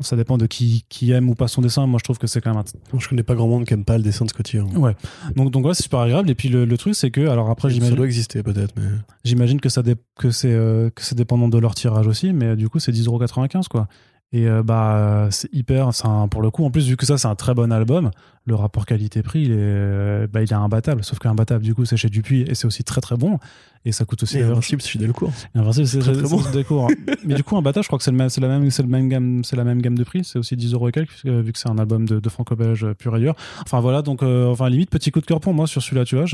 [0.00, 1.86] ça dépend de qui, qui aime ou pas son dessin.
[1.86, 2.62] Moi je trouve que c'est quand même.
[2.62, 2.98] Un...
[2.98, 4.76] Je connais pas grand monde qui aime pas le dessin de Scotty Young.
[4.76, 4.94] Ouais.
[5.34, 6.28] Donc donc ouais, c'est super agréable.
[6.28, 7.94] Et puis le, le truc c'est que alors après j'imagine.
[7.94, 8.86] Ça doit exister peut-être, mais.
[9.24, 9.82] J'imagine que ça
[10.18, 13.68] que c'est euh, que c'est dépendant de leur tirage aussi, mais du coup c'est 10,95€
[13.68, 13.88] quoi.
[14.34, 17.28] Et euh, bah c'est hyper, un, pour le coup, en plus vu que ça c'est
[17.28, 18.10] un très bon album,
[18.46, 21.04] le rapport qualité-prix il est, euh, bah, il est imbattable.
[21.04, 23.38] Sauf qu'imbattable du coup c'est chez Dupuis et c'est aussi très très bon
[23.84, 24.38] et ça coûte aussi.
[24.38, 25.30] Et invincible c'est Delcourt.
[25.54, 26.40] Invincible c'est chez bon.
[26.52, 26.90] Delcourt.
[27.24, 29.54] Mais du coup imbattable je crois que c'est la même, c'est le même gamme, c'est
[29.54, 30.24] la même gamme de prix.
[30.24, 33.36] C'est aussi 10 euros et quelques vu que c'est un album de, franco-belge pur ailleurs.
[33.62, 36.26] Enfin voilà donc enfin limite petit coup de cœur pour moi sur celui-là tu vois.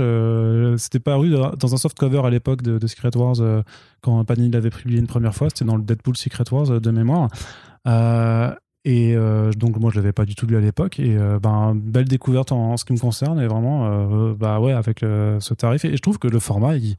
[0.78, 3.36] c'était paru dans un soft cover à l'époque de, de Secret Wars
[4.00, 5.48] quand Panini l'avait publié une première fois.
[5.50, 7.28] C'était dans le Deadpool Secret Wars de mémoire.
[7.86, 8.54] Euh,
[8.84, 10.98] et euh, donc moi je l'avais pas du tout lu à l'époque.
[10.98, 13.40] Et euh, ben belle découverte en, ce qui me concerne.
[13.40, 15.84] Et vraiment bah ouais avec ce tarif.
[15.84, 16.96] Et, je trouve que le format il,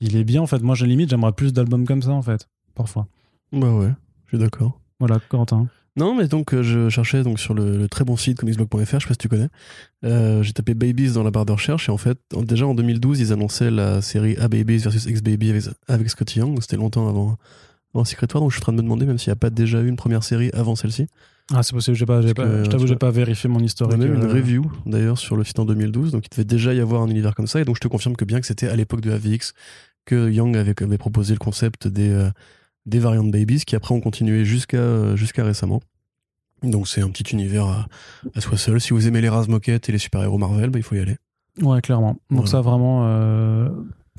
[0.00, 0.62] il, est bien en fait.
[0.62, 3.06] Moi j'ai limite j'aimerais plus d'albums comme ça en fait parfois.
[3.52, 3.92] Bah ouais
[4.26, 4.80] je suis d'accord.
[4.98, 5.68] Voilà Quentin.
[5.94, 9.14] Non mais donc je cherchais donc sur le, très bon site comicsblog.fr je sais pas
[9.14, 9.48] si tu connais.
[10.02, 11.88] J'ai tapé Babies dans la barre de recherche.
[11.88, 15.50] Et en fait déjà en 2012 ils annonçaient la série A Babies versus X Baby
[15.50, 16.58] avec, avec Scotty Young.
[16.60, 17.36] C'était longtemps avant
[17.94, 19.36] en Secret War, donc je suis en train de me demander même s'il n'y a
[19.36, 21.06] pas déjà eu une première série avant celle-ci.
[21.52, 23.98] Ah, c'est possible, pas, pas, je t'avoue, j'ai pas vérifié mon historique.
[23.98, 26.30] Il y a même une euh, review d'ailleurs sur le site en 2012, donc il
[26.30, 28.40] devait déjà y avoir un univers comme ça, et donc je te confirme que bien
[28.40, 29.52] que c'était à l'époque de AVX
[30.04, 32.30] que Young avait, avait proposé le concept des, euh,
[32.86, 35.80] des variantes babies qui après ont continué jusqu'à jusqu'à récemment.
[36.62, 37.66] Donc c'est un petit univers
[38.34, 38.80] à, soi seul.
[38.80, 41.16] Si vous aimez les Razmoket et les super-héros Marvel, bah, il faut y aller.
[41.60, 42.18] Ouais, clairement.
[42.30, 43.02] Donc ça vraiment.
[43.06, 43.68] Euh,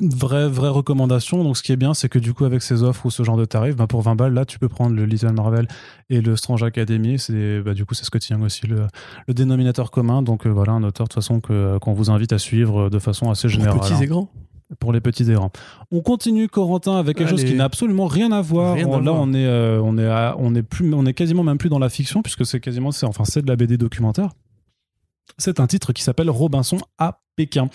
[0.02, 1.44] vraie vraie recommandation.
[1.44, 3.38] Donc ce qui est bien c'est que du coup avec ces offres ou ce genre
[3.38, 5.68] de tarifs bah, pour 20 balles là tu peux prendre le Little Marvel
[6.10, 7.20] et le Strange Academy.
[7.20, 8.88] C'est bah, du coup c'est Scott Young aussi le,
[9.28, 10.22] le dénominateur commun.
[10.22, 13.00] Donc euh, voilà un auteur de toute façon que qu'on vous invite à suivre de
[13.00, 14.30] façon assez générale pour les petits et grands
[14.80, 15.52] pour les petits et grands
[15.91, 18.76] on continue Corentin avec quelque chose qui n'a absolument rien à voir.
[18.76, 21.80] Là on est euh, on est on est plus on est quasiment même plus dans
[21.80, 24.30] la fiction puisque c'est quasiment c'est enfin c'est de la BD documentaire.
[25.38, 27.69] C'est un titre qui s'appelle Robinson à Pékin.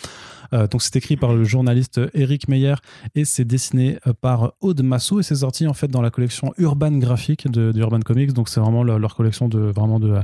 [0.52, 2.74] Euh, donc c'est écrit par le journaliste Eric Meyer
[3.14, 6.52] et c'est dessiné euh, par Aude Massou et c'est sorti en fait dans la collection
[6.56, 8.32] Urban Graphique de, Urban Comics.
[8.32, 10.20] Donc c'est vraiment leur, leur collection de vraiment de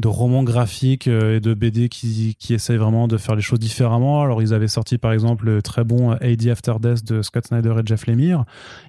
[0.00, 3.58] de romans graphiques euh, et de BD qui, qui essayent vraiment de faire les choses
[3.58, 4.22] différemment.
[4.22, 7.74] Alors, ils avaient sorti par exemple le très bon AD After Death de Scott Snyder
[7.78, 8.44] et Jeff Lemire.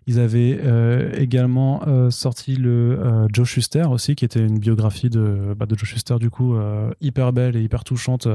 [0.08, 5.54] Ils avaient euh, également euh, sorti le Joe Schuster aussi, qui était une biographie de,
[5.56, 6.56] bah, de Joe Schuster, du coup,
[7.02, 8.28] hyper belle et hyper touchante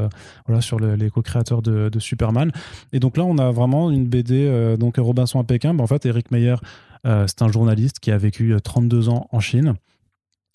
[0.46, 2.52] voilà, sur les co-créateurs de, Superman.
[2.92, 5.74] Et donc là, on a vraiment une BD, donc Robinson à Pékin.
[5.74, 6.56] Ben, en fait, Eric Meyer,
[7.04, 9.74] c'est un journaliste qui a vécu 32 ans en Chine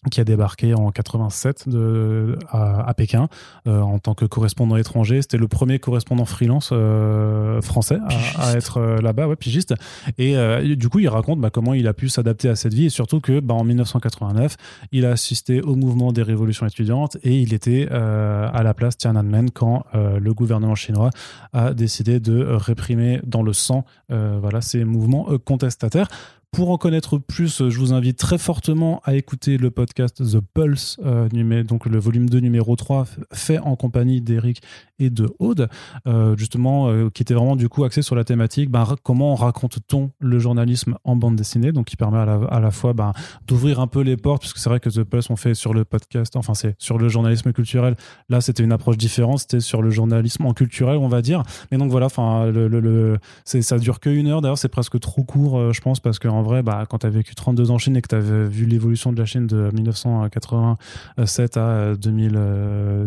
[0.09, 3.27] qui a débarqué en 87 de, à, Pékin
[3.67, 5.21] euh, en tant que correspondant étranger.
[5.21, 7.99] C'était le premier correspondant freelance euh, français
[8.39, 9.75] à, être euh, là-bas, ouais, pigiste.
[10.17, 10.35] Et
[10.75, 13.19] du coup, il raconte bah, comment il a pu s'adapter à cette vie et surtout
[13.19, 14.57] que bah, en 1989,
[14.91, 19.51] il a assisté au mouvement des révolutions étudiantes et il était à la place Tiananmen
[19.51, 21.11] quand le gouvernement chinois
[21.53, 26.07] a décidé de réprimer dans le sang voilà, ces mouvements contestataires.
[26.53, 30.97] Pour en connaître plus, je vous invite très fortement à écouter le podcast The Pulse,
[31.05, 34.61] euh, donc le volume 2 numéro 3, fait en compagnie d'Eric
[34.99, 35.69] et de Aude,
[36.07, 40.11] euh, justement, euh, qui était vraiment du coup axé sur la thématique ben, comment raconte-t-on
[40.19, 43.13] le journalisme en bande dessinée, donc qui permet à la, fois ben,
[43.47, 45.85] d'ouvrir un peu les portes, puisque c'est vrai que The Pulse, on fait sur le
[45.85, 47.95] podcast, enfin c'est sur le journalisme culturel,
[48.27, 51.43] là c'était une approche différente, c'était sur le journalisme en culturel, on va dire.
[51.71, 55.71] Mais donc voilà, enfin, le, ça dure que une heure, d'ailleurs c'est presque trop court,
[55.71, 57.95] je pense, parce qu'en en vrai, bah, quand tu as vécu 32 ans en Chine
[57.95, 62.31] et que tu as vu l'évolution de la Chine de 1987 à 2000,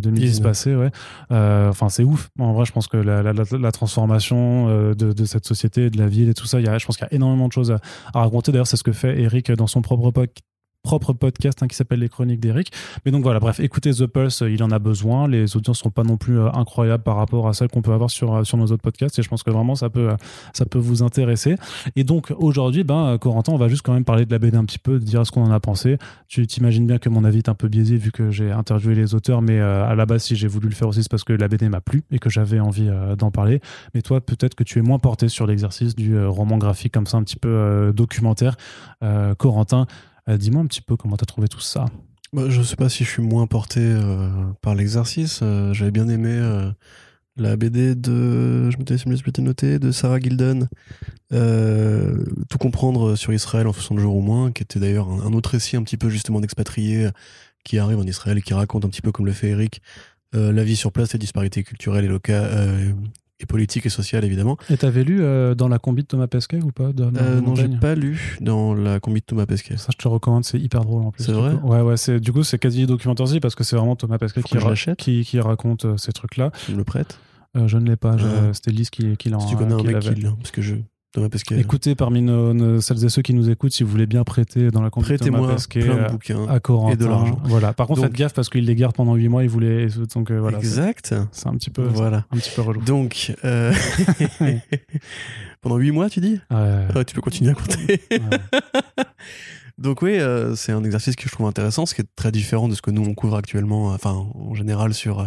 [0.00, 0.92] 2010 passé, ouais,
[1.32, 2.30] euh, enfin, c'est ouf.
[2.38, 6.06] En vrai, je pense que la, la, transformation euh, de, de, cette société, de la
[6.06, 7.80] ville et tout ça, y a, je pense qu'il y a énormément de choses à,
[8.14, 8.52] à raconter.
[8.52, 10.12] D'ailleurs, c'est ce que fait Eric dans son propre
[10.84, 12.70] propre podcast hein, qui s'appelle Les Chroniques d'Eric.
[13.04, 15.26] Mais donc voilà, bref, écoutez The Pulse, il en a besoin.
[15.26, 18.10] Les audiences sont pas non plus euh, incroyables par rapport à celles qu'on peut avoir
[18.10, 20.16] sur, euh, sur nos autres podcasts et je pense que vraiment ça peut, euh,
[20.52, 21.56] ça peut vous intéresser.
[21.96, 24.64] Et donc aujourd'hui, ben, Corentin, on va juste quand même parler de la BD un
[24.66, 25.96] petit peu, dire ce qu'on en a pensé.
[26.28, 29.14] Tu t'imagines bien que mon avis est un peu biaisé vu que j'ai interviewé les
[29.14, 31.48] auteurs, mais à la base, si j'ai voulu le faire aussi, c'est parce que la
[31.48, 33.60] BD m'a plu et que j'avais envie d'en parler.
[33.94, 37.16] Mais toi, peut-être que tu es moins porté sur l'exercice du roman graphique comme ça,
[37.16, 38.56] un petit peu documentaire.
[39.38, 39.84] Corentin, euh,
[40.28, 41.86] dis-moi un petit peu comment tu as trouvé tout ça.
[42.32, 44.28] Bah, je sais pas si je suis moins porté euh,
[44.60, 45.40] par l'exercice.
[45.42, 46.40] Euh, j'avais bien aimé
[47.36, 50.68] la BD de, je m'étais noté, de Sarah Gilden,
[51.30, 55.76] Tout comprendre sur Israël en 60 jours ou moins, qui était d'ailleurs un, autre récit
[55.76, 57.08] un petit peu justement d'expatriés
[57.64, 59.82] qui arrivent en Israël et qui raconte un petit peu comme le fait Eric,
[60.32, 62.94] la vie sur place, les disparités culturelles et locales,
[63.40, 64.56] et politique et sociale évidemment.
[64.70, 67.54] Et t'avais lu euh, dans la combi de Thomas Pesquet ou pas de, Euh, non,
[67.56, 69.76] j'ai pas lu dans la combi de Thomas Pesquet.
[69.76, 71.24] Ça, je te recommande, c'est hyper drôle en plus.
[71.24, 71.66] C'est vrai coup.
[71.68, 74.42] Ouais, ouais, c'est, du coup, c'est quasi documentaire aussi parce que c'est vraiment Thomas Pesquet
[74.42, 76.50] qui, ra- raconte euh, ces trucs-là.
[76.64, 77.18] Tu me le prêtes?
[77.56, 78.16] Euh, je ne l'ai pas,
[78.52, 80.74] c'était Lise qui, qui l'a Si tu connais un mec qui l'a, parce que je
[81.14, 81.60] Thomas Pesquet.
[81.60, 84.70] Écoutez, parmi nos, nos- celles et ceux qui nous écoutent, si vous voulez bien prêter
[84.72, 86.48] dans la Thomas Prêtez-moi plein de euh, bouquins.
[86.48, 86.92] à Corentin.
[86.92, 87.38] et de l'argent.
[87.44, 87.72] Voilà.
[87.72, 89.86] Par contre, Donc- faites gaffe parce qu'il les garde pendant 8 mois, il voulait.
[90.12, 90.58] Donc euh, voilà.
[90.58, 91.14] exact.
[91.30, 92.24] C'est un petit peu, Voilà.
[92.32, 92.80] un petit peu relou.
[92.82, 93.72] Donc, euh,
[95.60, 96.40] pendant huit mois, tu dis?
[96.50, 98.00] Ouais, Ah, Tu peux continuer à compter.
[98.10, 98.18] ouais.
[99.78, 102.68] Donc oui, euh, c'est un exercice que je trouve intéressant, ce qui est très différent
[102.68, 105.26] de ce que nous on couvre actuellement, enfin en général sur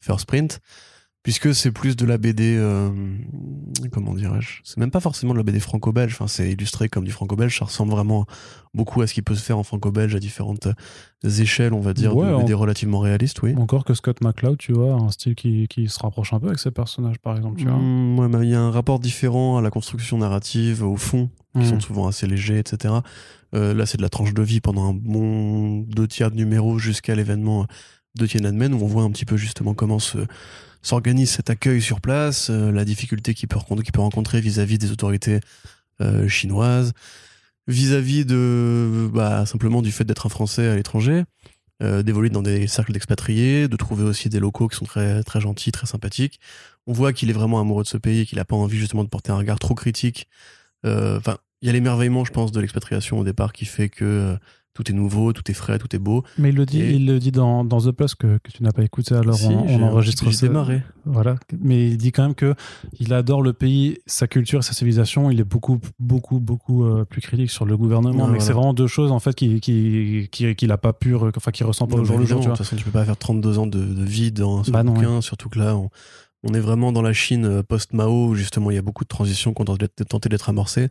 [0.00, 0.60] First Print,
[1.26, 2.88] puisque c'est plus de la BD, euh,
[3.90, 7.10] comment dirais-je C'est même pas forcément de la BD franco-belge, enfin c'est illustré comme du
[7.10, 8.26] franco-belge, ça ressemble vraiment
[8.74, 11.94] beaucoup à ce qui peut se faire en franco-belge à différentes euh, échelles, on va
[11.94, 13.56] dire, Ouais, de BD relativement réalistes, oui.
[13.56, 16.60] Encore que Scott McCloud, tu vois, un style qui, qui se rapproche un peu avec
[16.60, 17.76] ses personnages, par exemple, tu vois.
[17.76, 21.28] Mm, ouais, mais il y a un rapport différent à la construction narrative, au fond,
[21.54, 21.70] qui Mm.
[21.70, 22.94] sont souvent assez légers, etc.
[23.56, 26.78] Euh, là, c'est de la tranche de vie pendant un bon deux tiers de numéro
[26.78, 27.66] jusqu'à l'événement
[28.16, 30.18] de Tiananmen, où on voit un petit peu justement comment se,
[30.82, 35.40] s'organise cet accueil sur place, euh, la difficulté qu'il peut, rencontrer- vis-à-vis des autorités
[36.00, 36.92] euh, chinoises,
[37.66, 41.24] vis-à-vis de bah, simplement du fait d'être un Français à l'étranger,
[41.82, 45.40] euh, d'évoluer dans des cercles d'expatriés, de trouver aussi des locaux qui sont très, très
[45.40, 46.40] gentils, très sympathiques.
[46.86, 49.08] On voit qu'il est vraiment amoureux de ce pays, qu'il n'a pas envie justement de
[49.08, 50.28] porter un regard trop critique.
[50.84, 54.38] Enfin, il y a l'émerveillement, je pense, de l'expatriation au départ qui fait que
[54.76, 56.22] tout est nouveau, tout est frais, tout est beau.
[56.38, 58.62] Mais il le dit, Et- il le dit dans, dans The Plus que, que tu
[58.62, 60.46] n'as pas écouté, alors Si, on, enregistre ça.
[60.46, 60.82] démarré.
[61.06, 61.36] Voilà.
[61.60, 62.54] Mais il dit quand même que
[63.00, 65.30] il adore le pays, sa culture, sa civilisation.
[65.30, 68.28] Il est beaucoup, beaucoup, beaucoup euh, plus critique sur le gouvernement.
[68.28, 71.32] Mais c'est vraiment deux choses en fait qui, qui, qui, qu'il a pas pu, re-
[71.36, 72.38] enfin, qui ressent pas au jour le jour.
[72.38, 74.58] évidemment, Tu de toute façon, tu peux pas faire 32 ans de, de vie dans
[74.58, 75.88] un seul Bah non, bouquin, surtout que là, on,
[76.42, 79.08] on est vraiment dans la Chine euh, post-Mao, où justement, il y a beaucoup de
[79.08, 79.76] transitions qui ont
[80.08, 80.88] tenté d'être amorcées.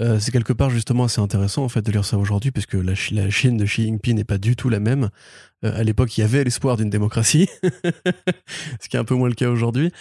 [0.00, 3.14] Euh, c'est quelque part justement assez intéressant en fait de lire ça aujourd'hui, la, Chi-
[3.14, 5.10] la Chine de Xi Jinping n'est pas du tout la même.
[5.64, 7.48] Euh, à l'époque, il y avait l'espoir d'une démocratie,
[8.80, 9.92] ce qui est un peu moins le cas aujourd'hui.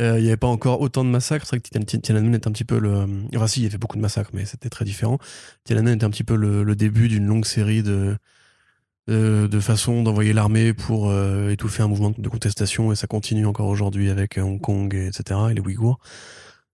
[0.00, 1.46] Euh, il n'y avait pas encore autant de massacres.
[1.46, 3.06] C'est vrai que Tian- Tian- Tiananmen est un petit peu le.
[3.34, 5.18] Enfin, si, il y avait beaucoup de massacres, mais c'était très différent.
[5.64, 8.16] Tiananmen était un petit peu le, début d'une longue série de,
[9.08, 13.66] de, façons d'envoyer l'armée pour euh, étouffer un mouvement de contestation, et ça continue encore
[13.66, 15.98] aujourd'hui avec euh, Hong Kong, et etc., et les Ouïghours.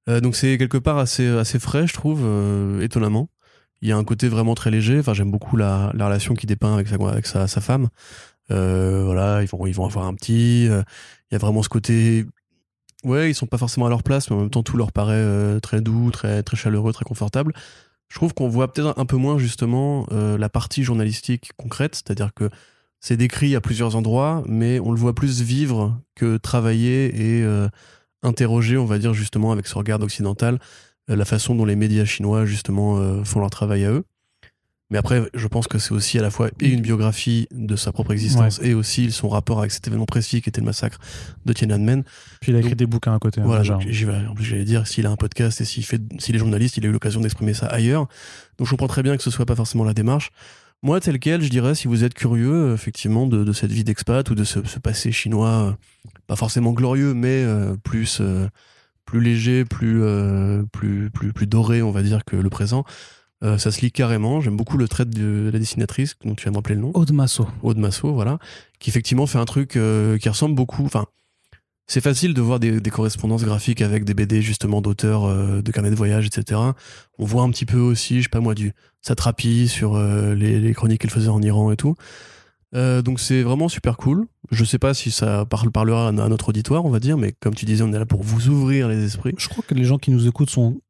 [0.09, 3.29] Euh, donc c'est quelque part assez, assez frais, je trouve, euh, étonnamment.
[3.83, 4.99] Il y a un côté vraiment très léger.
[4.99, 7.89] Enfin, j'aime beaucoup la, la relation qu'il dépeint avec sa, avec sa, sa femme.
[8.51, 10.65] Euh, voilà, ils vont, ils vont avoir un petit.
[10.65, 12.25] Il y a vraiment ce côté.
[13.05, 15.61] Ouais, ils sont pas forcément à leur place, mais en même temps, tout leur paraît
[15.61, 17.53] très doux, très, très chaleureux, très confortable.
[18.09, 22.49] Je trouve qu'on voit peut-être un peu moins, justement, la partie journalistique concrète, c'est-à-dire que
[23.01, 27.47] c'est décrit à plusieurs endroits, mais on le voit plus vivre que travailler et
[28.27, 30.59] interroger, on va dire, justement, avec ce regard occidental,
[31.11, 34.05] euh, la façon dont les médias chinois, justement, euh, font leur travail à eux.
[34.89, 37.91] Mais après, je pense que c'est aussi à la fois et une biographie de sa
[37.91, 40.99] propre existence et aussi son rapport avec cet événement précis qui était le massacre
[41.45, 42.05] de Tiananmen.
[42.41, 43.41] Puis il a écrit Donc, des bouquins à côté.
[43.41, 43.65] hein, Voilà,
[44.39, 46.93] j'allais dire, s'il a un podcast et s'il fait, s'il est journaliste, il a eu
[46.93, 48.07] l'occasion d'exprimer ça ailleurs.
[48.59, 50.31] Donc, je comprends très bien que ce soit pas forcément la démarche.
[50.87, 53.83] Moi, tel quel, je dirais, si vous êtes curieux, euh, effectivement, de, de cette vie
[53.83, 55.73] d'expat ou de ce, ce passé chinois, euh,
[56.29, 58.23] pas forcément glorieux, mais euh, plus,
[59.05, 62.85] plus léger, plus, euh, plus, plus, plus doré, on va dire, que le présent.
[63.43, 64.41] Euh, ça se lit carrément.
[64.41, 66.93] J'aime beaucoup le trait de la dessinatrice, dont tu viens de rappeler le nom.
[66.95, 67.49] Aude Masso.
[67.65, 68.39] Aude Masso, voilà,
[68.79, 70.85] qui effectivement fait un truc euh, qui ressemble beaucoup.
[70.85, 71.07] Enfin,
[71.87, 75.71] c'est facile de voir des, des correspondances graphiques avec des BD justement d'auteurs euh, de
[75.71, 76.61] carnets de voyage, etc.
[77.19, 78.73] On voit un petit peu aussi, je sais pas moi, du
[79.03, 81.95] Satrapi sur euh, les, les chroniques qu'il faisait en Iran et tout.
[82.75, 84.27] Euh, donc c'est vraiment super cool.
[84.51, 87.33] Je sais pas si ça parle, parlera à, à notre auditoire, on va dire, mais
[87.41, 89.35] comme tu disais, on est là pour vous ouvrir les esprits.
[89.39, 90.81] Je crois que les gens qui nous écoutent sont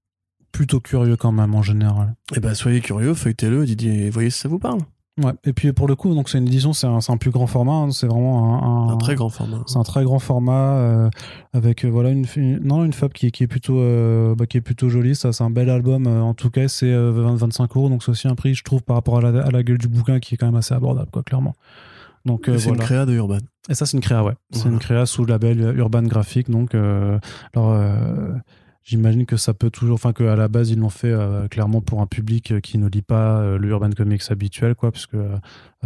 [0.51, 2.15] plutôt curieux quand même en général.
[2.35, 4.81] Et ben soyez curieux, feuilletez-le, dites, voyez si ça vous parle.
[5.23, 5.33] Ouais.
[5.45, 7.73] Et puis pour le coup, donc c'est une édition, c'est un, un plus grand format.
[7.73, 9.63] hein, c'est vraiment un, Un très grand format.
[9.67, 11.09] C'est un très grand format euh,
[11.55, 14.59] avec euh, voilà une, une- non une fab qui, qui est plutôt euh, bah, qui
[14.59, 15.15] est plutôt jolie.
[15.15, 16.07] Ça c'est un bel album.
[16.07, 17.89] en tout cas, c'est euh, 20 25 euros.
[17.89, 19.89] Donc c'est aussi un prix, je trouve, par rapport à la, à la gueule du
[19.89, 21.55] bouquin qui est quand même assez abordable, quoi, clairement.
[22.27, 23.39] Donc c'est une créa de Urban.
[23.71, 24.35] Et ça, c'est une créa, ouais.
[24.51, 26.51] C'est une créa sous label Urban Graphic.
[26.51, 27.81] Donc, alors,
[28.87, 32.01] j'imagine que ça peut toujours, enfin, qu'à la base, ils l'ont fait euh, clairement pour
[32.01, 35.17] un public euh, qui ne lit pas euh, le Urban Comics habituel, quoi, parce que
[35.17, 35.39] euh,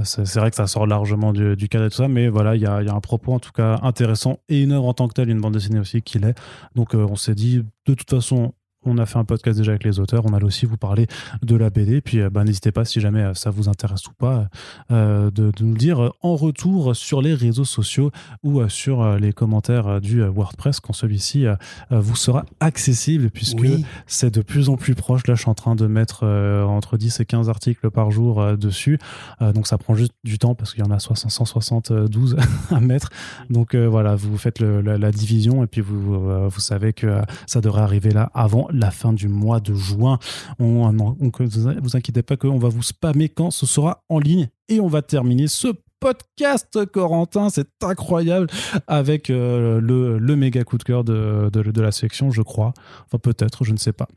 [0.04, 2.66] c'est vrai que ça sort largement du, cadre et tout ça, mais voilà, il y
[2.66, 5.14] a, y a un propos en tout cas intéressant et une œuvre en tant que
[5.14, 6.38] telle, une bande dessinée aussi qu'il est.
[6.74, 8.52] Donc, on s'est dit, de toute façon,
[8.84, 10.24] on a fait un podcast déjà avec les auteurs.
[10.26, 11.06] On allait aussi vous parler
[11.42, 12.00] de la BD.
[12.00, 14.48] Puis bah, n'hésitez pas, si jamais ça vous intéresse ou pas,
[14.90, 18.10] de, de, nous le dire en retour sur les réseaux sociaux
[18.42, 21.46] ou sur les commentaires du WordPress quand celui-ci
[21.90, 23.66] vous sera accessible puisque
[24.06, 25.26] c'est de plus en plus proche.
[25.26, 28.98] Là, je suis en train de mettre entre 10 et 15 articles par jour dessus.
[29.40, 32.36] donc ça prend juste du temps parce qu'il y en a 172
[32.70, 33.10] à mettre.
[33.50, 38.10] Donc voilà, vous faites la, division et puis vous, vous savez que ça devrait arriver
[38.10, 40.18] là avant la fin du mois de juin.
[40.58, 44.88] On, vous inquiétez pas qu'on va vous spammer quand ce sera en ligne et on
[44.88, 45.68] va terminer ce
[46.00, 47.50] podcast, Corentin.
[47.50, 48.48] C'est incroyable
[48.86, 52.72] avec euh, le, le, méga coup de cœur de, de, la sélection, je crois.
[53.06, 54.08] Enfin, peut-être, je ne sais pas.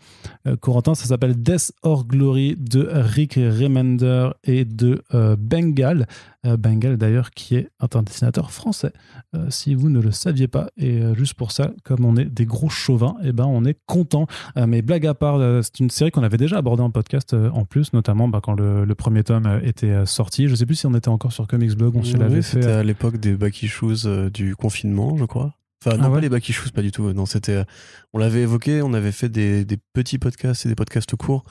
[0.47, 6.07] Euh, Corentin, ça s'appelle Death or Glory de Rick Remender et de euh, Bengal.
[6.43, 8.91] Bengal, d'ailleurs, qui est un dessinateur français.
[9.49, 12.69] si vous ne le saviez pas, et juste pour ça, comme on est des gros
[12.69, 14.27] chauvins, et eh ben, on est content.
[14.55, 17.93] mais blague à part, c'est une série qu'on avait déjà abordée en podcast en plus,
[17.93, 20.47] notamment bah, quand le, le, premier tome était sorti.
[20.47, 22.61] Je ne sais plus si on était encore sur Comics Blog, on se l'avait fait.
[22.61, 25.53] C'était à l'époque des Backy Shoes euh, du confinement, je crois.
[25.85, 27.11] Enfin, non, ah pas les Backy Shoes, pas du tout.
[27.13, 27.63] Non, c'était.
[28.13, 31.43] On l'avait évoqué, on avait fait des, des, petits podcasts et des podcasts courts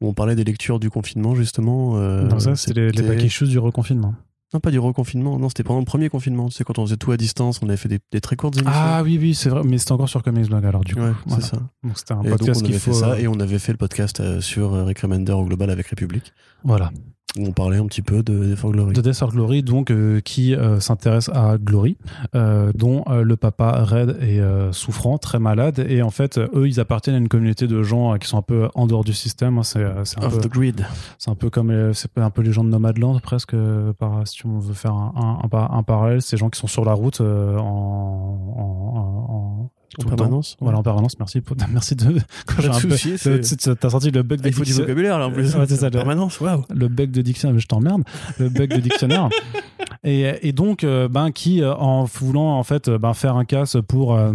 [0.00, 1.96] où on parlait des lectures du confinement, justement.
[1.96, 4.14] Euh, non, ça, c'était les, les Backy Shoes du reconfinement.
[4.54, 5.38] Non, pas du reconfinement.
[5.38, 6.48] Non, c'était pendant le premier confinement.
[6.48, 8.56] Tu sais, quand on faisait tout à distance, on avait fait des, des très courtes
[8.56, 8.72] émissions.
[8.74, 9.62] Ah oui, oui, c'est vrai.
[9.64, 11.00] Mais c'était encore sur Comics Blog, alors, du coup.
[11.00, 11.56] Ouais, c'est ça.
[11.82, 12.92] Donc, c'était un podcast qui faut...
[12.92, 15.88] fait ça, et on avait fait le podcast euh, sur Rick Remender au global avec
[15.88, 16.32] République.
[16.62, 16.90] Voilà
[17.38, 18.92] on parlait un petit peu de Death or Glory.
[18.92, 21.96] De Death or Glory, donc, euh, qui euh, s'intéresse à Glory,
[22.34, 24.40] euh, dont le papa Red est
[24.72, 28.28] souffrant, très malade, et en fait, eux, ils appartiennent à une communauté de gens qui
[28.28, 29.58] sont un peu en dehors du système.
[29.58, 30.86] Hein, c'est un peu, the grid.
[31.18, 33.56] C'est un peu comme c'est un peu les gens de Nomadland, presque,
[33.98, 37.20] par, si on veut faire un, un, parallèle, ces gens qui sont sur la route
[37.20, 39.70] en en
[40.04, 41.18] permanence Voilà, en permanence.
[41.18, 41.40] Merci.
[41.40, 41.56] Pour...
[41.72, 42.20] Merci de.
[42.46, 43.76] Quand j'ai un peu.
[43.76, 45.46] T'as sorti le bug de ah, Il faut du vocabulaire là en plus.
[45.56, 45.90] Ouais, c'est ça.
[45.90, 46.64] Permanence, waouh.
[46.70, 48.02] Le bug de dictionnaire, je t'emmerde.
[48.38, 49.28] Le bug de dictionnaire.
[50.04, 53.76] et, et donc, euh, ben, qui, euh, en voulant en fait ben, faire un casse
[53.88, 54.14] pour.
[54.14, 54.32] Euh,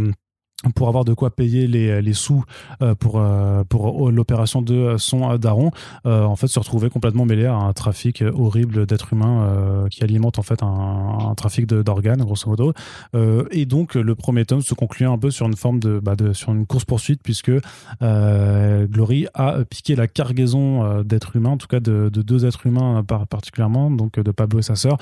[0.75, 2.43] pour avoir de quoi payer les, les sous
[2.81, 5.71] euh, pour, euh, pour l'opération de son daron,
[6.05, 10.39] euh, en fait se retrouver complètement mêlé à un trafic horrible d'êtres humains qui alimente
[10.39, 12.73] en fait un, trafic d'organes grosso modo.
[13.51, 16.51] et donc le premier tome se conclut un peu sur une forme de, bah, sur
[16.51, 17.51] une course poursuite puisque
[18.01, 23.03] Glory a piqué la cargaison d'êtres humains, en tout cas de, de deux êtres humains
[23.29, 24.97] particulièrement, donc de Pablo et sa sœur,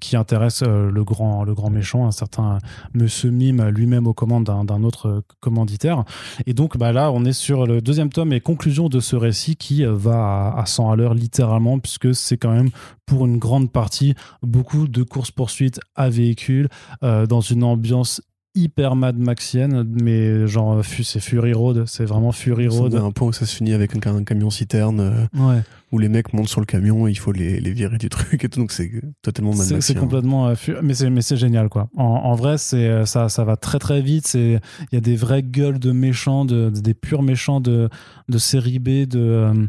[0.00, 2.58] qui intéresse le grand le grand méchant, un certain
[2.94, 6.04] Monsieur Mime lui-même aux commandes d'un autre euh, commanditaire.
[6.46, 9.56] Et donc bah là, on est sur le deuxième tome et conclusion de ce récit
[9.56, 12.70] qui euh, va à, 100 à l'heure littéralement, puisque c'est quand même
[13.06, 16.68] pour une grande partie beaucoup de courses-poursuites à véhicules
[17.02, 18.22] euh, dans une ambiance
[18.54, 22.94] hyper Mad Maxienne, mais genre c'est Fury Road, c'est vraiment Fury Road.
[22.94, 25.62] un point où ça se finit avec un, camion citerne ouais.
[25.90, 28.48] où les mecs montent sur le camion, il faut les, les virer du truc et
[28.48, 28.90] tout, donc c'est
[29.22, 30.52] totalement Mad C'est complètement,
[30.82, 31.88] mais c'est mais c'est génial quoi.
[31.96, 34.26] En, en vrai, c'est ça ça va très très vite.
[34.26, 34.60] C'est
[34.90, 37.88] il y a des vraies gueules de méchants, de, des purs méchants de
[38.28, 39.68] de série B, de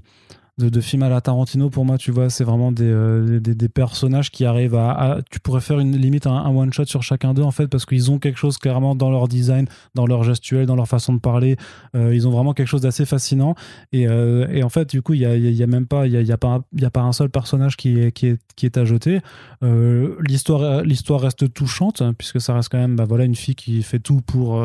[0.59, 3.69] de, de films à la Tarantino pour moi tu vois c'est vraiment des, euh, des,
[3.69, 7.41] personnages qui arrivent à, tu pourrais faire une limite un, one shot sur chacun d'eux
[7.41, 10.75] en fait parce qu'ils ont quelque chose clairement dans leur design dans leur gestuelle dans
[10.75, 11.57] leur façon de parler.
[11.95, 13.55] Euh, ils ont vraiment quelque chose d'assez fascinant.
[13.91, 16.31] Et, euh, et, en fait du coup il y a, y a, même pas il
[16.31, 19.21] a, pas a pas un seul personnage qui est qui est, qui est à jeter.
[19.61, 23.81] L'histoire l'histoire reste touchante hein, puisque ça reste quand même bah voilà une fille qui
[23.81, 24.63] fait tout pour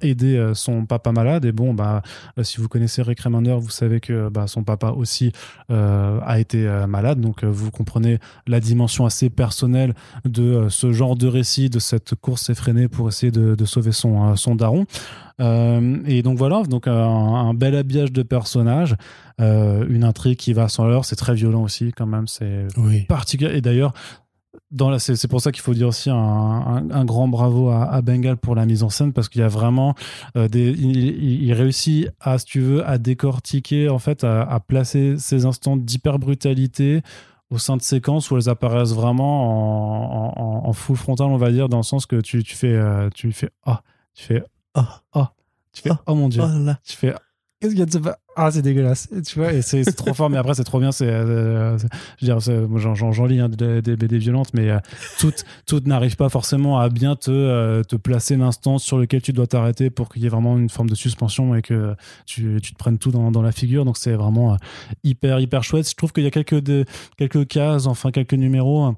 [0.00, 2.02] aider son papa malade et bon bah
[2.42, 5.32] si vous connaissez Rick Remender vous savez que bah, son papa aussi
[5.70, 7.20] euh, a été euh, malade.
[7.20, 9.94] Donc euh, vous comprenez la dimension assez personnelle
[10.24, 14.54] de ce genre de récit, de cette course effrénée pour essayer de, sauver son, son
[14.54, 14.86] daron.
[15.40, 18.96] et donc voilà, donc un, bel habillage de personnages,
[19.38, 22.66] une intrigue qui va sans l'heure, c'est très violent aussi quand même, c'est
[23.08, 23.56] particulier.
[23.56, 23.92] Et d'ailleurs,
[24.98, 28.82] c'est pour ça qu'il faut dire aussi un, grand bravo à, Bengal pour la mise
[28.82, 29.94] en scène parce qu'il y a vraiment
[30.36, 35.46] euh, des, il, réussit à, si tu veux, à décortiquer en fait, à, placer ces
[35.46, 37.02] instants d'hyper brutalité
[37.50, 41.78] au sein de séquences où elles apparaissent vraiment en, full frontal, on va dire, dans
[41.78, 43.82] le sens que tu, tu fais, euh, tu fais, ah,
[44.14, 44.42] tu fais,
[44.74, 45.32] ah, ah,
[45.72, 47.14] tu fais, oh, oh mon dieu, oh tu fais,
[47.60, 49.08] qu'est-ce qu'il y a de ah c'est dégueulasse.
[49.26, 51.76] Tu vois et c'est trop fort mais après c'est trop bien c'est euh,
[52.20, 54.78] je veux dire j'en lis hein, des, BD violentes mais euh,
[55.18, 59.32] toutes toutes n'arrivent pas forcément à bien te euh, te placer l'instant sur lequel tu
[59.32, 61.94] dois t'arrêter pour qu'il y ait vraiment une forme de suspension et que
[62.26, 63.84] tu, tu te prennes tout dans, dans la figure.
[63.84, 64.56] Donc c'est vraiment
[65.04, 65.88] hyper hyper chouette.
[65.88, 66.84] Je trouve qu'il y a quelques de,
[67.18, 68.94] quelques cases enfin quelques numéros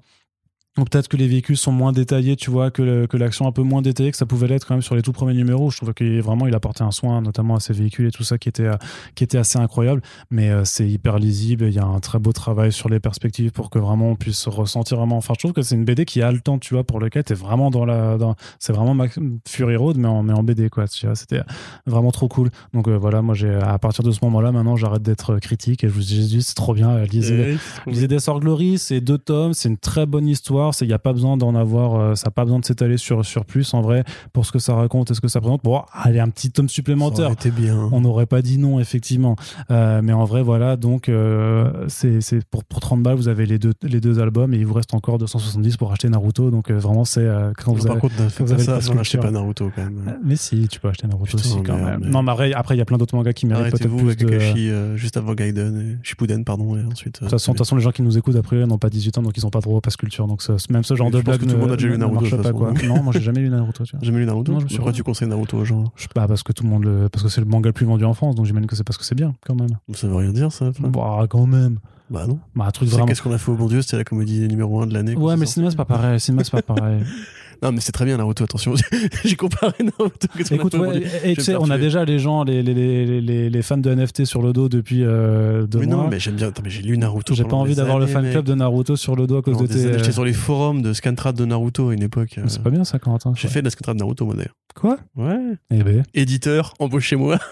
[0.76, 3.62] Ou peut-être que les véhicules sont moins détaillés, tu vois, que, que l'action un peu
[3.62, 5.70] moins détaillée que ça pouvait l'être quand même sur les tout premiers numéros.
[5.70, 8.38] Je trouve que vraiment il apportait un soin, notamment à ces véhicules et tout ça,
[8.38, 8.76] qui était, euh,
[9.14, 10.02] qui était assez incroyable.
[10.32, 11.66] Mais euh, c'est hyper lisible.
[11.66, 14.48] Il y a un très beau travail sur les perspectives pour que vraiment on puisse
[14.48, 15.16] ressentir vraiment.
[15.16, 17.22] Enfin, je trouve que c'est une BD qui a le temps, tu vois, pour lequel
[17.22, 18.18] t'es vraiment dans la.
[18.18, 18.34] Dans...
[18.58, 20.88] C'est vraiment Max- Fury Road, mais en, mais en BD, quoi.
[20.88, 21.42] Tu vois, c'était
[21.86, 22.50] vraiment trop cool.
[22.72, 25.88] Donc euh, voilà, moi, j'ai à partir de ce moment-là, maintenant, j'arrête d'être critique et
[25.88, 26.98] je vous dis, c'est trop bien.
[27.04, 27.56] Lisez,
[27.86, 30.63] Lisez Death or Glory, c'est deux tomes, c'est une très bonne histoire.
[30.80, 33.24] Il n'y a pas besoin d'en avoir, euh, ça n'a pas besoin de s'étaler sur,
[33.24, 35.62] sur plus en vrai pour ce que ça raconte et ce que ça présente.
[35.64, 37.30] Bon, allez, un petit tome supplémentaire.
[37.56, 37.88] Bien.
[37.92, 39.36] On n'aurait pas dit non, effectivement.
[39.70, 42.18] Euh, mais en vrai, voilà, donc euh, c'est
[42.50, 44.94] pour, pour 30 balles, vous avez les deux, les deux albums et il vous reste
[44.94, 46.50] encore 270 pour acheter Naruto.
[46.50, 47.26] Donc euh, vraiment, c'est
[47.58, 48.00] quand vous Par avez.
[48.00, 50.16] contre, vous faites avez ça, n'achetez pas Naruto quand même.
[50.24, 52.00] Mais si, tu peux acheter Naruto Putain, aussi quand merde, même.
[52.04, 54.16] mais- Non, mais après, après, il y a plein d'autres mangas qui méritent peut-être plus
[54.16, 54.96] de.
[54.96, 57.22] Juste avant Gaiden, et Shippuden, pardon, et ensuite.
[57.22, 59.42] de toute façon, les gens qui nous écoutent après n'ont pas 18 ans, donc ils
[59.44, 60.26] n'ont pas droit au pass culture.
[60.26, 61.94] Donc ça- même ce genre Je de que tout le ne- monde a déjà lu
[61.94, 62.72] ne Naruto, pas, quoi.
[62.86, 63.84] Non, moi j'ai jamais lu Naruto.
[63.84, 64.04] Tu vois.
[64.04, 66.42] Jamais lu Naruto Non, je Pourquoi tu conseilles Naruto aux gens Je sais pas parce
[66.42, 68.34] que tout le monde le, parce que c'est le manga le plus vendu en France,
[68.34, 69.70] donc j'imagine que c'est parce que c'est bien quand même.
[69.94, 70.70] Ça veut rien dire, ça.
[70.80, 71.78] Bah quand même.
[72.10, 72.38] Bah non.
[72.54, 73.06] Bah un truc vraiment.
[73.06, 75.16] Qu'est-ce qu'on a fait au bon Dieu C'était la comédie numéro 1 de l'année.
[75.16, 76.12] Ouais, mais le cinéma c'est pas pareil.
[76.12, 77.02] Le cinéma c'est pas pareil.
[77.62, 78.74] Non, mais c'est très bien Naruto, attention.
[79.24, 80.28] J'ai comparé Naruto.
[80.34, 83.76] A Écoute, ouais, et, tu sais, on a déjà les gens, les, les, les, fans
[83.78, 85.96] de NFT sur le dos depuis euh, deux Mais mois.
[86.04, 86.48] non, mais j'aime bien.
[86.48, 87.34] Attends, mais j'ai lu Naruto.
[87.34, 89.66] J'ai pas envie d'avoir le fan club de Naruto sur le dos à cause de
[89.66, 89.98] tes.
[89.98, 92.38] J'étais sur les forums de Scantrad de Naruto à une époque.
[92.38, 93.32] euh, C'est pas bien ça, Corentin.
[93.36, 94.54] J'ai fait de la Scantrad de Naruto, moi d'ailleurs.
[94.74, 94.98] Quoi?
[95.16, 95.38] Ouais.
[95.70, 96.02] Eh ben.
[96.14, 97.38] Éditeur, embauchez-moi.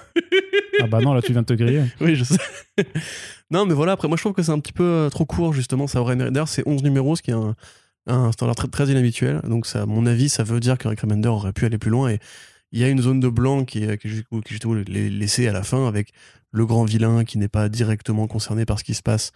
[0.81, 1.83] Ah bah non, là tu viens de te griller.
[2.01, 2.39] Oui, je sais.
[3.51, 5.53] non, mais voilà, après, moi je trouve que c'est un petit peu euh, trop court,
[5.53, 5.87] justement.
[5.87, 6.17] Ça aurait.
[6.17, 7.55] D'ailleurs, c'est 11 numéros, ce qui est un,
[8.07, 9.41] un standard très, très inhabituel.
[9.45, 11.91] Donc, ça, à mon avis, ça veut dire que Rick Remender aurait pu aller plus
[11.91, 12.11] loin.
[12.11, 12.19] Et
[12.73, 15.87] il y a une zone de blanc qui est, qui est laissée à la fin
[15.87, 16.13] avec
[16.51, 19.33] le grand vilain qui n'est pas directement concerné par ce qui se passe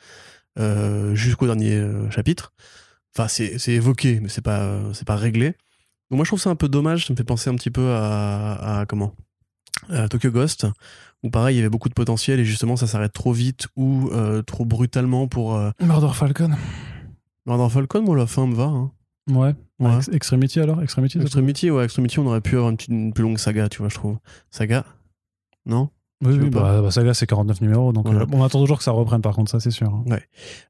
[0.58, 2.52] euh, jusqu'au dernier euh, chapitre.
[3.14, 5.48] Enfin, c'est c'est évoqué, mais c'est pas, c'est pas réglé.
[6.10, 7.06] Donc, moi je trouve ça un peu dommage.
[7.06, 9.14] Ça me fait penser un petit peu à, comment?
[9.90, 10.66] À Tokyo Ghost,
[11.22, 14.08] où pareil, il y avait beaucoup de potentiel et justement ça s'arrête trop vite ou
[14.12, 15.58] euh, trop brutalement pour.
[15.80, 16.50] Murder Falcon.
[17.46, 18.64] Murder Falcon, moi la fin me va.
[18.64, 18.90] Hein.
[19.30, 19.54] Ouais.
[19.78, 19.96] Ouais.
[19.96, 20.82] Ex- Extremity alors?
[20.82, 23.78] Extremity Extremity, ouais, Extremity, on aurait pu avoir une, petite- une plus longue saga, tu
[23.78, 24.18] vois, je trouve.
[24.50, 24.84] Saga?
[25.66, 25.90] Non?
[26.24, 28.22] Oui, bah, bah, Saga c'est 49 numéros, donc Voilà.
[28.22, 29.88] euh, on attend toujours que ça reprenne par contre, ça c'est sûr.
[29.92, 30.18] hein.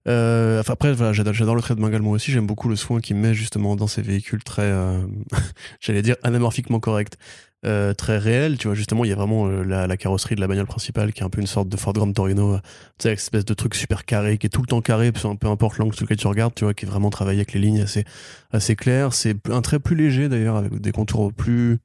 [0.08, 2.32] Euh, enfin, après, voilà, j'adore, le trait de manga moi aussi.
[2.32, 5.06] J'aime beaucoup le soin qu'il met justement dans ces véhicules très, euh,
[5.80, 7.16] j'allais dire, anamorphiquement corrects,
[7.64, 8.58] euh, très réels.
[8.58, 11.20] Tu vois, justement, il y a vraiment euh, la, carrosserie de la bagnole principale qui
[11.20, 13.44] est un peu une sorte de Ford Grand Torino, euh, tu sais, avec cette espèce
[13.44, 16.18] de truc super carré qui est tout le temps carré, peu, importe l'angle sur lequel
[16.18, 18.04] tu regardes, tu vois, qui est vraiment travaillé avec les lignes assez,
[18.52, 19.14] assez claires.
[19.14, 21.78] C'est un trait plus léger d'ailleurs, avec des contours plus,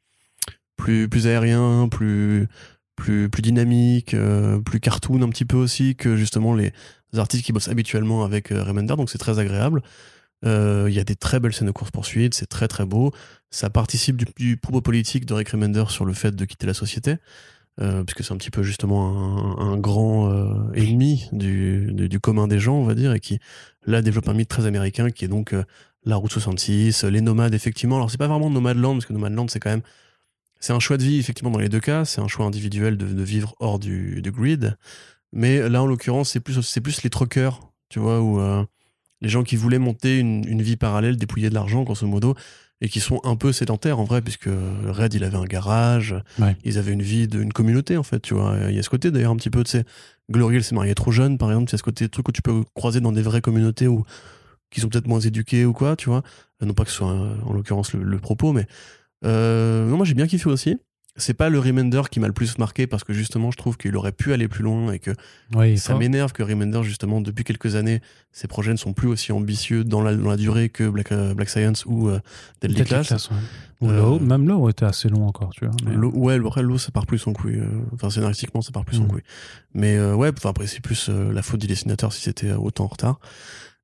[0.76, 2.48] plus, plus aériens, plus,
[2.96, 6.74] plus, plus dynamiques, euh, plus cartoon un petit peu aussi que justement les
[7.16, 9.82] artistes qui bossent habituellement avec euh, Remender, donc c'est très agréable.
[10.44, 13.12] Il y a des très belles scènes de course-poursuite, c'est très très beau.
[13.52, 16.74] Ça participe du, du propos politique de Rick Remender sur le fait de quitter la
[16.74, 17.18] société,
[17.80, 22.76] euh, puisque c'est un petit peu justement un, grand euh, ennemi du, commun des gens,
[22.76, 23.40] on va dire, et qui
[23.86, 25.64] là développe un mythe très américain qui est donc euh,
[26.06, 27.96] la route 66, les nomades, effectivement.
[27.96, 29.84] Alors c'est pas vraiment Nomadland, parce que Nomadland c'est quand même.
[30.60, 32.06] C'est un choix de vie, effectivement, dans les deux cas.
[32.06, 34.78] C'est un choix individuel de, de vivre hors du, du grid.
[35.34, 37.60] Mais là, en l'occurrence, c'est plus, plus les truckers,
[37.90, 38.40] tu vois, ou
[39.22, 42.36] les gens qui voulaient monter une, une vie parallèle, dépouiller de l'argent, grosso modo,
[42.82, 44.50] et qui sont un peu sédentaires, en vrai, puisque
[44.88, 46.56] Red, il avait un garage, Ouais.
[46.64, 48.56] ils avaient une vie d'une communauté, en fait, tu vois.
[48.70, 49.86] Il y a ce côté, d'ailleurs, un petit peu, tu sais,
[50.32, 52.32] Glory, elle s'est mariée trop jeune, par exemple, il y a ce côté truc que
[52.32, 54.04] tu peux croiser dans des vraies communautés où,
[54.72, 56.24] qui sont peut-être moins éduqués ou quoi, tu vois.
[56.64, 58.66] Euh, Non pas que ce soit, euh, en l'occurrence, le, le propos, mais
[59.26, 60.78] euh, non, moi j'ai bien kiffé aussi.
[61.18, 63.96] C'est pas le Remender qui m'a le plus marqué parce que justement je trouve qu'il
[63.98, 65.12] aurait pu aller plus loin et que
[65.54, 68.00] Oui, ça m'énerve que Remender justement depuis quelques années
[68.32, 71.34] ses projets ne sont plus aussi ambitieux dans la, dans la durée que Black, euh,
[71.34, 72.20] Black Science ou euh,
[72.62, 73.08] Deadly Class.
[73.08, 73.36] Class, ouais.
[73.82, 75.76] Ou Euh, Low, même Low était assez long encore, tu vois.
[75.86, 77.60] mais- ouais, après l'eau ça part plus son couille.
[77.60, 79.10] euh, Enfin scénaristiquement ça part plus son Mhm.
[79.10, 79.24] couille.
[79.74, 82.88] Mais euh, ouais, enfin après c'est plus la faute du dessinateur si c'était autant en
[82.88, 83.20] retard.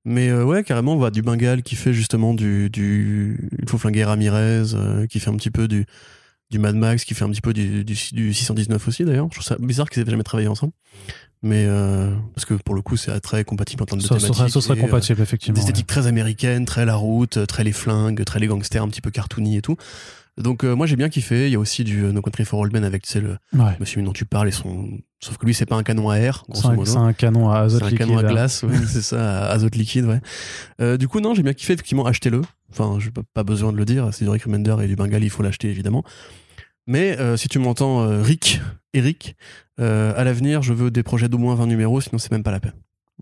[0.06, 3.78] Mais euh, ouais, carrément, on voit du Bengal qui fait justement du, du il faut
[3.78, 5.86] flinguer Ramirez, euh, qui fait un petit peu du
[6.49, 9.28] du Mad Max, qui fait un petit peu du, du, du 619 aussi d'ailleurs.
[9.32, 10.74] Je trouve ça bizarre qu'ils aient jamais travaillé ensemble.
[11.44, 14.49] Mais euh, parce que pour le coup, c'est très compatible en termes de Ça, thématiques
[14.49, 15.56] ça serait et, euh, compatible, effectivement.
[15.56, 19.02] une esthétique très américaine, très la route, très les flingues, très les gangsters, un petit
[19.02, 19.78] peu cartoony et tout.
[20.38, 21.47] Donc euh, moi j'ai bien kiffé.
[21.47, 23.38] Il y a aussi du euh, No Country for Old Men avec tu sais, le
[23.53, 23.76] ouais.
[23.80, 24.89] Monsieur dont tu parles et son.
[25.19, 26.65] Sauf que lui c'est pas un canon à air, C'est
[26.97, 28.05] un, canon à azote C'est un liquide.
[28.07, 30.22] canon à glace, ouais, c'est ça, à azote liquide, ouais.
[30.80, 32.41] Euh, du coup, non, j'ai bien kiffé, effectivement, achetez-le.
[32.72, 35.23] Enfin, j'ai pas, pas besoin de le dire, c'est du Rick Remender et du Bengal,
[35.23, 36.03] il faut l'acheter, évidemment.
[36.85, 38.61] Mais euh, si tu m'entends, Rick,
[38.93, 39.35] Eric,
[39.80, 42.59] à l'avenir, je veux des projets d'au moins 20 numéros, sinon c'est même pas la
[42.59, 42.73] peine.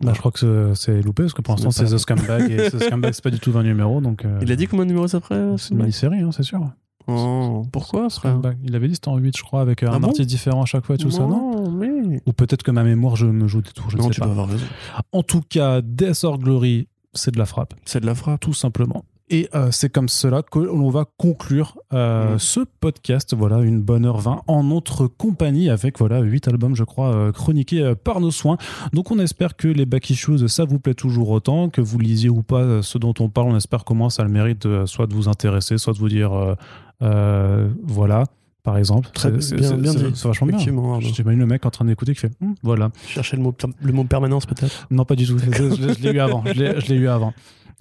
[0.01, 2.83] Bah, je crois que c'est- loupé parce que pour l'instant c'est The Scumbag et The
[2.83, 4.25] Scumbag c'est pas du tout 20 numéros donc.
[4.25, 6.59] euh, Il a dit combien de numéros ferait c'est une mini-série, hein, c'est sûr.
[7.07, 8.39] Oh, Pourquoi frère.
[8.63, 10.63] Il avait dit c'était en 8, je crois, avec euh, Ah un bon artiste différent
[10.63, 12.21] à chaque fois et tout ça, non mais...
[12.25, 14.25] Ou peut-être que ma mémoire je me joue des tours, je ne sais tu pas.
[14.25, 14.65] dois avoir raison.
[15.11, 18.39] En tout cas, Death or Glory, c'est de la frappe, C'est de la frappe.
[18.39, 19.03] tout simplement.
[19.29, 22.39] Et euh, c'est comme cela que l'on va conclure euh, Mm.
[22.39, 23.33] ce podcast.
[23.35, 27.31] Voilà, une bonne heure 20 en notre compagnie avec voilà huit albums, je crois, euh,
[27.31, 28.57] chroniqués par nos soins.
[28.93, 32.29] Donc on espère que les back issues, ça vous plaît toujours autant, que vous lisiez
[32.29, 33.47] ou pas ce dont on parle.
[33.49, 36.55] On espère comment ça a le mérite soit de vous intéresser, soit de vous dire
[37.01, 38.23] voilà.
[38.63, 40.57] Par exemple, Très C'est- bien- c'est- bien c'est- vachement bien.
[40.57, 42.89] J'imagine le mec en train d'écouter qui fait Hum, voilà.
[43.05, 44.87] Chercher le mot, le mot permanence peut-être?
[44.89, 45.37] Non, pas du tout.
[45.37, 46.43] Je, je- je l'ai eu avant.
[46.47, 47.31] Je l'ai je l'ai eu avant.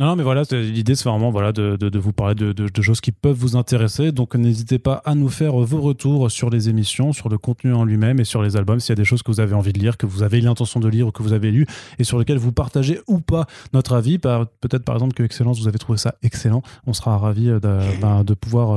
[0.00, 2.82] Non, non, mais voilà, l'idée, c'est vraiment voilà, de, de- de vous parler de, de-
[2.82, 4.10] choses qui peuvent vous intéresser.
[4.10, 7.84] Donc, n'hésitez pas à nous faire vos retours sur les émissions, sur le contenu en
[7.84, 8.80] lui-même et sur les albums.
[8.80, 10.80] S'il y a des choses que vous avez envie de lire, que vous avez l'intention
[10.80, 11.66] de lire ou que vous avez lu
[11.98, 14.18] et sur lesquelles vous partagez ou pas notre avis.
[14.18, 16.62] Peut-être, par exemple, que Excellence, vous avez trouvé ça excellent.
[16.86, 18.72] On sera ravis euh, de, ben, de pouvoir.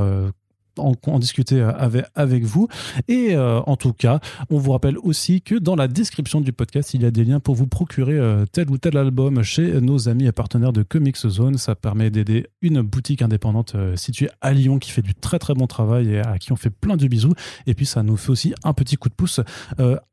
[0.80, 1.72] En, discuter euh,
[2.16, 2.68] avec, vous.
[3.08, 6.94] Et euh, en tout cas, on vous rappelle aussi que dans la description du podcast,
[6.94, 10.10] il y a des liens pour vous procurer euh, tel ou tel album chez nos
[10.10, 11.58] amis et partenaires de Comics Zone.
[11.58, 15.68] Ça permet d'aider une boutique indépendante située à Lyon qui fait du très très bon
[15.68, 17.34] travail et à qui on fait plein de bisous.
[17.66, 19.40] Et puis ça nous fait aussi un petit coup de pouce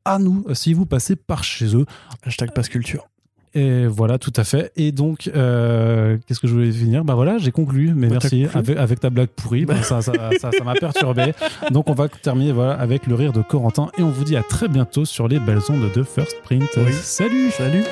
[0.05, 1.85] à nous si vous passez par chez eux.
[2.23, 3.07] Hashtag passe culture.
[3.55, 4.71] Et voilà, tout à fait.
[4.75, 7.05] Et donc, euh, qu'est-ce que je voulais finir?
[7.05, 7.93] Bah voilà, j'ai conclu.
[7.95, 9.65] Mais Bah, merci avec, avec ta blague pourrie.
[9.65, 11.33] Bah, ça, ça, ça, ça m'a perturbé.
[11.71, 14.43] Donc, on va terminer voilà avec le rire de Corentin et on vous dit à
[14.43, 16.69] très bientôt sur les belles ondes de First Print.
[16.77, 16.91] Oui.
[16.91, 17.49] Salut.
[17.51, 17.83] Salut